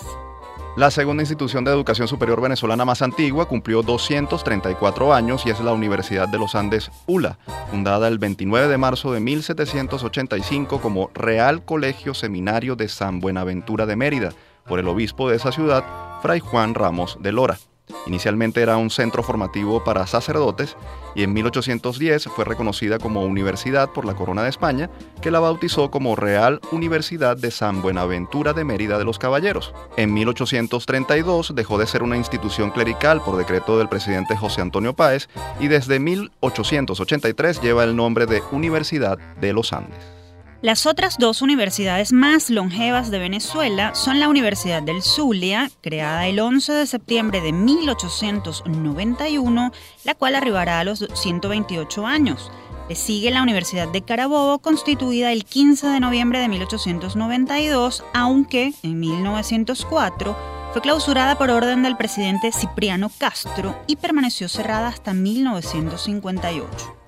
La 0.78 0.89
segunda 0.89 1.21
institución 1.21 1.65
de 1.65 1.71
educación 1.71 2.08
superior 2.08 2.39
venezolana 2.39 2.86
más 2.86 3.02
antigua 3.02 3.49
cumplió 3.49 3.82
234 3.82 5.13
años 5.13 5.45
y 5.45 5.49
es 5.49 5.60
la 5.60 5.73
Universidad 5.73 6.30
de 6.30 6.39
los 6.39 6.56
Andes 6.56 6.89
ULA, 7.08 7.38
fundada 7.69 8.08
el 8.08 8.19
29 8.19 8.69
de 8.69 8.78
marzo 8.78 9.12
de 9.12 9.19
1785 9.19 10.80
como 10.80 11.12
Real 11.13 11.65
Colegio 11.65 12.13
Seminario 12.13 12.78
de 12.78 12.88
San 12.88 13.19
Buenaventura 13.19 13.86
de 13.86 13.97
Mérida 13.97 14.32
por 14.65 14.80
el 14.80 14.88
obispo 14.88 15.30
de 15.30 15.36
esa 15.36 15.52
ciudad, 15.52 15.84
Fray 16.21 16.39
Juan 16.39 16.73
Ramos 16.73 17.17
de 17.19 17.34
Lora. 17.34 17.58
Inicialmente 18.06 18.62
era 18.62 18.78
un 18.78 18.89
centro 18.89 19.23
formativo 19.23 19.84
para 19.84 20.08
sacerdotes 20.08 20.75
y 21.15 21.23
en 21.23 21.34
1810 21.34 22.25
fue 22.36 22.45
reconocida 22.45 22.97
como 22.97 23.23
universidad 23.23 23.89
por 23.89 24.06
la 24.06 24.15
Corona 24.15 24.43
de 24.43 24.49
España, 24.49 24.89
que 25.21 25.32
la 25.32 25.39
bautizó 25.39 25.91
como 25.91 26.15
Real 26.15 26.60
Universidad 26.71 27.38
de 27.38 27.52
San 27.52 27.82
Buenaventura 27.82 28.54
de 28.54 28.63
Mérida 28.63 28.97
de 28.97 29.06
los 29.06 29.19
Caballeros. 29.19 29.73
En 29.97 30.13
1832 30.13 31.54
dejó 31.56 31.78
de 31.78 31.88
ser 31.88 32.04
una 32.04 32.17
institución 32.17 32.71
clerical 32.71 33.21
por 33.21 33.38
decreto 33.38 33.78
del 33.78 33.89
presidente 33.89 34.36
José 34.36 34.62
Antonio 34.62 34.93
Páez 34.93 35.30
y 35.60 35.67
desde 35.67 35.99
1883 35.99 37.62
lleva 37.62 37.84
el 37.84 37.95
nombre 37.95 38.25
de 38.25 38.41
Universidad 38.52 39.17
de 39.39 39.54
los 39.54 39.73
Andes. 39.73 40.18
Las 40.62 40.86
otras 40.86 41.17
dos 41.17 41.41
universidades 41.41 42.12
más 42.12 42.50
longevas 42.50 43.10
de 43.10 43.19
Venezuela 43.19 43.95
son 43.95 44.19
la 44.19 44.28
Universidad 44.28 44.84
del 44.84 45.02
Zulia, 45.02 45.72
creada 45.80 46.28
el 46.28 46.38
11 46.38 46.74
de 46.74 46.86
septiembre 46.86 47.39
de 47.39 47.54
1891, 47.54 49.72
la 50.04 50.15
cual 50.15 50.36
arribará 50.36 50.82
a 50.82 50.84
los 50.84 51.08
128 51.13 52.06
años. 52.06 52.52
Le 52.89 52.95
sigue 52.95 53.32
la 53.32 53.41
Universidad 53.41 53.88
de 53.88 54.02
Carabobo, 54.02 54.60
constituida 54.60 55.32
el 55.32 55.45
15 55.45 55.88
de 55.88 56.02
noviembre 56.02 56.39
de 56.39 56.50
1892, 56.50 58.04
aunque 58.13 58.74
en 58.84 59.00
1904 59.00 60.36
fue 60.74 60.82
clausurada 60.82 61.38
por 61.38 61.52
orden 61.52 61.84
del 61.84 61.95
presidente 61.95 62.52
Cipriano 62.52 63.10
Castro 63.17 63.82
y 63.88 63.95
permaneció 63.95 64.50
cerrada 64.50 64.89
hasta 64.89 65.13
1958. 65.13 66.98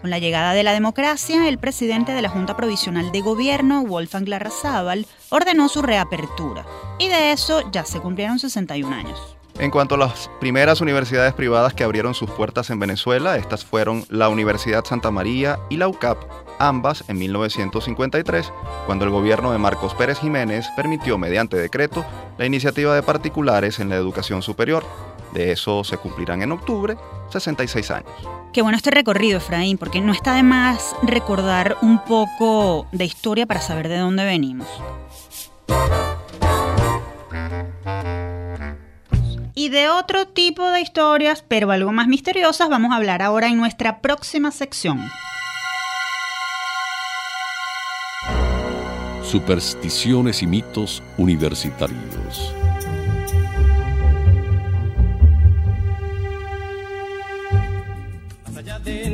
Con 0.00 0.08
la 0.08 0.18
llegada 0.18 0.54
de 0.54 0.62
la 0.62 0.72
democracia, 0.72 1.46
el 1.46 1.58
presidente 1.58 2.12
de 2.12 2.22
la 2.22 2.30
Junta 2.30 2.56
Provisional 2.56 3.12
de 3.12 3.20
Gobierno, 3.20 3.84
Wolfgang 3.84 4.26
Larrazábal, 4.26 5.06
ordenó 5.28 5.68
su 5.68 5.82
reapertura. 5.82 6.64
Y 6.98 7.08
de 7.08 7.32
eso 7.32 7.70
ya 7.70 7.84
se 7.84 8.00
cumplieron 8.00 8.38
61 8.38 8.94
años. 8.94 9.36
En 9.58 9.70
cuanto 9.70 9.96
a 9.96 9.98
las 9.98 10.30
primeras 10.40 10.80
universidades 10.80 11.34
privadas 11.34 11.74
que 11.74 11.84
abrieron 11.84 12.14
sus 12.14 12.30
puertas 12.30 12.70
en 12.70 12.80
Venezuela, 12.80 13.36
estas 13.36 13.66
fueron 13.66 14.06
la 14.08 14.30
Universidad 14.30 14.86
Santa 14.86 15.10
María 15.10 15.58
y 15.68 15.76
la 15.76 15.86
UCAP, 15.86 16.16
ambas 16.58 17.04
en 17.08 17.18
1953, 17.18 18.50
cuando 18.86 19.04
el 19.04 19.10
gobierno 19.10 19.52
de 19.52 19.58
Marcos 19.58 19.94
Pérez 19.94 20.18
Jiménez 20.18 20.66
permitió 20.76 21.18
mediante 21.18 21.58
decreto 21.58 22.06
la 22.38 22.46
iniciativa 22.46 22.94
de 22.94 23.02
particulares 23.02 23.80
en 23.80 23.90
la 23.90 23.96
educación 23.96 24.40
superior. 24.40 24.82
De 25.34 25.52
eso 25.52 25.84
se 25.84 25.98
cumplirán 25.98 26.40
en 26.40 26.52
octubre 26.52 26.96
66 27.28 27.90
años. 27.90 28.39
Qué 28.52 28.62
bueno 28.62 28.76
este 28.76 28.90
recorrido, 28.90 29.38
Efraín, 29.38 29.78
porque 29.78 30.00
no 30.00 30.12
está 30.12 30.34
de 30.34 30.42
más 30.42 30.96
recordar 31.04 31.76
un 31.82 32.02
poco 32.04 32.88
de 32.90 33.04
historia 33.04 33.46
para 33.46 33.60
saber 33.60 33.88
de 33.88 33.98
dónde 33.98 34.24
venimos. 34.24 34.66
Y 39.54 39.68
de 39.68 39.88
otro 39.88 40.26
tipo 40.26 40.68
de 40.68 40.80
historias, 40.80 41.44
pero 41.46 41.70
algo 41.70 41.92
más 41.92 42.08
misteriosas, 42.08 42.68
vamos 42.68 42.90
a 42.90 42.96
hablar 42.96 43.22
ahora 43.22 43.46
en 43.46 43.56
nuestra 43.56 44.00
próxima 44.00 44.50
sección. 44.50 45.08
Supersticiones 49.22 50.42
y 50.42 50.48
mitos 50.48 51.04
universitarios. 51.18 52.52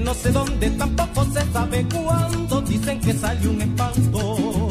No 0.06 0.14
sé 0.14 0.30
dónde, 0.30 0.70
tampoco 0.70 1.24
se 1.24 1.44
sabe. 1.52 1.84
Dicen 2.68 3.00
que 3.00 3.48
un 3.48 3.60
espanto 3.60 4.68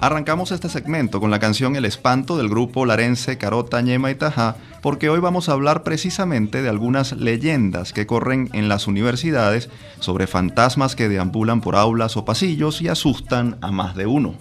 Arrancamos 0.00 0.52
este 0.52 0.68
segmento 0.68 1.18
con 1.18 1.32
la 1.32 1.40
canción 1.40 1.74
El 1.74 1.84
Espanto 1.84 2.36
del 2.36 2.48
grupo 2.48 2.86
larense 2.86 3.38
Carota 3.38 3.80
Ñema 3.82 4.12
y 4.12 4.14
Tajá, 4.14 4.56
porque 4.82 5.10
hoy 5.10 5.18
vamos 5.18 5.48
a 5.48 5.52
hablar 5.52 5.82
precisamente 5.82 6.62
de 6.62 6.68
algunas 6.68 7.12
leyendas 7.12 7.92
que 7.92 8.06
corren 8.06 8.50
en 8.52 8.68
las 8.68 8.86
universidades 8.86 9.68
sobre 9.98 10.28
fantasmas 10.28 10.94
que 10.94 11.08
deambulan 11.08 11.60
por 11.60 11.74
aulas 11.74 12.16
o 12.16 12.24
pasillos 12.24 12.82
y 12.82 12.88
asustan 12.88 13.58
a 13.62 13.72
más 13.72 13.96
de 13.96 14.06
uno. 14.06 14.36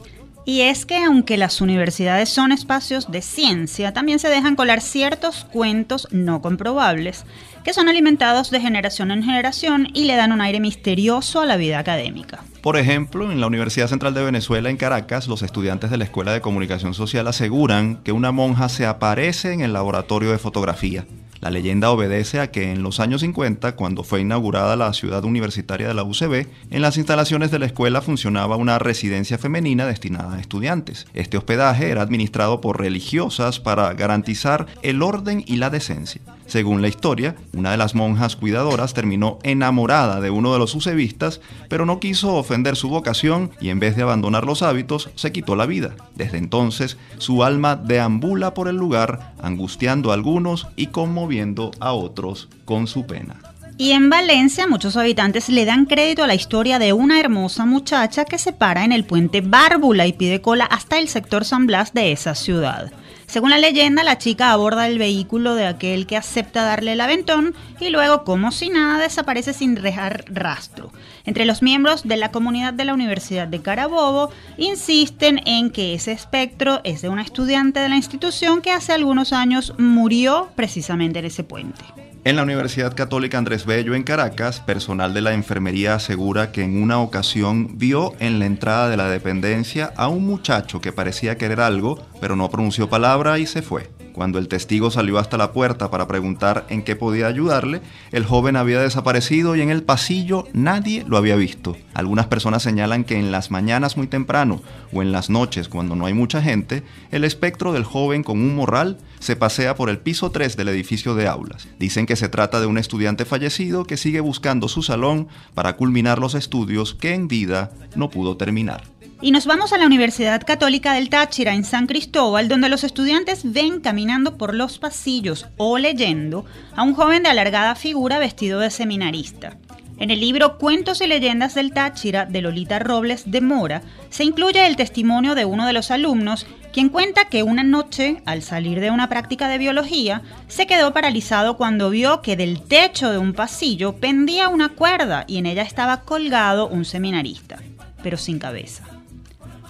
Y 0.45 0.61
es 0.61 0.85
que 0.85 1.01
aunque 1.03 1.37
las 1.37 1.61
universidades 1.61 2.29
son 2.29 2.51
espacios 2.51 3.09
de 3.09 3.21
ciencia, 3.21 3.93
también 3.93 4.19
se 4.19 4.27
dejan 4.27 4.55
colar 4.57 4.81
ciertos 4.81 5.45
cuentos 5.45 6.07
no 6.11 6.41
comprobables, 6.41 7.25
que 7.63 7.73
son 7.73 7.87
alimentados 7.87 8.51
de 8.51 8.59
generación 8.59 9.11
en 9.11 9.23
generación 9.23 9.87
y 9.93 10.03
le 10.03 10.17
dan 10.17 10.33
un 10.33 10.41
aire 10.41 10.59
misterioso 10.59 11.39
a 11.39 11.45
la 11.45 11.55
vida 11.55 11.79
académica. 11.79 12.43
Por 12.61 12.77
ejemplo, 12.77 13.31
en 13.31 13.39
la 13.39 13.47
Universidad 13.47 13.87
Central 13.87 14.13
de 14.13 14.23
Venezuela, 14.23 14.69
en 14.69 14.77
Caracas, 14.77 15.27
los 15.27 15.43
estudiantes 15.43 15.91
de 15.91 15.97
la 15.97 16.03
Escuela 16.03 16.33
de 16.33 16.41
Comunicación 16.41 16.93
Social 16.93 17.27
aseguran 17.27 17.97
que 18.03 18.11
una 18.11 18.31
monja 18.31 18.67
se 18.67 18.85
aparece 18.85 19.53
en 19.53 19.61
el 19.61 19.71
laboratorio 19.71 20.31
de 20.31 20.39
fotografía. 20.39 21.05
La 21.43 21.49
leyenda 21.49 21.91
obedece 21.91 22.39
a 22.39 22.51
que 22.51 22.71
en 22.71 22.83
los 22.83 23.01
años 23.01 23.19
50, 23.19 23.75
cuando 23.75 24.05
fue 24.05 24.21
inaugurada 24.21 24.77
la 24.77 24.93
ciudad 24.93 25.25
universitaria 25.25 25.89
de 25.89 25.93
la 25.93 26.05
UCB, 26.05 26.47
en 26.71 26.81
las 26.81 26.95
instalaciones 26.95 27.51
de 27.51 27.59
la 27.59 27.65
escuela 27.65 28.01
funcionaba 28.01 28.55
una 28.55 28.79
residencia 28.79 29.37
femenina 29.37 29.85
destinada 29.85 30.35
a 30.35 30.39
estudiantes. 30.39 31.05
Este 31.13 31.35
hospedaje 31.35 31.89
era 31.89 32.01
administrado 32.01 32.61
por 32.61 32.79
religiosas 32.79 33.59
para 33.59 33.93
garantizar 33.93 34.67
el 34.83 35.01
orden 35.01 35.43
y 35.45 35.57
la 35.57 35.69
decencia. 35.69 36.21
Según 36.45 36.81
la 36.81 36.87
historia, 36.87 37.35
una 37.53 37.71
de 37.71 37.77
las 37.77 37.95
monjas 37.95 38.35
cuidadoras 38.35 38.93
terminó 38.93 39.39
enamorada 39.43 40.21
de 40.21 40.29
uno 40.29 40.53
de 40.53 40.59
los 40.59 40.75
ucebistas, 40.75 41.41
pero 41.67 41.85
no 41.85 41.99
quiso 41.99 42.35
ofender 42.35 42.75
su 42.75 42.89
vocación 42.89 43.51
y 43.59 43.69
en 43.69 43.79
vez 43.79 43.95
de 43.95 44.03
abandonar 44.03 44.45
los 44.45 44.61
hábitos, 44.61 45.09
se 45.15 45.31
quitó 45.31 45.55
la 45.55 45.65
vida. 45.65 45.95
Desde 46.15 46.37
entonces, 46.37 46.97
su 47.17 47.43
alma 47.43 47.75
deambula 47.75 48.53
por 48.53 48.67
el 48.67 48.75
lugar, 48.75 49.33
angustiando 49.41 50.11
a 50.11 50.13
algunos 50.13 50.67
y 50.75 50.87
conmoviendo 50.87 51.32
a 51.79 51.93
otros 51.93 52.49
con 52.65 52.87
su 52.87 53.05
pena. 53.05 53.35
Y 53.77 53.91
en 53.91 54.09
Valencia 54.09 54.67
muchos 54.67 54.97
habitantes 54.97 55.49
le 55.49 55.65
dan 55.65 55.85
crédito 55.85 56.23
a 56.23 56.27
la 56.27 56.35
historia 56.35 56.77
de 56.77 56.93
una 56.93 57.19
hermosa 57.19 57.65
muchacha 57.65 58.25
que 58.25 58.37
se 58.37 58.53
para 58.53 58.85
en 58.85 58.91
el 58.91 59.03
puente 59.03 59.41
Bárbula 59.41 60.05
y 60.05 60.13
pide 60.13 60.41
cola 60.41 60.65
hasta 60.65 60.99
el 60.99 61.07
sector 61.07 61.43
San 61.43 61.65
Blas 61.65 61.93
de 61.93 62.11
esa 62.11 62.35
ciudad. 62.35 62.91
Según 63.33 63.49
la 63.49 63.57
leyenda, 63.57 64.03
la 64.03 64.19
chica 64.19 64.51
aborda 64.51 64.85
el 64.85 64.99
vehículo 64.99 65.55
de 65.55 65.65
aquel 65.65 66.05
que 66.05 66.17
acepta 66.17 66.65
darle 66.65 66.93
el 66.93 67.01
aventón 67.01 67.55
y 67.79 67.89
luego, 67.89 68.25
como 68.25 68.51
si 68.51 68.69
nada, 68.69 68.99
desaparece 68.99 69.53
sin 69.53 69.73
dejar 69.73 70.25
rastro. 70.27 70.91
Entre 71.25 71.45
los 71.45 71.63
miembros 71.63 72.03
de 72.03 72.17
la 72.17 72.29
comunidad 72.29 72.75
de 72.75 72.85
la 72.85 72.93
Universidad 72.93 73.47
de 73.47 73.59
Carabobo 73.59 74.29
insisten 74.57 75.41
en 75.47 75.71
que 75.71 75.95
ese 75.95 76.11
espectro 76.11 76.81
es 76.83 77.01
de 77.01 77.09
una 77.09 77.23
estudiante 77.23 77.79
de 77.79 77.89
la 77.89 77.95
institución 77.95 78.61
que 78.61 78.69
hace 78.71 78.93
algunos 78.93 79.33
años 79.33 79.73
murió 79.79 80.49
precisamente 80.55 81.17
en 81.17 81.25
ese 81.25 81.43
puente. 81.43 82.12
En 82.25 82.37
la 82.37 82.43
Universidad 82.43 82.95
Católica 82.95 83.37
Andrés 83.37 83.65
Bello 83.65 83.95
en 83.95 84.03
Caracas, 84.03 84.61
personal 84.61 85.13
de 85.13 85.19
la 85.19 85.33
enfermería 85.33 85.95
asegura 85.95 86.53
que 86.53 86.63
en 86.63 86.81
una 86.81 87.01
ocasión 87.01 87.77
vio 87.77 88.13
en 88.19 88.39
la 88.39 88.45
entrada 88.45 88.87
de 88.87 88.95
la 88.95 89.09
dependencia 89.09 89.91
a 89.97 90.07
un 90.07 90.25
muchacho 90.25 90.79
que 90.79 90.93
parecía 90.93 91.37
querer 91.37 91.59
algo, 91.59 92.01
pero 92.21 92.37
no 92.37 92.49
pronunció 92.49 92.89
palabra 92.89 93.39
y 93.39 93.45
se 93.45 93.61
fue. 93.61 93.89
Cuando 94.13 94.37
el 94.37 94.47
testigo 94.47 94.91
salió 94.91 95.17
hasta 95.17 95.37
la 95.37 95.51
puerta 95.51 95.89
para 95.89 96.07
preguntar 96.07 96.65
en 96.69 96.83
qué 96.83 96.95
podía 96.95 97.27
ayudarle, 97.27 97.81
el 98.11 98.25
joven 98.25 98.55
había 98.55 98.79
desaparecido 98.79 99.55
y 99.55 99.61
en 99.61 99.71
el 99.71 99.83
pasillo 99.83 100.47
nadie 100.53 101.03
lo 101.07 101.17
había 101.17 101.35
visto. 101.35 101.75
Algunas 101.95 102.27
personas 102.27 102.61
señalan 102.61 103.03
que 103.03 103.17
en 103.17 103.31
las 103.31 103.49
mañanas 103.49 103.97
muy 103.97 104.07
temprano 104.07 104.61
o 104.93 105.01
en 105.01 105.11
las 105.11 105.31
noches 105.31 105.67
cuando 105.67 105.95
no 105.95 106.05
hay 106.05 106.13
mucha 106.13 106.41
gente, 106.41 106.83
el 107.11 107.23
espectro 107.23 107.73
del 107.73 107.83
joven 107.83 108.23
con 108.23 108.39
un 108.39 108.55
morral 108.55 108.99
se 109.19 109.35
pasea 109.35 109.75
por 109.75 109.89
el 109.89 109.97
piso 109.97 110.31
3 110.31 110.57
del 110.57 110.69
edificio 110.69 111.15
de 111.15 111.27
aulas. 111.27 111.67
Dicen 111.79 112.05
que 112.05 112.15
se 112.15 112.29
trata 112.29 112.59
de 112.59 112.67
un 112.67 112.77
estudiante 112.77 113.25
fallecido 113.25 113.85
que 113.85 113.97
sigue 113.97 114.19
buscando 114.19 114.67
su 114.67 114.83
salón 114.83 115.27
para 115.55 115.75
culminar 115.75 116.19
los 116.19 116.35
estudios 116.35 116.93
que 116.93 117.13
en 117.13 117.27
vida 117.27 117.71
no 117.95 118.09
pudo 118.09 118.37
terminar. 118.37 118.92
Y 119.23 119.31
nos 119.31 119.45
vamos 119.45 119.71
a 119.71 119.77
la 119.77 119.85
Universidad 119.85 120.43
Católica 120.45 120.95
del 120.95 121.07
Táchira 121.07 121.53
en 121.53 121.63
San 121.63 121.87
Cristóbal, 121.87 122.49
donde 122.49 122.67
los 122.67 122.83
estudiantes 122.83 123.53
ven 123.53 123.79
caminando 123.79 124.37
por 124.37 124.53
los 124.53 124.79
pasillos 124.79 125.47
o 125.55 125.77
leyendo 125.77 126.43
a 126.75 126.83
un 126.83 126.93
joven 126.93 127.23
de 127.23 127.29
alargada 127.29 127.75
figura 127.75 128.19
vestido 128.19 128.59
de 128.59 128.69
seminarista. 128.69 129.55
En 129.97 130.11
el 130.11 130.19
libro 130.19 130.57
Cuentos 130.57 130.99
y 130.99 131.07
leyendas 131.07 131.55
del 131.55 131.71
Táchira 131.71 132.25
de 132.25 132.41
Lolita 132.41 132.79
Robles 132.79 133.31
de 133.31 133.39
Mora 133.39 133.81
se 134.09 134.25
incluye 134.25 134.67
el 134.67 134.75
testimonio 134.75 135.35
de 135.35 135.45
uno 135.45 135.65
de 135.67 135.71
los 135.71 135.89
alumnos, 135.89 136.45
quien 136.73 136.89
cuenta 136.89 137.29
que 137.29 137.43
una 137.43 137.63
noche, 137.63 138.21
al 138.25 138.41
salir 138.41 138.81
de 138.81 138.91
una 138.91 139.07
práctica 139.07 139.47
de 139.47 139.57
biología, 139.57 140.21
se 140.49 140.67
quedó 140.67 140.91
paralizado 140.91 141.55
cuando 141.55 141.89
vio 141.89 142.21
que 142.21 142.35
del 142.35 142.61
techo 142.61 143.09
de 143.09 143.19
un 143.19 143.31
pasillo 143.31 143.95
pendía 143.95 144.49
una 144.49 144.67
cuerda 144.67 145.23
y 145.29 145.37
en 145.37 145.45
ella 145.45 145.61
estaba 145.61 146.01
colgado 146.01 146.67
un 146.67 146.83
seminarista, 146.83 147.59
pero 148.03 148.17
sin 148.17 148.37
cabeza. 148.37 148.83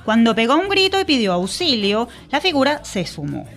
Cuando 0.05 0.35
pegó 0.35 0.55
un 0.55 0.69
grito 0.69 0.99
y 0.99 1.05
pidió 1.05 1.33
auxilio, 1.33 2.09
la 2.29 2.41
figura 2.41 2.83
se 2.83 3.01
esfumó. 3.01 3.47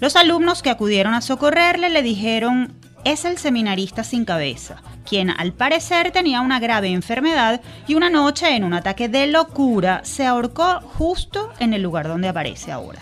Los 0.00 0.16
alumnos 0.16 0.62
que 0.62 0.70
acudieron 0.70 1.14
a 1.14 1.20
socorrerle 1.20 1.88
le 1.88 2.02
dijeron, 2.02 2.74
es 3.04 3.24
el 3.24 3.38
seminarista 3.38 4.02
sin 4.02 4.24
cabeza, 4.24 4.82
quien 5.08 5.30
al 5.30 5.52
parecer 5.52 6.10
tenía 6.10 6.40
una 6.40 6.58
grave 6.58 6.88
enfermedad 6.88 7.60
y 7.86 7.94
una 7.94 8.10
noche 8.10 8.56
en 8.56 8.64
un 8.64 8.74
ataque 8.74 9.08
de 9.08 9.28
locura 9.28 10.00
se 10.04 10.26
ahorcó 10.26 10.80
justo 10.80 11.50
en 11.60 11.72
el 11.72 11.82
lugar 11.82 12.08
donde 12.08 12.28
aparece 12.28 12.72
ahora. 12.72 13.00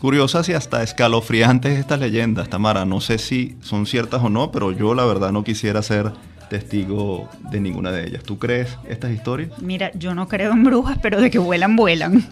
Curiosas 0.00 0.48
y 0.48 0.54
hasta 0.54 0.82
escalofriantes 0.82 1.78
estas 1.78 2.00
leyendas, 2.00 2.48
Tamara. 2.48 2.84
No 2.84 3.00
sé 3.00 3.18
si 3.18 3.56
son 3.60 3.86
ciertas 3.86 4.22
o 4.24 4.30
no, 4.30 4.50
pero 4.50 4.72
yo 4.72 4.94
la 4.94 5.04
verdad 5.04 5.30
no 5.30 5.44
quisiera 5.44 5.80
ser 5.82 6.10
testigo 6.52 7.30
de 7.50 7.60
ninguna 7.60 7.90
de 7.92 8.06
ellas. 8.06 8.24
¿Tú 8.24 8.38
crees 8.38 8.76
estas 8.86 9.10
historias? 9.10 9.50
Mira, 9.62 9.90
yo 9.94 10.14
no 10.14 10.28
creo 10.28 10.52
en 10.52 10.62
brujas, 10.64 10.98
pero 11.00 11.18
de 11.18 11.30
que 11.30 11.38
vuelan, 11.38 11.76
vuelan. 11.76 12.28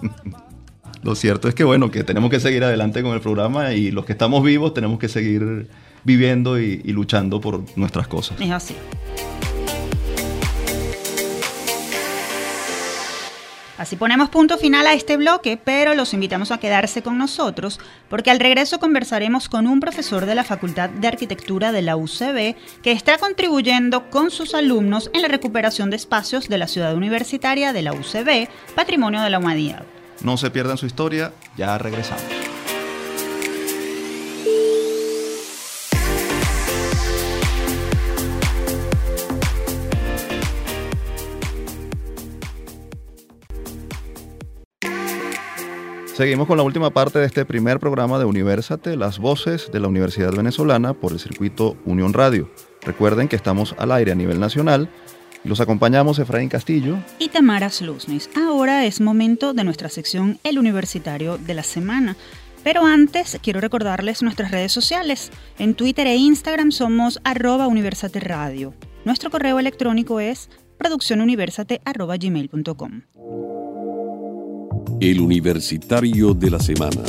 Lo 1.02 1.14
cierto 1.14 1.48
es 1.48 1.54
que 1.54 1.64
bueno, 1.64 1.90
que 1.90 2.04
tenemos 2.04 2.28
que 2.30 2.38
seguir 2.38 2.62
adelante 2.64 3.02
con 3.02 3.14
el 3.14 3.22
programa 3.22 3.72
y 3.72 3.90
los 3.92 4.04
que 4.04 4.12
estamos 4.12 4.44
vivos 4.44 4.74
tenemos 4.74 4.98
que 4.98 5.08
seguir 5.08 5.70
viviendo 6.04 6.60
y, 6.60 6.82
y 6.84 6.92
luchando 6.92 7.40
por 7.40 7.64
nuestras 7.78 8.08
cosas. 8.08 8.38
Es 8.38 8.50
así. 8.50 8.76
Así 13.80 13.96
ponemos 13.96 14.28
punto 14.28 14.58
final 14.58 14.86
a 14.86 14.92
este 14.92 15.16
bloque, 15.16 15.56
pero 15.56 15.94
los 15.94 16.12
invitamos 16.12 16.50
a 16.50 16.58
quedarse 16.58 17.00
con 17.00 17.16
nosotros 17.16 17.80
porque 18.10 18.30
al 18.30 18.38
regreso 18.38 18.78
conversaremos 18.78 19.48
con 19.48 19.66
un 19.66 19.80
profesor 19.80 20.26
de 20.26 20.34
la 20.34 20.44
Facultad 20.44 20.90
de 20.90 21.08
Arquitectura 21.08 21.72
de 21.72 21.80
la 21.80 21.96
UCB 21.96 22.56
que 22.82 22.92
está 22.92 23.16
contribuyendo 23.16 24.10
con 24.10 24.30
sus 24.30 24.54
alumnos 24.54 25.10
en 25.14 25.22
la 25.22 25.28
recuperación 25.28 25.88
de 25.88 25.96
espacios 25.96 26.50
de 26.50 26.58
la 26.58 26.68
ciudad 26.68 26.94
universitaria 26.94 27.72
de 27.72 27.80
la 27.80 27.94
UCB, 27.94 28.50
Patrimonio 28.74 29.22
de 29.22 29.30
la 29.30 29.38
Humanidad. 29.38 29.82
No 30.22 30.36
se 30.36 30.50
pierdan 30.50 30.76
su 30.76 30.84
historia, 30.84 31.32
ya 31.56 31.78
regresamos. 31.78 32.22
Seguimos 46.20 46.46
con 46.46 46.58
la 46.58 46.64
última 46.64 46.90
parte 46.90 47.18
de 47.18 47.24
este 47.24 47.46
primer 47.46 47.80
programa 47.80 48.18
de 48.18 48.26
Universate, 48.26 48.94
las 48.94 49.18
voces 49.18 49.70
de 49.72 49.80
la 49.80 49.88
Universidad 49.88 50.32
Venezolana 50.32 50.92
por 50.92 51.12
el 51.12 51.18
circuito 51.18 51.78
Unión 51.86 52.12
Radio. 52.12 52.50
Recuerden 52.82 53.26
que 53.26 53.36
estamos 53.36 53.74
al 53.78 53.90
aire 53.90 54.12
a 54.12 54.14
nivel 54.14 54.38
nacional 54.38 54.90
los 55.44 55.62
acompañamos 55.62 56.18
Efraín 56.18 56.50
Castillo 56.50 56.98
y 57.18 57.30
Tamara 57.30 57.70
Sluznis. 57.70 58.28
Ahora 58.36 58.84
es 58.84 59.00
momento 59.00 59.54
de 59.54 59.64
nuestra 59.64 59.88
sección 59.88 60.38
El 60.44 60.58
Universitario 60.58 61.38
de 61.38 61.54
la 61.54 61.62
Semana. 61.62 62.16
Pero 62.62 62.84
antes 62.84 63.38
quiero 63.42 63.62
recordarles 63.62 64.22
nuestras 64.22 64.50
redes 64.50 64.72
sociales. 64.72 65.30
En 65.58 65.72
Twitter 65.72 66.06
e 66.06 66.16
Instagram 66.16 66.70
somos 66.70 67.18
arroba 67.24 67.66
Universate 67.66 68.20
Radio. 68.20 68.74
Nuestro 69.06 69.30
correo 69.30 69.58
electrónico 69.58 70.20
es 70.20 70.50
produccionuniversate.gmail.com. 70.76 73.49
El 75.00 75.20
Universitario 75.20 76.34
de 76.34 76.50
la 76.50 76.58
Semana. 76.58 77.02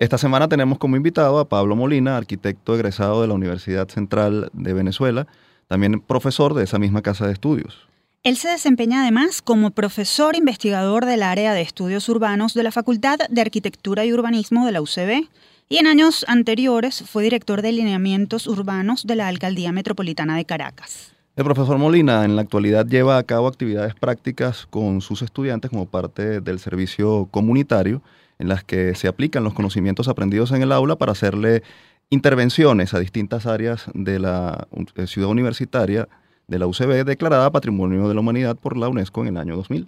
Esta 0.00 0.16
semana 0.16 0.48
tenemos 0.48 0.78
como 0.78 0.96
invitado 0.96 1.38
a 1.38 1.48
Pablo 1.48 1.76
Molina, 1.76 2.16
arquitecto 2.16 2.74
egresado 2.74 3.20
de 3.20 3.28
la 3.28 3.34
Universidad 3.34 3.88
Central 3.88 4.50
de 4.54 4.72
Venezuela, 4.72 5.26
también 5.66 6.00
profesor 6.00 6.54
de 6.54 6.64
esa 6.64 6.78
misma 6.78 7.02
casa 7.02 7.26
de 7.26 7.34
estudios. 7.34 7.86
Él 8.22 8.36
se 8.36 8.48
desempeña 8.48 9.02
además 9.02 9.42
como 9.42 9.70
profesor 9.70 10.36
investigador 10.36 11.06
del 11.06 11.22
área 11.22 11.54
de 11.54 11.62
estudios 11.62 12.08
urbanos 12.08 12.54
de 12.54 12.62
la 12.62 12.72
Facultad 12.72 13.18
de 13.28 13.40
Arquitectura 13.40 14.04
y 14.04 14.12
Urbanismo 14.12 14.66
de 14.66 14.72
la 14.72 14.82
UCB 14.82 15.28
y 15.68 15.76
en 15.78 15.86
años 15.86 16.24
anteriores 16.28 17.04
fue 17.06 17.22
director 17.22 17.62
de 17.62 17.72
lineamientos 17.72 18.46
urbanos 18.46 19.06
de 19.06 19.16
la 19.16 19.28
Alcaldía 19.28 19.70
Metropolitana 19.70 20.36
de 20.36 20.44
Caracas. 20.44 21.12
El 21.36 21.44
profesor 21.44 21.78
Molina 21.78 22.24
en 22.24 22.34
la 22.34 22.42
actualidad 22.42 22.86
lleva 22.86 23.16
a 23.16 23.22
cabo 23.22 23.46
actividades 23.46 23.94
prácticas 23.94 24.66
con 24.66 25.00
sus 25.00 25.22
estudiantes 25.22 25.70
como 25.70 25.86
parte 25.86 26.40
del 26.40 26.58
servicio 26.58 27.28
comunitario 27.30 28.02
en 28.38 28.48
las 28.48 28.64
que 28.64 28.94
se 28.94 29.06
aplican 29.06 29.44
los 29.44 29.54
conocimientos 29.54 30.08
aprendidos 30.08 30.50
en 30.50 30.62
el 30.62 30.72
aula 30.72 30.96
para 30.96 31.12
hacerle 31.12 31.62
intervenciones 32.10 32.94
a 32.94 32.98
distintas 32.98 33.46
áreas 33.46 33.84
de 33.94 34.18
la 34.18 34.66
eh, 34.96 35.06
ciudad 35.06 35.30
universitaria 35.30 36.08
de 36.48 36.58
la 36.58 36.66
UCB 36.66 37.04
declarada 37.04 37.52
Patrimonio 37.52 38.08
de 38.08 38.14
la 38.14 38.20
Humanidad 38.20 38.56
por 38.56 38.76
la 38.76 38.88
UNESCO 38.88 39.22
en 39.22 39.28
el 39.28 39.36
año 39.36 39.56
2000. 39.56 39.86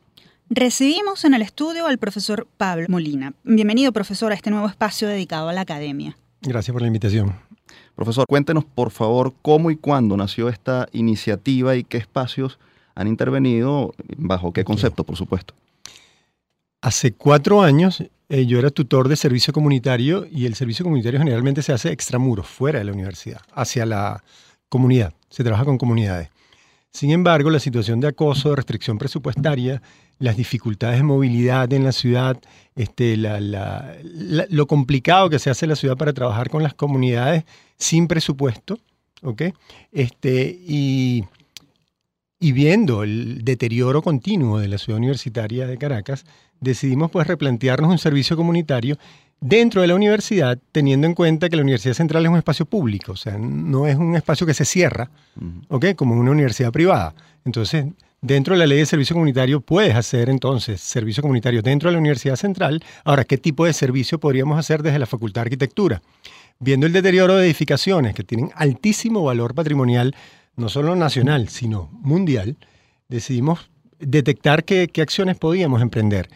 Recibimos 0.48 1.24
en 1.24 1.34
el 1.34 1.42
estudio 1.42 1.86
al 1.86 1.98
profesor 1.98 2.46
Pablo 2.56 2.86
Molina. 2.88 3.32
Bienvenido, 3.42 3.92
profesor, 3.92 4.30
a 4.30 4.34
este 4.34 4.50
nuevo 4.50 4.68
espacio 4.68 5.08
dedicado 5.08 5.48
a 5.48 5.52
la 5.52 5.62
academia. 5.62 6.16
Gracias 6.42 6.72
por 6.72 6.82
la 6.82 6.86
invitación. 6.86 7.34
Profesor, 7.94 8.26
cuéntenos 8.26 8.64
por 8.64 8.90
favor 8.90 9.34
cómo 9.42 9.70
y 9.70 9.76
cuándo 9.76 10.16
nació 10.16 10.48
esta 10.48 10.88
iniciativa 10.92 11.76
y 11.76 11.84
qué 11.84 11.98
espacios 11.98 12.58
han 12.94 13.08
intervenido, 13.08 13.94
bajo 14.16 14.52
qué 14.52 14.64
concepto, 14.64 15.04
por 15.04 15.16
supuesto. 15.16 15.54
Hace 16.80 17.12
cuatro 17.12 17.62
años 17.62 18.02
eh, 18.28 18.46
yo 18.46 18.58
era 18.58 18.70
tutor 18.70 19.08
de 19.08 19.16
servicio 19.16 19.52
comunitario 19.52 20.26
y 20.30 20.46
el 20.46 20.54
servicio 20.54 20.84
comunitario 20.84 21.18
generalmente 21.18 21.62
se 21.62 21.72
hace 21.72 21.92
extramuros, 21.92 22.46
fuera 22.46 22.78
de 22.78 22.84
la 22.86 22.92
universidad, 22.92 23.42
hacia 23.54 23.86
la 23.86 24.24
comunidad. 24.68 25.12
Se 25.28 25.44
trabaja 25.44 25.64
con 25.64 25.78
comunidades. 25.78 26.30
Sin 26.90 27.10
embargo, 27.10 27.50
la 27.50 27.60
situación 27.60 28.00
de 28.00 28.08
acoso, 28.08 28.50
de 28.50 28.56
restricción 28.56 28.98
presupuestaria, 28.98 29.80
las 30.22 30.36
dificultades 30.36 30.98
de 30.98 31.02
movilidad 31.02 31.72
en 31.72 31.82
la 31.82 31.90
ciudad, 31.90 32.38
este, 32.76 33.16
lo 33.16 34.66
complicado 34.68 35.28
que 35.28 35.40
se 35.40 35.50
hace 35.50 35.64
en 35.64 35.70
la 35.70 35.76
ciudad 35.76 35.96
para 35.96 36.12
trabajar 36.12 36.48
con 36.48 36.62
las 36.62 36.74
comunidades 36.74 37.42
sin 37.76 38.06
presupuesto, 38.06 38.78
¿ok? 39.22 39.42
Este, 39.90 40.56
y, 40.64 41.24
y 42.38 42.52
viendo 42.52 43.02
el 43.02 43.44
deterioro 43.44 44.00
continuo 44.00 44.60
de 44.60 44.68
la 44.68 44.78
ciudad 44.78 44.98
universitaria 44.98 45.66
de 45.66 45.76
Caracas, 45.76 46.24
decidimos 46.60 47.10
pues 47.10 47.26
replantearnos 47.26 47.90
un 47.90 47.98
servicio 47.98 48.36
comunitario 48.36 48.98
dentro 49.40 49.80
de 49.80 49.88
la 49.88 49.96
universidad, 49.96 50.56
teniendo 50.70 51.08
en 51.08 51.14
cuenta 51.14 51.48
que 51.48 51.56
la 51.56 51.62
Universidad 51.62 51.94
Central 51.94 52.24
es 52.24 52.30
un 52.30 52.38
espacio 52.38 52.64
público, 52.64 53.10
o 53.10 53.16
sea, 53.16 53.36
no 53.38 53.88
es 53.88 53.96
un 53.96 54.14
espacio 54.14 54.46
que 54.46 54.54
se 54.54 54.64
cierra, 54.64 55.10
¿ok? 55.68 55.96
Como 55.96 56.14
una 56.14 56.30
universidad 56.30 56.70
privada. 56.70 57.12
Entonces, 57.44 57.86
dentro 58.22 58.54
de 58.54 58.60
la 58.60 58.66
ley 58.66 58.78
de 58.78 58.86
servicio 58.86 59.14
comunitario 59.14 59.60
puedes 59.60 59.94
hacer 59.94 60.30
entonces 60.30 60.80
servicio 60.80 61.22
comunitario 61.22 61.60
dentro 61.60 61.90
de 61.90 61.94
la 61.94 61.98
Universidad 61.98 62.36
Central. 62.36 62.82
Ahora, 63.04 63.24
¿qué 63.24 63.36
tipo 63.36 63.66
de 63.66 63.72
servicio 63.72 64.18
podríamos 64.18 64.58
hacer 64.58 64.82
desde 64.82 64.98
la 64.98 65.06
Facultad 65.06 65.42
de 65.42 65.46
Arquitectura? 65.46 66.02
Viendo 66.58 66.86
el 66.86 66.92
deterioro 66.92 67.36
de 67.36 67.44
edificaciones 67.44 68.14
que 68.14 68.22
tienen 68.22 68.50
altísimo 68.54 69.24
valor 69.24 69.54
patrimonial, 69.54 70.14
no 70.56 70.68
solo 70.68 70.94
nacional, 70.94 71.48
sino 71.48 71.90
mundial, 71.92 72.56
decidimos 73.08 73.68
detectar 73.98 74.64
qué, 74.64 74.88
qué 74.88 75.02
acciones 75.02 75.36
podíamos 75.36 75.82
emprender. 75.82 76.28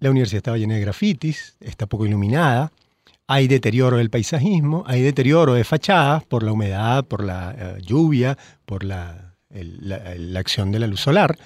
La 0.00 0.10
universidad 0.10 0.38
estaba 0.38 0.58
llena 0.58 0.74
de 0.74 0.80
grafitis, 0.80 1.56
está 1.60 1.86
poco 1.86 2.06
iluminada, 2.06 2.72
hay 3.28 3.46
deterioro 3.46 3.98
del 3.98 4.10
paisajismo, 4.10 4.82
hay 4.86 5.02
deterioro 5.02 5.54
de 5.54 5.62
fachadas 5.62 6.24
por 6.24 6.42
la 6.42 6.52
humedad, 6.52 7.04
por 7.04 7.22
la 7.22 7.54
eh, 7.56 7.80
lluvia, 7.82 8.36
por 8.64 8.82
la, 8.82 9.29
la, 9.50 10.40
acción 10.40 10.72
de 10.72 10.78
la 10.78 10.86
luz 10.86 11.00
solar. 11.00 11.38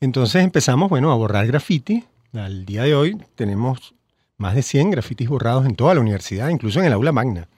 Entonces 0.00 0.42
empezamos, 0.42 0.90
bueno, 0.90 1.12
a 1.12 1.16
borrar 1.16 1.46
graffiti. 1.46 2.04
Al 2.32 2.66
día 2.66 2.82
de 2.82 2.94
hoy 2.94 3.16
tenemos 3.36 3.94
más 4.36 4.54
de 4.54 4.62
100 4.62 4.90
grafitis 4.90 5.28
borrados 5.28 5.66
en 5.66 5.76
toda 5.76 5.94
la 5.94 6.00
universidad, 6.00 6.48
incluso 6.48 6.80
en 6.80 6.86
el 6.86 6.92
aula 6.92 7.12
magna. 7.12 7.48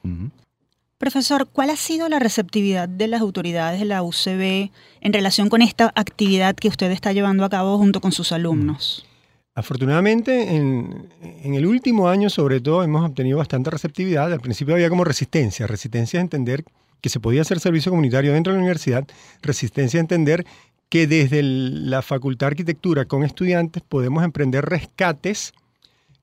Profesor, 0.99 1.49
¿cuál 1.51 1.71
ha 1.71 1.77
sido 1.77 2.09
la 2.09 2.19
receptividad 2.19 2.89
de 2.89 3.07
las 3.07 3.21
autoridades 3.21 3.81
de 3.81 3.87
la 3.87 4.03
UCB 4.03 4.71
en 5.01 5.13
relación 5.13 5.49
con 5.49 5.63
esta 5.63 5.93
actividad 5.95 6.57
que 6.57 6.69
usted 6.69 6.91
está 6.91 7.13
llevando 7.13 7.45
a 7.45 7.51
cabo 7.51 7.77
junto 7.79 8.01
con 8.01 8.13
sus 8.13 8.33
alumnos? 8.33 9.07
Afortunadamente, 9.55 10.55
en, 10.55 11.09
el 11.43 11.67
último 11.67 12.09
año, 12.09 12.29
sobre 12.29 12.61
todo, 12.61 12.83
hemos 12.83 13.09
obtenido 13.09 13.39
bastante 13.39 13.71
receptividad. 13.71 14.31
Al 14.31 14.41
principio 14.41 14.75
había 14.75 14.91
como 14.91 15.03
resistencia, 15.03 15.67
resistencia 15.67 16.21
a 16.21 16.23
entender 16.23 16.63
que 17.01 17.09
se 17.09 17.21
podía 17.21 17.43
hacer 17.43 17.61
servicio 17.61 17.91
comunitario 17.91 18.33
dentro 18.33 18.53
de 18.53 18.59
la 18.59 18.63
universidad, 18.63 19.07
resistencia 19.43 20.01
a 20.01 20.03
entender 20.03 20.47
que 20.89 21.07
desde 21.07 21.43
la 21.43 22.03
Facultad 22.03 22.47
de 22.47 22.53
Arquitectura 22.53 23.05
con 23.07 23.25
estudiantes 23.25 23.83
podemos 23.83 24.25
emprender 24.25 24.65
rescates 24.65 25.53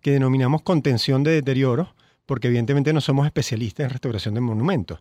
que 0.02 0.12
denominamos 0.12 0.62
contención 0.62 1.24
de 1.24 1.32
deterioro, 1.32 1.96
porque 2.26 2.48
evidentemente 2.48 2.94
no 2.94 3.02
somos 3.02 3.26
especialistas 3.26 3.86
en 3.86 3.90
restauración 3.90 4.34
de 4.34 4.42
monumentos. 4.42 5.00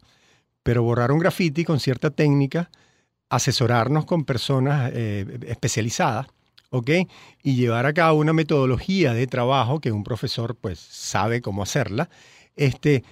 Pero 0.63 0.83
borrar 0.83 1.13
un 1.13 1.19
graffiti 1.19 1.65
con 1.65 1.81
cierta 1.81 2.11
técnica, 2.11 2.71
asesorarnos 3.29 4.05
con 4.05 4.25
personas 4.25 4.91
eh, 4.95 5.39
especializadas, 5.47 6.27
¿ok? 6.71 6.91
Y 7.43 7.57
llevar 7.57 7.87
a 7.87 7.93
cabo 7.93 8.19
una 8.19 8.33
metodología 8.33 9.13
de 9.13 9.27
trabajo 9.27 9.81
que 9.81 9.93
un 9.93 10.05
profesor 10.05 10.57
pues 10.57 10.79
sabe 10.79 11.41
cómo 11.41 11.63
hacerla, 11.63 12.09
este, 12.57 13.03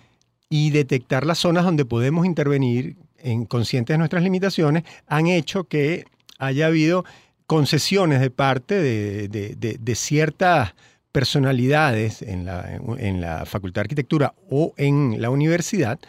y 0.51 0.71
detectar 0.71 1.25
las 1.25 1.39
zonas 1.39 1.65
donde 1.65 1.85
podemos 1.85 2.27
intervenir 2.27 2.97
en 3.19 3.47
conscientes 3.47 3.95
de 3.95 3.99
nuestras 3.99 4.23
limitaciones, 4.23 4.83
han 5.07 5.29
hecho 5.29 5.65
que 5.65 6.05
haya 6.39 6.67
habido 6.67 7.05
concesiones 7.47 8.21
de 8.21 8.31
parte 8.31 8.75
de, 8.75 9.95
ciertas 9.95 10.75
personalidades 11.13 12.23
en 12.23 12.45
la, 12.45 12.81
en 12.99 13.21
la 13.21 13.47
Facultad 13.47 13.81
de 13.81 13.85
Arquitectura 13.85 14.35
o 14.51 14.75
en 14.77 15.23
la 15.23 15.31
universidad 15.31 16.01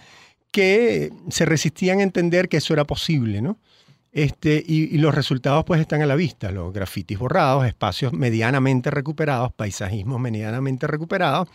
que 0.52 1.12
se 1.30 1.46
resistían 1.46 2.00
a 2.00 2.04
entender 2.04 2.50
que 2.50 2.58
eso 2.58 2.74
era 2.74 2.86
posible, 2.86 3.42
¿no? 3.42 3.58
Este, 4.12 4.62
y, 4.68 4.98
los 4.98 5.16
resultados 5.16 5.64
pues 5.64 5.80
están 5.80 6.02
a 6.02 6.06
la 6.06 6.16
vista, 6.16 6.52
los 6.52 6.74
grafitis 6.74 7.18
borrados, 7.18 7.66
espacios 7.66 8.12
medianamente 8.12 8.92
recuperados, 8.92 9.54
paisajismos 9.54 10.20
medianamente 10.20 10.86
recuperados 10.86 11.48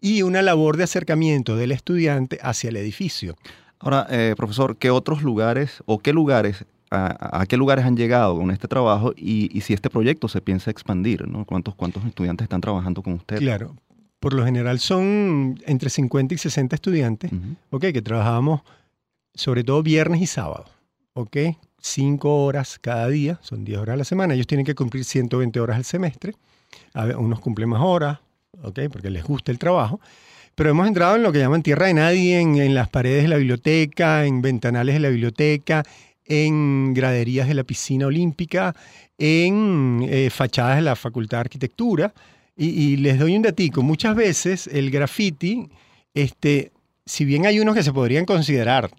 y 0.00 0.22
una 0.22 0.42
labor 0.42 0.76
de 0.76 0.84
acercamiento 0.84 1.56
del 1.56 1.72
estudiante 1.72 2.38
hacia 2.42 2.70
el 2.70 2.76
edificio. 2.76 3.36
Ahora, 3.78 4.06
eh, 4.10 4.34
profesor, 4.36 4.76
¿qué 4.76 4.90
otros 4.90 5.22
lugares 5.22 5.82
o 5.86 5.98
qué 5.98 6.12
lugares, 6.12 6.64
a, 6.90 7.44
qué 7.48 7.56
lugares 7.56 7.84
han 7.84 7.96
llegado 7.96 8.36
con 8.36 8.50
este 8.50 8.66
trabajo 8.66 9.12
y, 9.16 9.60
si 9.60 9.74
este 9.74 9.90
proyecto 9.90 10.28
se 10.28 10.40
piensa 10.40 10.70
expandir? 10.70 11.28
¿no? 11.28 11.44
¿Cuántos, 11.44 11.74
¿Cuántos 11.74 12.04
estudiantes 12.04 12.44
están 12.44 12.60
trabajando 12.60 13.02
con 13.02 13.14
usted? 13.14 13.38
Claro, 13.38 13.76
por 14.20 14.34
lo 14.34 14.44
general 14.44 14.80
son 14.80 15.60
entre 15.66 15.90
50 15.90 16.34
y 16.34 16.38
60 16.38 16.74
estudiantes, 16.74 17.30
que 17.80 18.02
trabajamos 18.02 18.62
sobre 19.34 19.62
todo 19.62 19.82
viernes 19.82 20.20
y 20.22 20.26
sábado, 20.26 20.64
¿ok? 21.12 21.36
cinco 21.80 22.44
horas 22.44 22.78
cada 22.78 23.08
día, 23.08 23.38
son 23.42 23.64
10 23.64 23.78
horas 23.78 23.94
a 23.94 23.96
la 23.98 24.04
semana. 24.04 24.34
Ellos 24.34 24.46
tienen 24.46 24.66
que 24.66 24.74
cumplir 24.74 25.04
120 25.04 25.60
horas 25.60 25.76
al 25.76 25.84
semestre. 25.84 26.34
A 26.92 27.06
unos 27.16 27.40
cumplen 27.40 27.68
más 27.68 27.82
horas, 27.82 28.18
¿okay? 28.62 28.88
porque 28.88 29.10
les 29.10 29.24
gusta 29.24 29.52
el 29.52 29.58
trabajo. 29.58 30.00
Pero 30.54 30.70
hemos 30.70 30.88
entrado 30.88 31.14
en 31.14 31.22
lo 31.22 31.30
que 31.30 31.38
llaman 31.38 31.62
tierra 31.62 31.86
de 31.86 31.94
nadie, 31.94 32.40
en, 32.40 32.74
las 32.74 32.88
paredes 32.88 33.22
de 33.22 33.28
la 33.28 33.36
biblioteca, 33.36 34.26
en 34.26 34.42
ventanales 34.42 34.96
de 34.96 35.00
la 35.00 35.08
biblioteca, 35.08 35.84
en 36.24 36.94
graderías 36.94 37.46
de 37.46 37.54
la 37.54 37.62
piscina 37.62 38.06
olímpica, 38.06 38.74
en 39.18 40.04
eh, 40.08 40.30
fachadas 40.30 40.76
de 40.76 40.82
la 40.82 40.96
Facultad 40.96 41.38
de 41.38 41.42
Arquitectura. 41.42 42.12
Y, 42.56 42.96
les 42.96 43.20
doy 43.20 43.36
un 43.36 43.42
datico. 43.42 43.82
Muchas 43.82 44.16
veces 44.16 44.66
el 44.66 44.90
graffiti, 44.90 45.68
este, 46.12 46.72
si 47.06 47.24
bien 47.24 47.46
hay 47.46 47.60
unos 47.60 47.76
que 47.76 47.84
se 47.84 47.92
podrían 47.92 48.24
considerar 48.24 48.90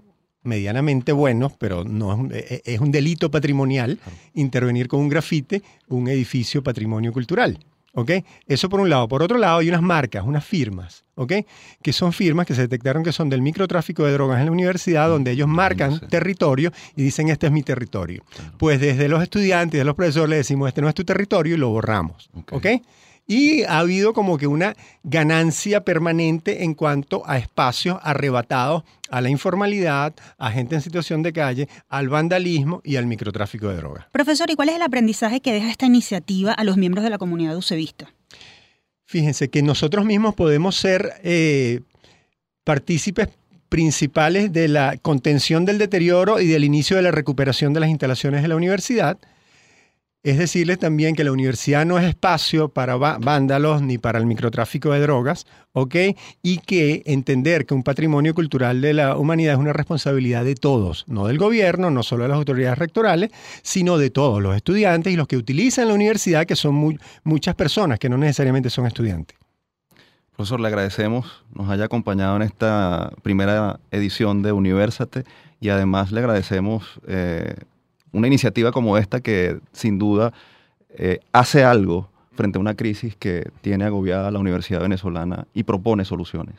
medianamente 0.43 1.11
buenos, 1.11 1.51
pero 1.59 1.83
no 1.83 2.29
es, 2.31 2.51
e, 2.51 2.55
e, 2.55 2.73
es 2.75 2.79
un 2.79 2.89
delito 2.89 3.29
patrimonial 3.29 3.99
intervenir 4.33 4.87
con 4.87 5.01
un 5.01 5.09
grafite 5.09 5.61
un 5.89 6.07
edificio 6.07 6.63
patrimonio 6.63 7.11
cultural. 7.11 7.59
¿Ok? 7.93 8.11
Eso 8.47 8.69
por 8.69 8.79
un 8.79 8.89
lado. 8.89 9.07
Por 9.07 9.23
otro 9.23 9.37
lado, 9.37 9.59
hay 9.59 9.69
unas 9.69 9.81
marcas, 9.81 10.23
unas 10.25 10.45
firmas, 10.45 11.05
¿ok? 11.15 11.33
Que 11.81 11.93
son 11.93 12.13
firmas 12.13 12.45
que 12.45 12.53
se 12.53 12.61
detectaron 12.61 13.03
que 13.03 13.11
son 13.11 13.29
del 13.29 13.41
microtráfico 13.41 14.05
de 14.05 14.13
drogas 14.13 14.39
en 14.39 14.45
la 14.45 14.51
universidad, 14.51 15.07
mm, 15.07 15.11
donde 15.11 15.31
ellos 15.31 15.47
marcan 15.47 15.99
territorio 16.07 16.71
y 16.95 17.03
dicen, 17.03 17.29
este 17.29 17.47
es 17.47 17.51
mi 17.51 17.63
territorio. 17.63 18.23
Pues 18.57 18.79
desde 18.79 19.09
los 19.09 19.23
estudiantes 19.23 19.75
y 19.75 19.79
de 19.79 19.85
los 19.85 19.95
profesores 19.95 20.29
le 20.29 20.35
decimos, 20.37 20.67
este 20.67 20.81
no 20.81 20.89
es 20.89 20.95
tu 20.95 21.03
territorio 21.03 21.55
y 21.55 21.57
lo 21.57 21.69
borramos. 21.69 22.29
¿Ok? 22.51 22.67
Y 23.31 23.61
ha 23.65 23.77
habido 23.77 24.13
como 24.13 24.39
que 24.39 24.47
una 24.47 24.75
ganancia 25.03 25.85
permanente 25.85 26.63
en 26.63 26.73
cuanto 26.73 27.21
a 27.27 27.37
espacios 27.37 27.99
arrebatados 28.01 28.81
a 29.11 29.21
la 29.21 29.29
informalidad, 29.29 30.15
a 30.39 30.49
gente 30.49 30.73
en 30.73 30.81
situación 30.81 31.21
de 31.21 31.31
calle, 31.31 31.69
al 31.89 32.09
vandalismo 32.09 32.81
y 32.83 32.95
al 32.95 33.05
microtráfico 33.05 33.69
de 33.69 33.75
drogas. 33.75 34.07
Profesor, 34.11 34.49
¿y 34.49 34.55
cuál 34.55 34.69
es 34.69 34.77
el 34.77 34.81
aprendizaje 34.81 35.41
que 35.41 35.53
deja 35.53 35.69
esta 35.69 35.85
iniciativa 35.85 36.53
a 36.53 36.63
los 36.63 36.75
miembros 36.75 37.03
de 37.03 37.11
la 37.11 37.19
comunidad 37.19 37.55
usevista? 37.55 38.11
Fíjense 39.05 39.49
que 39.49 39.61
nosotros 39.61 40.05
mismos 40.05 40.33
podemos 40.33 40.75
ser 40.75 41.13
eh, 41.23 41.81
partícipes 42.63 43.29
principales 43.69 44.51
de 44.51 44.69
la 44.69 44.97
contención 44.97 45.65
del 45.65 45.77
deterioro 45.77 46.39
y 46.39 46.47
del 46.47 46.63
inicio 46.63 46.95
de 46.95 47.03
la 47.03 47.11
recuperación 47.11 47.73
de 47.73 47.79
las 47.79 47.89
instalaciones 47.89 48.41
de 48.41 48.47
la 48.47 48.55
universidad 48.55 49.19
es 50.21 50.37
decirles 50.37 50.79
también 50.79 51.15
que 51.15 51.23
la 51.23 51.31
universidad 51.31 51.85
no 51.85 51.97
es 51.97 52.05
espacio 52.05 52.69
para 52.69 52.97
vándalos 52.97 53.81
ni 53.81 53.97
para 53.97 54.19
el 54.19 54.25
microtráfico 54.25 54.91
de 54.91 54.99
drogas, 54.99 55.45
¿ok? 55.71 55.95
Y 56.43 56.57
que 56.57 57.03
entender 57.05 57.65
que 57.65 57.73
un 57.73 57.83
patrimonio 57.83 58.33
cultural 58.33 58.81
de 58.81 58.93
la 58.93 59.15
humanidad 59.15 59.53
es 59.53 59.59
una 59.59 59.71
responsabilidad 59.71 60.43
de 60.43 60.55
todos, 60.55 61.05
no 61.07 61.27
del 61.27 61.37
gobierno, 61.37 61.89
no 61.89 62.03
solo 62.03 62.23
de 62.23 62.29
las 62.29 62.37
autoridades 62.37 62.77
rectorales, 62.77 63.31
sino 63.61 63.97
de 63.97 64.09
todos 64.09 64.41
los 64.41 64.55
estudiantes 64.55 65.13
y 65.13 65.15
los 65.15 65.27
que 65.27 65.37
utilizan 65.37 65.87
la 65.87 65.93
universidad, 65.93 66.45
que 66.45 66.57
son 66.57 66.97
muchas 67.23 67.55
personas, 67.55 67.97
que 67.97 68.09
no 68.09 68.17
necesariamente 68.17 68.69
son 68.69 68.87
estudiantes. 68.87 69.37
Profesor, 70.35 70.59
le 70.59 70.67
agradecemos, 70.67 71.43
nos 71.53 71.69
haya 71.69 71.85
acompañado 71.85 72.35
en 72.35 72.41
esta 72.41 73.11
primera 73.23 73.79
edición 73.91 74.41
de 74.41 74.51
Universate 74.51 75.23
y 75.61 75.69
además 75.69 76.11
le 76.11 76.19
agradecemos... 76.19 76.99
Eh, 77.07 77.55
una 78.11 78.27
iniciativa 78.27 78.71
como 78.71 78.97
esta 78.97 79.21
que 79.21 79.59
sin 79.71 79.99
duda 79.99 80.33
eh, 80.97 81.19
hace 81.31 81.63
algo 81.63 82.09
frente 82.33 82.57
a 82.57 82.61
una 82.61 82.75
crisis 82.75 83.15
que 83.15 83.51
tiene 83.61 83.85
agobiada 83.85 84.29
a 84.29 84.31
la 84.31 84.39
Universidad 84.39 84.81
Venezolana 84.81 85.47
y 85.53 85.63
propone 85.63 86.05
soluciones. 86.05 86.55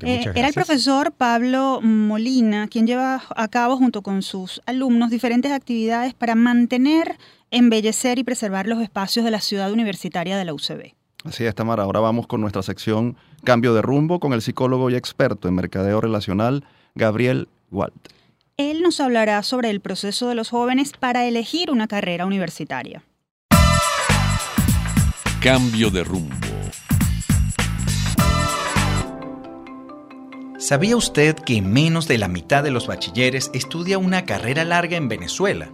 Eh, 0.00 0.24
era 0.34 0.48
el 0.48 0.54
profesor 0.54 1.12
Pablo 1.12 1.80
Molina 1.82 2.68
quien 2.68 2.86
lleva 2.86 3.22
a 3.36 3.48
cabo 3.48 3.76
junto 3.76 4.00
con 4.00 4.22
sus 4.22 4.62
alumnos 4.64 5.10
diferentes 5.10 5.52
actividades 5.52 6.14
para 6.14 6.34
mantener, 6.34 7.18
embellecer 7.50 8.18
y 8.18 8.24
preservar 8.24 8.66
los 8.66 8.80
espacios 8.80 9.26
de 9.26 9.30
la 9.30 9.40
ciudad 9.40 9.72
universitaria 9.72 10.38
de 10.38 10.44
la 10.46 10.54
UCB. 10.54 10.94
Así 11.24 11.44
es, 11.44 11.54
Tamara. 11.54 11.82
Ahora 11.82 12.00
vamos 12.00 12.26
con 12.26 12.40
nuestra 12.40 12.62
sección 12.62 13.16
Cambio 13.44 13.74
de 13.74 13.82
rumbo 13.82 14.20
con 14.20 14.32
el 14.32 14.40
psicólogo 14.40 14.88
y 14.88 14.94
experto 14.94 15.48
en 15.48 15.54
mercadeo 15.54 16.00
relacional, 16.00 16.64
Gabriel 16.94 17.48
Walt. 17.70 17.94
Él 18.56 18.82
nos 18.82 19.00
hablará 19.00 19.42
sobre 19.42 19.68
el 19.70 19.80
proceso 19.80 20.28
de 20.28 20.36
los 20.36 20.50
jóvenes 20.50 20.92
para 20.92 21.26
elegir 21.26 21.72
una 21.72 21.88
carrera 21.88 22.24
universitaria. 22.24 23.02
Cambio 25.40 25.90
de 25.90 26.04
rumbo. 26.04 26.36
¿Sabía 30.56 30.96
usted 30.96 31.34
que 31.34 31.60
menos 31.62 32.06
de 32.06 32.16
la 32.16 32.28
mitad 32.28 32.62
de 32.62 32.70
los 32.70 32.86
bachilleres 32.86 33.50
estudia 33.54 33.98
una 33.98 34.24
carrera 34.24 34.64
larga 34.64 34.96
en 34.96 35.08
Venezuela? 35.08 35.72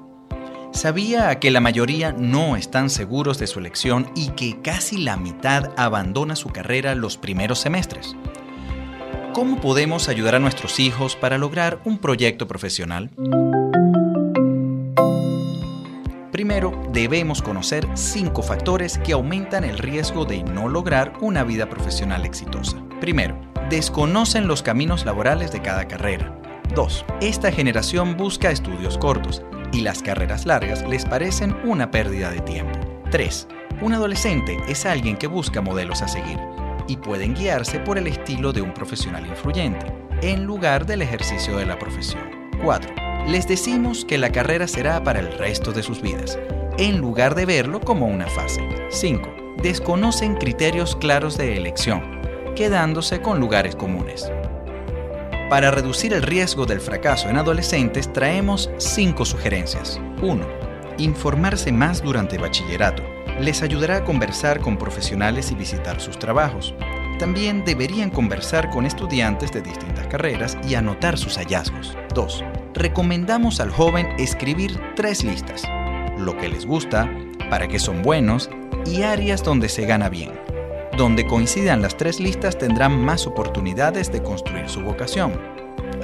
¿Sabía 0.72 1.38
que 1.38 1.50
la 1.50 1.60
mayoría 1.60 2.12
no 2.12 2.56
están 2.56 2.88
seguros 2.88 3.38
de 3.38 3.46
su 3.46 3.58
elección 3.58 4.10
y 4.16 4.30
que 4.30 4.62
casi 4.62 4.96
la 4.96 5.18
mitad 5.18 5.72
abandona 5.76 6.34
su 6.34 6.48
carrera 6.48 6.94
los 6.94 7.18
primeros 7.18 7.58
semestres? 7.58 8.16
¿Cómo 9.40 9.58
podemos 9.58 10.10
ayudar 10.10 10.34
a 10.34 10.38
nuestros 10.38 10.78
hijos 10.80 11.16
para 11.16 11.38
lograr 11.38 11.80
un 11.86 11.96
proyecto 11.96 12.46
profesional? 12.46 13.08
Primero, 16.30 16.78
debemos 16.92 17.40
conocer 17.40 17.88
cinco 17.94 18.42
factores 18.42 18.98
que 18.98 19.14
aumentan 19.14 19.64
el 19.64 19.78
riesgo 19.78 20.26
de 20.26 20.42
no 20.42 20.68
lograr 20.68 21.14
una 21.22 21.42
vida 21.42 21.70
profesional 21.70 22.26
exitosa. 22.26 22.84
Primero, 23.00 23.40
desconocen 23.70 24.46
los 24.46 24.62
caminos 24.62 25.06
laborales 25.06 25.50
de 25.52 25.62
cada 25.62 25.88
carrera. 25.88 26.38
2. 26.74 27.06
Esta 27.22 27.50
generación 27.50 28.18
busca 28.18 28.50
estudios 28.50 28.98
cortos 28.98 29.42
y 29.72 29.80
las 29.80 30.02
carreras 30.02 30.44
largas 30.44 30.86
les 30.86 31.06
parecen 31.06 31.56
una 31.64 31.90
pérdida 31.90 32.30
de 32.30 32.40
tiempo. 32.40 32.78
3. 33.10 33.48
Un 33.80 33.94
adolescente 33.94 34.58
es 34.68 34.84
alguien 34.84 35.16
que 35.16 35.28
busca 35.28 35.62
modelos 35.62 36.02
a 36.02 36.08
seguir 36.08 36.38
y 36.90 36.96
pueden 36.96 37.34
guiarse 37.34 37.78
por 37.78 37.98
el 37.98 38.08
estilo 38.08 38.52
de 38.52 38.62
un 38.62 38.74
profesional 38.74 39.24
influyente, 39.24 39.86
en 40.22 40.44
lugar 40.44 40.86
del 40.86 41.02
ejercicio 41.02 41.56
de 41.56 41.64
la 41.64 41.78
profesión. 41.78 42.22
4. 42.64 42.92
Les 43.28 43.46
decimos 43.46 44.04
que 44.04 44.18
la 44.18 44.32
carrera 44.32 44.66
será 44.66 45.00
para 45.04 45.20
el 45.20 45.32
resto 45.38 45.70
de 45.70 45.84
sus 45.84 46.02
vidas, 46.02 46.36
en 46.78 46.98
lugar 46.98 47.36
de 47.36 47.46
verlo 47.46 47.80
como 47.80 48.06
una 48.06 48.26
fase. 48.26 48.68
5. 48.88 49.56
Desconocen 49.62 50.34
criterios 50.34 50.96
claros 50.96 51.38
de 51.38 51.56
elección, 51.56 52.02
quedándose 52.56 53.22
con 53.22 53.38
lugares 53.38 53.76
comunes. 53.76 54.28
Para 55.48 55.70
reducir 55.70 56.12
el 56.12 56.22
riesgo 56.22 56.66
del 56.66 56.80
fracaso 56.80 57.28
en 57.28 57.36
adolescentes 57.36 58.12
traemos 58.12 58.68
5 58.78 59.24
sugerencias. 59.24 60.00
1. 60.22 60.44
Informarse 60.98 61.70
más 61.70 62.02
durante 62.02 62.36
bachillerato 62.36 63.04
les 63.40 63.62
ayudará 63.62 63.96
a 63.96 64.04
conversar 64.04 64.60
con 64.60 64.76
profesionales 64.76 65.50
y 65.50 65.54
visitar 65.54 66.00
sus 66.00 66.18
trabajos. 66.18 66.74
También 67.18 67.64
deberían 67.64 68.10
conversar 68.10 68.70
con 68.70 68.86
estudiantes 68.86 69.50
de 69.52 69.62
distintas 69.62 70.06
carreras 70.06 70.58
y 70.66 70.74
anotar 70.74 71.18
sus 71.18 71.36
hallazgos. 71.36 71.96
2. 72.14 72.44
Recomendamos 72.74 73.60
al 73.60 73.70
joven 73.70 74.08
escribir 74.18 74.78
tres 74.94 75.24
listas. 75.24 75.64
Lo 76.18 76.36
que 76.36 76.48
les 76.48 76.66
gusta, 76.66 77.10
para 77.48 77.68
qué 77.68 77.78
son 77.78 78.02
buenos 78.02 78.50
y 78.86 79.02
áreas 79.02 79.42
donde 79.42 79.68
se 79.68 79.86
gana 79.86 80.08
bien. 80.08 80.32
Donde 80.96 81.26
coincidan 81.26 81.82
las 81.82 81.96
tres 81.96 82.20
listas 82.20 82.58
tendrán 82.58 83.02
más 83.02 83.26
oportunidades 83.26 84.12
de 84.12 84.22
construir 84.22 84.68
su 84.68 84.82
vocación. 84.82 85.32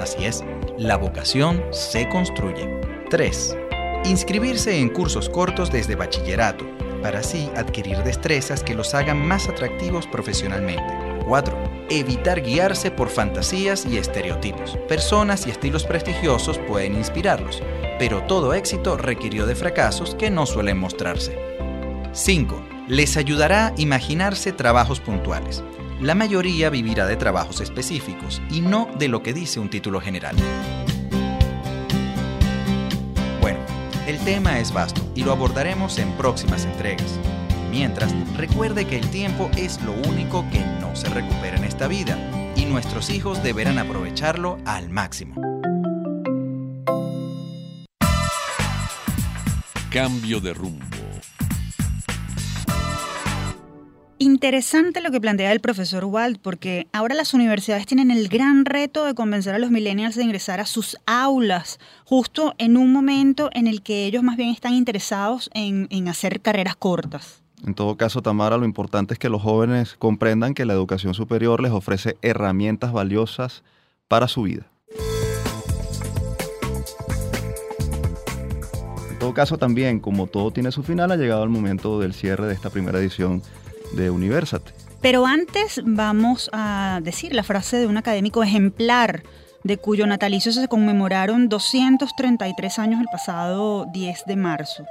Así 0.01 0.25
es, 0.25 0.45
la 0.79 0.97
vocación 0.97 1.63
se 1.71 2.09
construye. 2.09 2.81
3. 3.11 3.57
Inscribirse 4.05 4.79
en 4.79 4.89
cursos 4.89 5.29
cortos 5.29 5.71
desde 5.71 5.97
bachillerato 5.97 6.65
para 7.07 7.21
así 7.21 7.49
adquirir 7.55 7.99
destrezas 7.99 8.65
que 8.65 8.75
los 8.75 8.93
hagan 8.93 9.25
más 9.25 9.49
atractivos 9.49 10.09
profesionalmente. 10.09 10.93
4. 11.25 11.87
Evitar 11.89 12.43
guiarse 12.43 12.91
por 12.91 13.11
fantasías 13.11 13.87
y 13.87 13.97
estereotipos. 13.97 14.77
Personas 14.89 15.47
y 15.47 15.51
estilos 15.51 15.85
prestigiosos 15.85 16.59
pueden 16.59 16.97
inspirarlos, 16.97 17.63
pero 18.01 18.25
todo 18.25 18.55
éxito 18.55 18.97
requirió 18.97 19.47
de 19.47 19.55
fracasos 19.55 20.17
que 20.17 20.33
no 20.33 20.47
suelen 20.47 20.79
mostrarse. 20.79 21.39
5. 22.11 22.61
Les 22.89 23.17
ayudará 23.17 23.69
a 23.69 23.75
imaginarse 23.77 24.51
trabajos 24.51 24.99
puntuales. 24.99 25.63
La 26.01 26.17
mayoría 26.17 26.71
vivirá 26.71 27.07
de 27.07 27.15
trabajos 27.15 27.61
específicos 27.61 28.43
y 28.51 28.63
no 28.63 28.89
de 28.99 29.07
lo 29.07 29.23
que 29.23 29.33
dice 29.33 29.61
un 29.61 29.71
título 29.71 30.01
general. 30.01 30.35
Tema 34.27 34.59
es 34.59 34.73
vasto 34.73 35.01
y 35.15 35.23
lo 35.23 35.31
abordaremos 35.31 36.01
en 36.01 36.11
próximas 36.15 36.65
entregas. 36.65 37.17
Mientras, 37.71 38.13
recuerde 38.37 38.85
que 38.85 38.99
el 38.99 39.09
tiempo 39.11 39.49
es 39.57 39.81
lo 39.83 39.93
único 39.93 40.45
que 40.51 40.59
no 40.81 40.97
se 40.97 41.09
recupera 41.11 41.57
en 41.57 41.63
esta 41.63 41.87
vida 41.87 42.19
y 42.57 42.65
nuestros 42.65 43.09
hijos 43.11 43.41
deberán 43.45 43.79
aprovecharlo 43.79 44.59
al 44.65 44.91
máximo. 44.91 45.37
Cambio 49.91 50.41
de 50.41 50.55
rumbo. 50.55 51.06
Interesante 54.19 55.03
lo 55.03 55.11
que 55.11 55.21
plantea 55.21 55.53
el 55.53 55.61
profesor 55.61 56.07
Walt, 56.07 56.39
porque 56.41 56.87
ahora 56.95 57.15
las 57.15 57.35
universidades 57.35 57.85
tienen 57.85 58.11
el 58.11 58.29
gran 58.29 58.65
reto 58.65 59.05
de 59.05 59.15
convencer 59.15 59.55
a 59.55 59.59
los 59.59 59.71
millennials 59.71 60.17
de 60.17 60.25
ingresar 60.25 60.59
a 60.59 60.65
sus 60.65 60.97
aulas, 61.05 61.79
justo 62.07 62.55
en 62.57 62.79
un 62.79 62.95
momento 62.95 63.51
en 63.53 63.67
el 63.67 63.83
que 63.83 64.07
ellos 64.07 64.23
más 64.23 64.39
bien 64.39 64.49
están 64.49 64.73
interesados 64.73 65.51
en, 65.53 65.87
en 65.91 66.09
hacer 66.09 66.41
carreras 66.41 66.77
cortas. 66.77 67.43
En 67.67 67.75
todo 67.75 67.97
caso, 67.99 68.23
Tamara, 68.23 68.57
lo 68.57 68.65
importante 68.65 69.13
es 69.13 69.19
que 69.19 69.29
los 69.29 69.43
jóvenes 69.43 69.97
comprendan 69.99 70.55
que 70.55 70.65
la 70.65 70.73
educación 70.73 71.13
superior 71.13 71.61
les 71.61 71.73
ofrece 71.73 72.17
herramientas 72.23 72.93
valiosas 72.93 73.65
para 74.09 74.29
su 74.29 74.43
vida. 74.43 74.67
En 79.11 79.19
todo 79.19 79.35
caso, 79.35 79.59
también, 79.59 80.01
como 80.01 80.27
todo 80.27 80.53
tiene 80.53 80.73
su 80.73 80.83
final, 80.83 81.11
ha 81.11 81.17
llegado 81.17 81.45
el 81.45 81.51
momento 81.51 82.01
del 82.01 82.15
cierre 82.15 82.47
de 82.47 82.55
esta 82.55 82.71
primera 82.71 82.99
edición 82.99 83.43
de 83.93 84.11
Universate. 84.11 84.73
Pero 85.01 85.27
antes 85.27 85.81
vamos 85.85 86.51
a 86.53 87.01
decir 87.03 87.35
la 87.35 87.43
frase 87.43 87.77
de 87.77 87.87
un 87.87 87.97
académico 87.97 88.43
ejemplar 88.43 89.23
de 89.63 89.79
cuyo 89.79 90.07
natalicio 90.07 90.53
se 90.53 90.69
conmemoraron 90.69 91.49
233 91.49 92.79
años 92.79 93.01
el 93.01 93.07
pasado 93.07 93.87
10 93.93 94.25
de 94.27 94.37
marzo. 94.37 94.85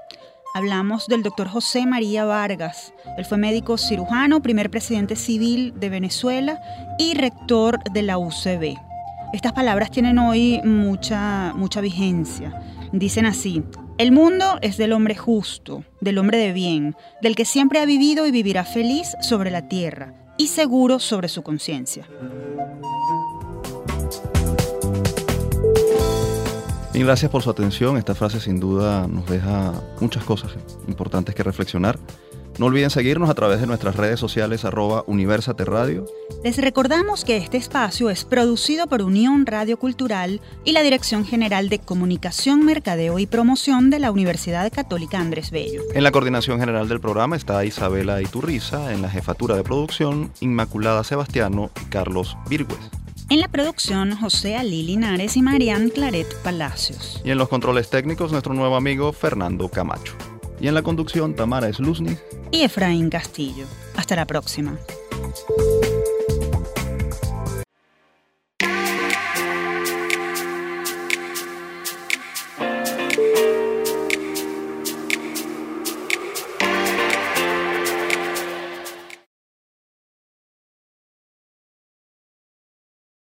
Hablamos 0.54 1.08
del 1.08 1.24
doctor 1.24 1.50
José 1.50 1.86
María 1.86 2.24
Vargas. 2.24 2.94
Él 3.18 3.26
fue 3.26 3.38
médico 3.38 3.78
cirujano, 3.78 4.42
primer 4.42 4.70
presidente 4.70 5.16
civil 5.16 5.74
de 5.78 5.90
Venezuela 5.90 6.62
y 6.98 7.14
rector 7.14 7.84
de 7.92 8.02
la 8.04 8.18
UCB. 8.18 8.78
Estas 9.34 9.52
palabras 9.52 9.92
tienen 9.92 10.18
hoy 10.18 10.62
mucha, 10.64 11.52
mucha 11.56 11.82
vigencia. 11.82 12.54
Dicen 12.94 13.26
así, 13.26 13.64
el 13.98 14.12
mundo 14.12 14.58
es 14.62 14.76
del 14.78 14.92
hombre 14.92 15.16
justo, 15.16 15.86
del 16.02 16.18
hombre 16.18 16.38
de 16.38 16.52
bien, 16.52 16.96
del 17.22 17.36
que 17.36 17.46
siempre 17.46 17.80
ha 17.80 17.86
vivido 17.86 18.28
y 18.28 18.32
vivirá 18.32 18.66
feliz 18.66 19.16
sobre 19.22 19.52
la 19.52 19.70
tierra 19.70 20.14
y 20.38 20.48
seguro 20.48 21.00
sobre 21.00 21.30
su 21.30 21.44
conciencia. 21.44 22.06
Y 26.94 27.00
gracias 27.00 27.32
por 27.32 27.42
su 27.42 27.50
atención. 27.50 27.98
Esta 27.98 28.16
frase 28.16 28.40
sin 28.40 28.60
duda 28.60 29.08
nos 29.08 29.26
deja 29.28 29.74
muchas 30.00 30.24
cosas 30.24 30.52
importantes 30.88 31.36
que 31.36 31.44
reflexionar. 31.44 31.98
No 32.58 32.68
olviden 32.68 32.90
seguirnos 32.90 33.30
a 33.30 33.34
través 33.34 33.60
de 33.60 33.68
nuestras 33.68 33.98
redes 33.98 34.18
sociales 34.18 34.64
arroba 34.64 35.04
Universate 35.08 35.66
Radio. 35.66 36.06
Les 36.42 36.58
recordamos 36.58 37.26
que 37.26 37.36
este 37.36 37.58
espacio 37.58 38.10
es 38.10 38.24
producido 38.24 38.88
por 38.88 39.02
Unión 39.02 39.46
Radio 39.46 39.78
Cultural 39.78 40.40
y 40.64 40.72
la 40.72 40.82
Dirección 40.82 41.26
General 41.26 41.68
de 41.68 41.80
Comunicación, 41.80 42.64
Mercadeo 42.64 43.20
y 43.20 43.26
Promoción 43.26 43.90
de 43.90 44.00
la 44.00 44.12
Universidad 44.12 44.72
Católica 44.72 45.20
Andrés 45.20 45.52
Bello. 45.52 45.82
En 45.94 46.04
la 46.04 46.12
coordinación 46.12 46.60
general 46.60 46.88
del 46.88 47.02
programa 47.02 47.36
está 47.36 47.66
Isabela 47.66 48.22
Iturriza, 48.22 48.94
en 48.94 49.02
la 49.02 49.10
jefatura 49.10 49.58
de 49.58 49.64
producción 49.64 50.32
Inmaculada 50.40 51.04
Sebastiano 51.04 51.72
y 51.82 51.90
Carlos 51.90 52.38
Virgües. 52.50 52.80
En 53.30 53.42
la 53.42 53.50
producción, 53.50 54.16
José 54.16 54.56
Ali 54.56 54.84
Linares 54.84 55.36
y 55.36 55.42
Marian 55.42 55.90
Claret 55.90 56.28
Palacios. 56.44 57.22
Y 57.26 57.32
en 57.32 57.38
los 57.38 57.50
controles 57.50 57.90
técnicos, 57.90 58.32
nuestro 58.32 58.54
nuevo 58.54 58.76
amigo 58.78 59.12
Fernando 59.12 59.68
Camacho. 59.68 60.14
Y 60.60 60.68
en 60.68 60.74
la 60.74 60.82
conducción, 60.82 61.36
Tamara 61.36 61.72
Sluzny 61.72 62.18
y 62.52 62.62
Efraín 62.62 63.10
Castillo. 63.10 63.66
Hasta 63.96 64.16
la 64.16 64.26
próxima. 64.26 64.78